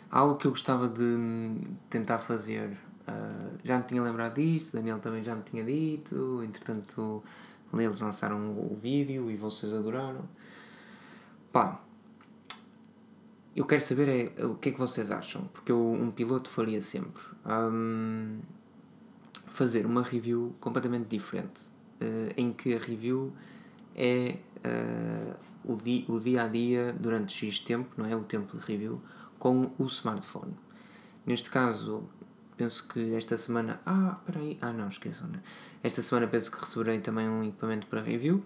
[0.09, 2.77] Algo que eu gostava de hum, tentar fazer.
[3.07, 7.23] Ah, já me tinha lembrado disto, Daniel também já me tinha dito, entretanto
[7.73, 10.27] eles lançaram o vídeo e vocês adoraram.
[11.51, 11.81] Pá,
[13.55, 16.81] eu quero saber é o que é que vocês acham, porque eu, um piloto faria
[16.81, 17.21] sempre.
[17.45, 18.39] Hum,
[19.47, 21.61] fazer uma review completamente diferente,
[21.99, 23.31] eh, em que a review
[23.95, 28.15] é eh, o, di o dia a dia durante X tempo, não é?
[28.15, 28.99] O tempo de review,
[29.37, 30.53] com o smartphone.
[31.25, 32.03] Neste caso,
[32.57, 33.79] penso que esta semana.
[33.85, 34.57] Ah, peraí.
[34.61, 35.39] Ah, não, esqueçam, né?
[35.83, 38.43] Esta semana penso que receberei também um equipamento para review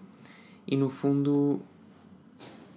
[0.66, 1.62] e no fundo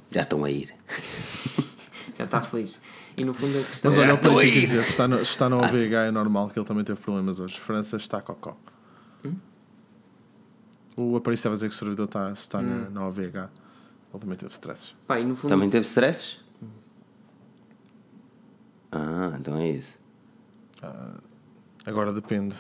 [0.10, 0.74] Já estão a ir.
[2.18, 2.80] já está feliz.
[3.18, 4.52] E no fundo a questão Mas olha, Já o aí.
[4.52, 6.84] quer dizer, se está no, se está no Ah, OVH é normal que ele também
[6.84, 7.60] teve problemas hoje.
[7.60, 8.56] França está cocó.
[10.96, 13.22] O Aparício estava a dizer que o servidor está, se está na, na OVH.
[14.14, 14.94] Ele também teve stresses.
[15.08, 16.42] Pá, e no fundo Também teve stresses?
[18.92, 19.98] Ah, então é isso.
[21.86, 22.56] Agora depende.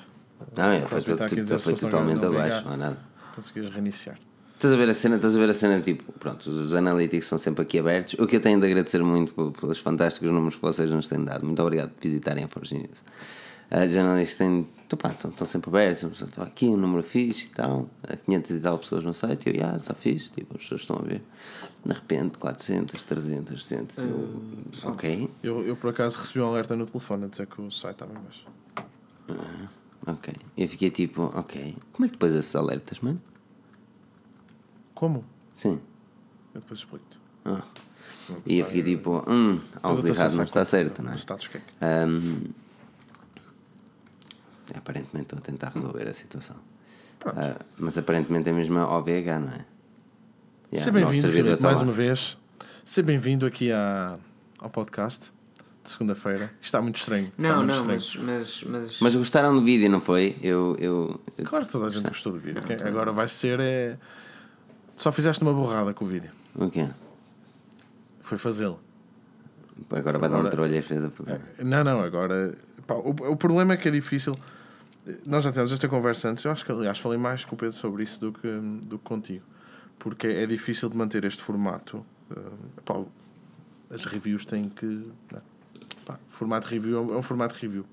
[0.57, 2.97] Não, é, foi, a dizer foi totalmente abaixo, não há nada.
[3.35, 4.17] Conseguias reiniciar.
[4.55, 7.37] Estás a ver a cena, estás a ver a cena tipo, pronto, os analytics são
[7.39, 8.13] sempre aqui abertos.
[8.19, 11.23] O que eu tenho de agradecer muito pe- pelos fantásticos números que vocês nos têm
[11.23, 11.45] dado.
[11.45, 13.03] Muito obrigado por visitarem a Forge News.
[13.71, 16.21] Ah, Os analytics têm, então, pá, estão, estão sempre abertos.
[16.21, 17.87] Estou aqui, um número fixe e tal.
[18.03, 19.49] Há 500 e tal pessoas no site.
[19.49, 20.29] E eu, ah, está fixe.
[20.31, 21.21] Tipo, as pessoas estão a ver.
[21.85, 23.97] De repente, 400, 300, 200.
[23.99, 27.71] Eu, ok, Eu, eu por acaso recebi um alerta no telefone a dizer que o
[27.71, 28.45] site estava em baixo.
[30.05, 30.33] ok.
[30.57, 31.75] E eu fiquei tipo, ok.
[31.93, 33.21] Como é que depois esses alertas, mano?
[34.93, 35.23] Como?
[35.55, 35.79] Sim.
[36.53, 37.17] Eu depois explico-te.
[37.45, 37.63] Ah.
[38.45, 41.15] E eu fiquei tipo, hum, algo de errado não está certo, não é?
[41.15, 41.65] status cake.
[41.81, 42.51] Ahm,
[44.75, 46.55] aparentemente estou a tentar resolver a situação.
[47.25, 49.65] Ah, mas aparentemente é mesmo a OVH, não é?
[50.73, 51.83] Yeah, Seja bem-vindo, Filipe, mais lá.
[51.83, 52.37] uma vez.
[52.85, 54.17] Seja bem-vindo aqui à,
[54.59, 55.31] ao podcast.
[55.83, 56.45] de segunda-feira.
[56.45, 57.31] Isto está muito estranho.
[57.37, 58.39] Não, muito não, estranho.
[58.39, 60.37] mas, mas, mas, Mas gostaram do vídeo, não foi?
[60.41, 60.75] Eu.
[60.79, 61.19] eu...
[61.45, 62.61] Claro que toda a gente gostou do vídeo.
[62.63, 63.97] Quem- Agora vai ser é.
[64.95, 66.31] Só fizeste uma borrada com o vídeo.
[66.55, 66.87] O quê?
[68.21, 68.79] Foi fazê-lo.
[69.89, 71.41] Agora vai dar um Agora- trolho a filha da puta.
[71.59, 72.55] Não, não, agora.
[72.87, 74.33] pá, o, o problema é que é difícil.
[75.27, 76.43] Nós já tivemos esta conversa antes.
[76.43, 78.47] Eu acho que, aliás, falei mais com o Pedro sobre isso do que,
[78.85, 79.45] do que contigo.
[79.99, 82.05] Porque é difícil de manter este formato.
[82.35, 82.35] Eh,
[82.85, 83.03] pá,
[83.89, 84.85] as reviews têm que.
[85.31, 85.41] né,
[86.05, 87.85] pá, formato review é um, é um formato review.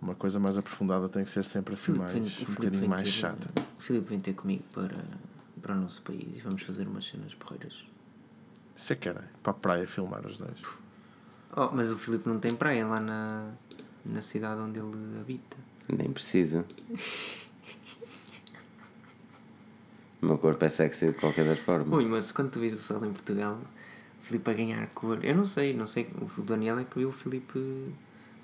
[0.00, 3.08] Uma coisa mais aprofundada tem que ser sempre assim, mais, vem- um bocadinho mais ter-
[3.10, 3.48] chata.
[3.78, 4.96] O Filipe vem ter comigo para,
[5.60, 7.84] para o nosso país e vamos fazer umas cenas porreiras.
[8.74, 9.24] Isso é que era.
[9.42, 10.60] Para a praia filmar os dois.
[11.54, 13.50] Oh, mas o Filipe não tem praia lá na,
[14.04, 15.56] na cidade onde ele habita.
[15.88, 16.64] Nem precisa.
[20.20, 21.92] O meu corpo é sexy de qualquer das formas.
[21.92, 23.58] Ui, mas quando tu vis o sol em Portugal,
[24.20, 25.18] o Filipe a ganhar cor.
[25.24, 26.08] Eu não sei, não sei.
[26.20, 27.58] O Daniel é que viu o Filipe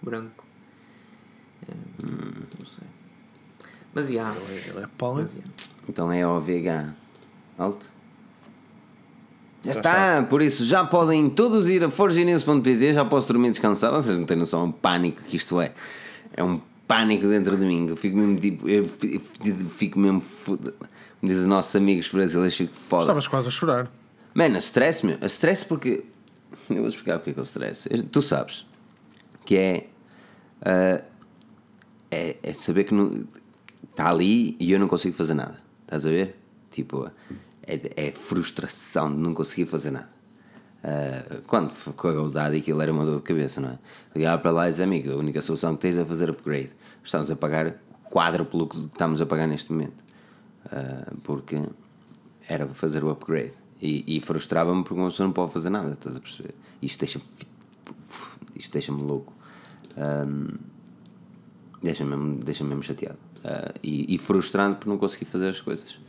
[0.03, 0.45] branco.
[1.69, 2.87] É, Não sei.
[3.95, 4.35] Mas já.
[4.35, 5.41] Ele é já.
[5.89, 6.93] Então é OVH.
[7.57, 7.87] Alto.
[9.65, 13.95] Já está, por isso já podem todos ir a forginews.pt, já posso dormir descansado.
[13.97, 15.75] Vocês não têm noção o pânico que isto é.
[16.33, 17.87] É um pânico dentro de mim.
[17.89, 18.69] Eu fico mesmo tipo.
[18.69, 19.21] Eu fi-
[19.71, 20.21] fico mesmo.
[20.21, 23.03] foda- Como dizem os nossos amigos brasileiros, fico foda.
[23.05, 23.93] Estavas quase a chorar.
[24.35, 25.19] Mano, a stress, meu.
[25.21, 26.05] A stress porque.
[26.71, 27.89] Eu vou explicar o que é que é o stress.
[27.91, 28.67] Eu- Tu sabes.
[29.45, 29.87] Que é.
[30.63, 31.03] ah,
[32.11, 32.95] é, é saber que
[33.91, 35.59] está ali e eu não consigo fazer nada.
[35.85, 36.37] Estás a ver?
[36.71, 37.11] Tipo,
[37.67, 40.09] é, é frustração de não conseguir fazer nada.
[40.83, 43.79] Ah, quando foi com a Godaddy aquilo era uma dor de cabeça, não é?
[44.15, 46.71] Ligava para lá e dizia, amigo, a única solução que tens é fazer upgrade.
[47.03, 47.75] Estamos a pagar
[48.11, 50.05] quádruplo que estamos a pagar neste momento.
[50.71, 51.61] Ah, porque
[52.49, 53.53] era fazer o upgrade.
[53.81, 56.55] E, e frustrava-me porque uma pessoa não pode fazer nada, estás a perceber?
[56.83, 57.25] Isto deixa-me.
[58.57, 59.33] Isto deixa-me louco.
[59.97, 60.57] Ahm,
[61.83, 63.19] deixa-me deixa mesmo chateado.
[63.45, 66.01] Ah, e, e frustrante por não conseguir fazer as coisas.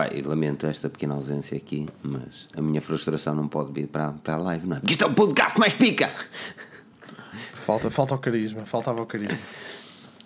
[0.00, 4.12] Pá, e lamento esta pequena ausência aqui, mas a minha frustração não pode vir para,
[4.12, 4.80] para a live, não é?
[4.80, 6.10] Porque isto é o podcast que mais pica!
[7.66, 8.64] Falta, falta o carisma.
[8.64, 9.36] Faltava o carisma.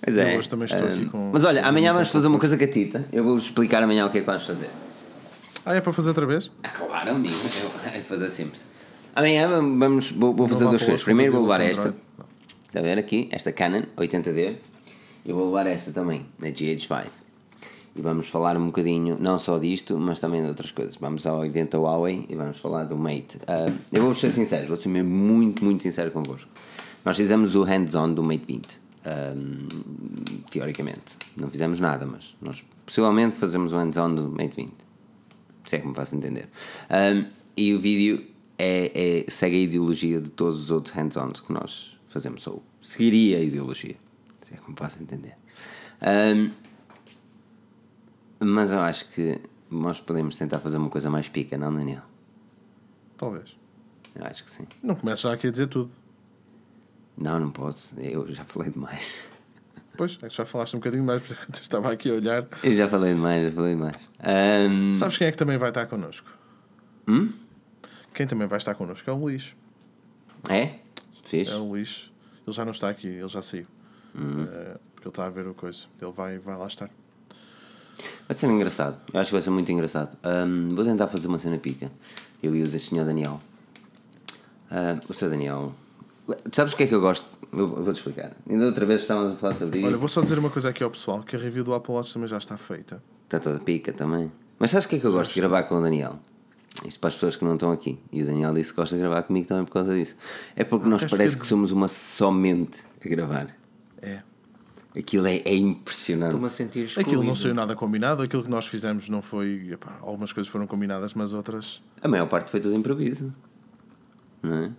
[0.00, 0.38] Pois é.
[0.38, 3.04] hoje também estou aqui Ah, com- Mas olha, com amanhã vamos fazer uma coisa catita.
[3.12, 4.70] Eu vou explicar amanhã o que é que vamos fazer.
[5.66, 6.52] Ah, é para fazer outra vez?
[6.62, 7.34] Ah, claro, amigo.
[7.92, 8.66] É de fazer simples.
[9.12, 11.02] Amanhã vamos, vou, vou fazer Não vá duas coisas.
[11.02, 11.92] Primeiro vou levar digo, esta.
[12.68, 13.28] Está a ver aqui?
[13.32, 14.54] Esta Canon 80D.
[15.24, 17.23] E vou levar esta também, a GH5.
[17.96, 20.96] E vamos falar um bocadinho, não só disto, mas também de outras coisas.
[20.96, 23.38] Vamos ao evento Huawei e vamos falar do Mate.
[23.46, 26.50] Ah, eu vou ser sincero, vou ser mesmo muito, muito sincero convosco.
[27.04, 28.80] Nós fizemos o hands-on do Mate 20.
[29.04, 29.34] ah,
[30.50, 31.16] teoricamente.
[31.38, 34.72] Não fizemos nada, mas nós possivelmente fazemos o hands-on do Mate 20
[35.66, 36.48] se é que me faço entender.
[36.90, 37.24] Um,
[37.56, 38.24] e o vídeo
[38.58, 43.38] é, é- segue a ideologia de todos os outros hands-ons que nós fazemos, ou seguiria
[43.38, 43.96] a ideologia,
[44.42, 45.36] se é que me faço entender.
[46.02, 46.50] Um,
[48.44, 49.40] mas eu acho que
[49.70, 52.02] nós podemos tentar fazer uma coisa mais pica, não, Daniel?
[53.16, 53.56] Talvez.
[54.14, 54.66] Eu acho que sim.
[54.82, 55.90] Não começo já aqui a dizer tudo.
[57.16, 59.16] Não, não posso, eu já falei demais.
[59.96, 62.46] Pois, é que já falaste um bocadinho mais, porque eu estava aqui a olhar.
[62.62, 64.10] Eu já falei demais, já falei demais.
[64.68, 66.28] Um, Sabes quem é que também vai estar connosco?
[67.08, 67.32] hum?
[68.12, 69.54] Quem também vai estar connosco é o Luís.
[70.48, 70.76] É?
[71.22, 71.48] Fiz?
[71.48, 72.10] É o Luís.
[72.46, 73.66] Ele já não está aqui, ele já saiu.
[74.16, 75.86] Eh, porque ele está a ver o coisa.
[76.00, 76.90] Ele vai, vai lá estar.
[78.28, 78.96] Vai ser engraçado.
[79.12, 80.16] Eu acho que vai ser muito engraçado.
[80.22, 81.90] Ahm, vou tentar fazer uma cena pica.
[82.42, 83.40] Eu e o senhor Daniel.
[84.70, 85.72] Ah, o senhor Daniel.
[86.52, 87.26] Sabes o que é que eu gosto?
[87.52, 88.32] Eu vou- vou-te explicar.
[88.48, 89.98] Ainda outra vez estávamos a falar sobre Olha, isto.
[90.00, 92.28] vou só dizer uma coisa aqui ao pessoal: que a review do Apple Watch também
[92.28, 93.02] já está feita.
[93.24, 94.32] Está toda pica também.
[94.58, 96.18] Mas sabes o que é que eu gosto de gravar com o Daniel?
[96.86, 97.98] Isto para as pessoas que não estão aqui.
[98.12, 100.16] E o Daniel disse que gosta de gravar comigo também por causa disso.
[100.56, 103.54] É porque nós queres parece ver- que somos uma somente a gravar.
[104.02, 104.20] É.
[104.96, 106.28] Aquilo é, é impressionante.
[106.28, 107.10] Estou-me a sentir excluído.
[107.10, 109.70] Aquilo não saiu nada combinado, aquilo que nós fizemos não foi.
[109.72, 111.82] epá, algumas coisas foram combinadas, mas outras.
[112.00, 113.32] A maior parte foi tudo improviso.
[114.40, 114.70] Não é?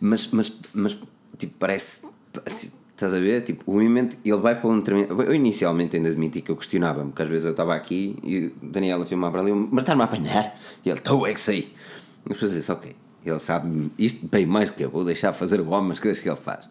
[0.00, 0.98] Mas, mas, mas
[1.38, 2.04] tipo, parece.
[2.56, 3.42] tipo, estás a ver?
[3.42, 5.22] Tipo, o movimento, ele vai para um determinado.
[5.22, 8.70] Eu inicialmente ainda admiti que eu questionava-me, porque às vezes eu estava aqui e o
[8.70, 10.58] Daniel a filmar para ali, eu, mas está-me a apanhar?
[10.84, 11.72] E ele, estou, é que sei.
[12.26, 15.60] E depois eu disse, ok, ele sabe isto bem mais que eu, vou deixar fazer
[15.60, 16.68] o homem as coisas que ele faz.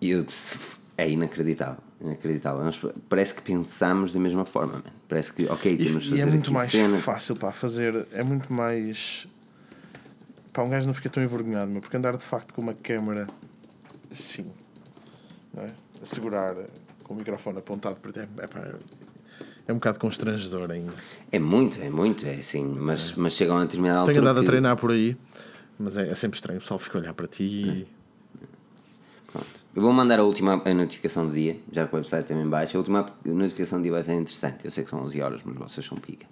[0.00, 0.58] E eu disse,
[0.96, 1.82] é inacreditável.
[2.00, 2.62] Inacreditável.
[2.64, 4.82] Nós, parece que pensamos da mesma forma, man.
[5.08, 6.98] Parece que, ok, E, temos de e fazer é muito mais cena.
[6.98, 8.06] fácil para fazer.
[8.12, 9.26] É muito mais.
[10.52, 13.26] Pá, um gajo não fica tão envergonhado, meu, porque andar de facto com uma câmera
[14.12, 14.52] assim,
[15.52, 15.70] não é?
[16.00, 16.54] a segurar
[17.02, 18.60] com o microfone apontado para ti, é, pá,
[19.66, 20.92] é um bocado constrangedor ainda.
[21.32, 24.14] É muito, é muito, é assim, mas, mas chega a uma determinada altura.
[24.14, 25.16] Tenho andado a que- treinar por aí,
[25.76, 26.58] mas é, é sempre estranho.
[26.58, 27.88] O pessoal fica a olhar para ti.
[29.74, 32.76] Eu vou mandar a última a notificação do dia, já que o website também baixa.
[32.76, 34.64] A última notificação do dia vai ser interessante.
[34.64, 36.26] Eu sei que são 11 horas, mas vocês são pica.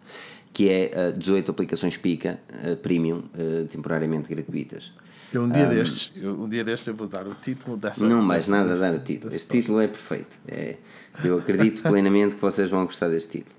[0.53, 4.93] Que é uh, 18 aplicações pica uh, premium uh, temporariamente gratuitas.
[5.33, 8.07] Eu, um dia destes, eu, um dia destes eu vou dar o título dessa.
[8.07, 9.35] Não dessa- nada dar o título.
[9.35, 10.39] Este título é perfeito.
[10.47, 10.77] É,
[11.25, 13.57] eu acredito plenamente que vocês vão gostar deste título.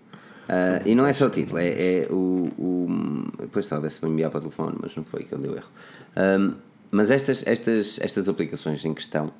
[0.48, 2.88] Ah, e não é só o título, é, é o, o.
[3.40, 5.70] Depois talvez se me enviar para o telefone, mas não foi que ele deu erro.
[6.16, 6.54] Ahm,
[6.92, 9.34] mas estas, estas, estas aplicações em questão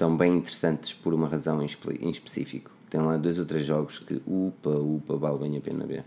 [0.00, 2.70] estão bem interessantes por uma razão em, espe- em específico.
[2.88, 6.04] Tem lá dois ou três jogos que, upa, upa, vale bem a pena ver.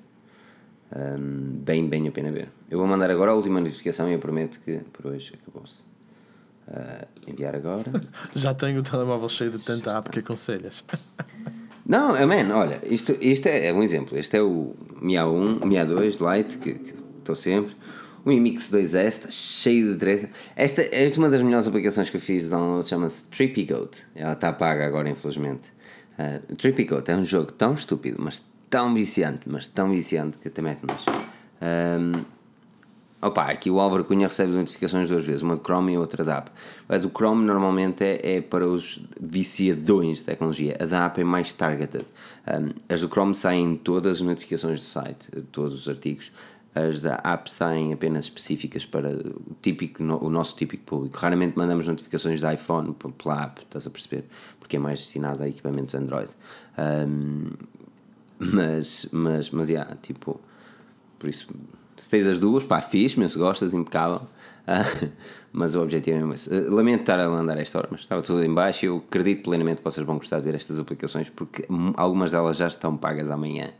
[0.91, 2.49] Ahm, bem, bem a pena ver.
[2.71, 5.83] Eu vou mandar agora a última notificação e eu prometo que por hoje acabou-se.
[6.67, 7.83] Ah, enviar agora.
[8.35, 10.83] Já tenho o telemóvel cheio de tanta app que aconselhas.
[11.85, 14.17] Não, é man, olha, isto, isto é, é um exemplo.
[14.17, 17.75] Este é o Mi A1, Mi A2 Lite, que estou sempre.
[18.25, 20.29] O Mi Mix 2S, está cheio de treta.
[20.55, 24.01] Esta, esta é uma das melhores aplicações que eu fiz de download, chama-se Trippy Goat.
[24.15, 25.73] Ela está paga agora, infelizmente.
[26.17, 30.47] Uh, Trippy Goat é um jogo tão estúpido, mas tão viciante, mas tão viciante que
[30.47, 31.05] até mete-nos.
[31.61, 32.23] Um,
[33.23, 36.39] Opa, aqui o Álvaro Cunha recebe notificações duas vezes, uma do Chrome e outra da
[36.39, 36.51] app.
[36.89, 41.23] A do Chrome normalmente é, é para os viciadões de tecnologia, a da app é
[41.23, 42.05] mais targeted.
[42.45, 46.33] Um, as do Chrome saem todas as notificações do site, de todos os artigos.
[46.75, 51.17] As da app saem apenas específicas para o, típico, o nosso típico público.
[51.17, 54.25] Raramente mandamos notificações da iPhone pela app, estás a perceber?
[54.59, 56.31] Porque é mais destinado a equipamentos Android.
[56.77, 57.51] Um,
[58.39, 60.39] mas, mas, mas, yeah, tipo,
[61.19, 61.47] por isso,
[61.97, 64.21] se tens as duas, pá, fixe, mas se gostas, impecável.
[64.67, 64.83] Ah,
[65.53, 66.53] mas o objetivo é mesmo esse.
[66.53, 69.43] Ah, Lamento estar a andar a esta hora, mas estava tudo em baixo eu acredito
[69.43, 73.29] plenamente que vocês vão gostar de ver estas aplicações porque algumas delas já estão pagas
[73.29, 73.71] amanhã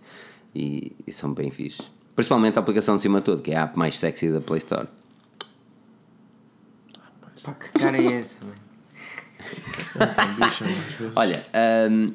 [0.53, 1.83] e, e são bem fixe.
[2.15, 4.59] Principalmente a aplicação de cima de tudo, que é a app mais sexy da Play
[4.59, 4.87] Store.
[7.43, 8.55] Pá, que cara é essa, mano?
[11.15, 11.45] Olha,
[11.91, 12.05] hum,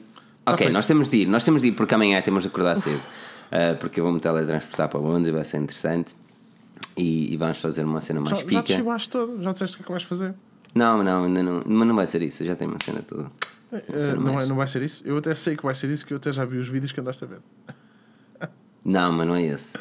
[0.47, 0.73] ok, feito.
[0.73, 3.01] nós temos de ir, nós temos de ir porque amanhã temos de acordar cedo.
[3.51, 6.15] Ah, porque eu vou-me teletransportar para Londres e vai ser interessante.
[6.95, 8.77] E, e vamos fazer uma cena mais já, já te pica.
[8.77, 10.35] chibaste todo, já disseste o que é que vais fazer.
[10.75, 11.63] Não, não, ainda não.
[11.65, 13.31] Mas não vai ser isso, eu já tenho uma cena toda.
[13.71, 14.45] Ser Eh, não, mais.
[14.45, 15.03] é, não vai ser isso?
[15.03, 17.01] Eu até sei que vai ser isso, que eu até já vi os vídeos que
[17.01, 17.39] andaste a ver.
[18.89, 19.77] Não, mas não é esse.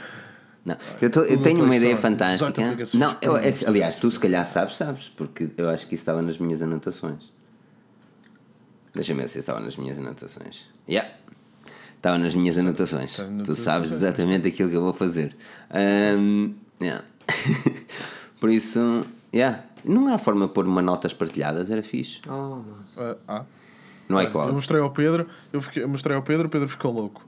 [0.65, 0.75] Não.
[1.01, 2.61] Eu, tô- eu tenho uma ideia Store, 18 fantástica.
[2.65, 6.01] aplicações Não, eu, é- aliás, tu se calhar sabes, sabes, porque eu acho que isso
[6.01, 7.31] estava nas minhas anotações.
[8.93, 10.65] Deixa-me ver se estava nas minhas anotações.
[10.89, 11.09] Yeah.
[11.95, 13.17] Estava nas minhas anotações.
[13.17, 15.35] Nas Tu sabes exatamente aquilo que eu vou fazer.
[15.69, 17.03] Ahm, yeah.
[18.39, 19.63] Por isso, yeah.
[19.85, 22.21] não há forma de pôr uma notas partilhadas, era fixe.
[22.27, 23.01] Oh, moço.
[23.01, 23.45] Ah, ah.
[24.09, 26.67] Não é Olha, Eu mostrei ao Pedro, eu, fiquei, eu mostrei ao Pedro, o Pedro
[26.67, 27.25] ficou louco.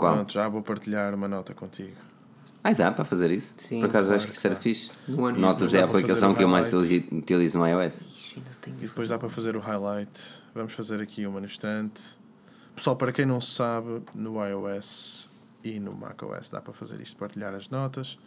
[0.00, 0.14] Qual?
[0.14, 1.96] Pronto, já vou partilhar uma nota contigo.
[2.64, 3.54] Ai, dá para fazer isso?
[3.56, 4.90] Sim, Por acaso claro acho que isso era fixe.
[5.08, 8.02] No ano- Notas é a aplicação que eu mais utilizo no iOS.
[8.02, 10.10] Ixi, ainda tenho E depois dá para fazer o highlight.
[10.54, 12.02] Vamos fazer aqui uma no instante.
[12.76, 15.30] Pessoal, para quem não sabe, no iOS
[15.64, 18.18] e no macOS dá para fazer isto, partilhar as notas.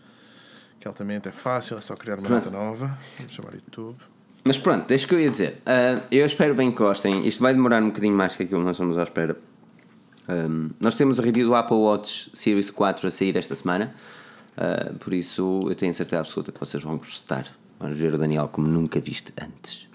[0.79, 2.45] Que altamente é fácil, é só criar uma Pronto.
[2.51, 2.97] nota nova.
[3.17, 3.97] Vamos chamar YouTube.
[4.43, 5.61] Mas pronto, deixa que eu ia dizer.
[5.65, 7.25] Ah, eu espero bem que gostem.
[7.27, 9.37] Isto vai demorar um bocadinho mais que aquilo que nós estamos à espera.
[10.27, 13.93] Ahm, nós temos a review do Apple Watch Series 4 a sair esta semana.
[14.57, 17.45] Ah, por isso eu tenho certeza absoluta que vocês vão gostar.
[17.79, 19.87] Vamos ver o Daniel como nunca viste antes.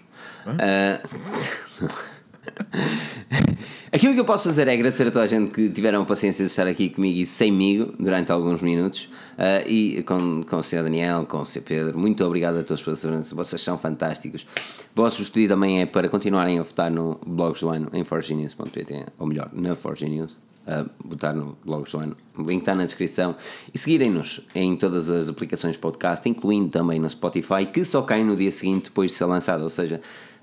[0.46, 1.00] Ah,
[3.90, 6.44] Aquilo que eu posso fazer é agradecer a toda a gente que tiveram a paciência
[6.44, 9.08] de estar aqui comigo e semigo durante alguns minutos.
[9.38, 10.82] Ah, e com, com o Sr.
[10.82, 11.62] Daniel, com o Sr.
[11.62, 13.34] Pedro, muito obrigado a todos pela segurança.
[13.34, 14.46] Vocês são fantásticos.
[14.94, 19.06] O vosso pedido também é para continuarem a votar no Blogs do Ano em forgenius.pt,
[19.18, 20.36] ou melhor, na Forgenius.
[20.66, 23.34] Uh, botar no Blogs do Ano, o link está na descrição
[23.72, 28.36] e seguirem-nos em todas as aplicações podcast, incluindo também no Spotify, que só cai no
[28.36, 29.98] dia seguinte depois de ser lançado, ou seja,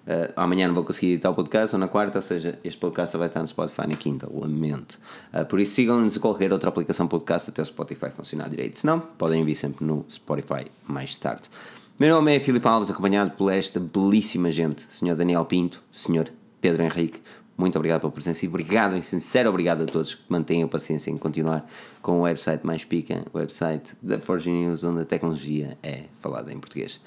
[0.05, 3.11] Uh, amanhã não vou conseguir editar o podcast, ou na quarta, ou seja, este podcast
[3.11, 4.99] só vai estar no Spotify na quinta, lamento.
[5.33, 8.77] Uh, por isso sigam-nos a qualquer outra aplicação podcast até o Spotify funcionar direito.
[8.77, 11.49] Se não, podem vir sempre no Spotify mais tarde.
[11.97, 15.15] Meu nome é Filipe Alves, acompanhado por esta belíssima gente, Sr.
[15.15, 16.29] Daniel Pinto, Sr.
[16.61, 17.21] Pedro Henrique.
[17.57, 21.09] Muito obrigado pela presença e obrigado, em sincero obrigado a todos que mantenham a paciência
[21.09, 21.65] em continuar
[22.01, 26.51] com o website mais pica, o website da Forge News, onde a tecnologia é falada
[26.51, 26.99] em português.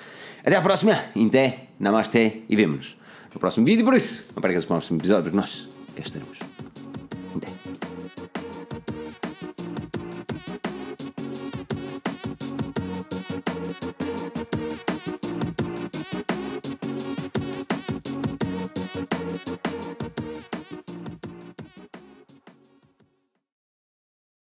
[0.42, 2.96] Até à próxima, Inté, Namasté e vemo-nos
[3.32, 3.84] no próximo vídeo.
[3.84, 6.47] Por isso, não percas o próximo episódio, porque nós cá estaremos.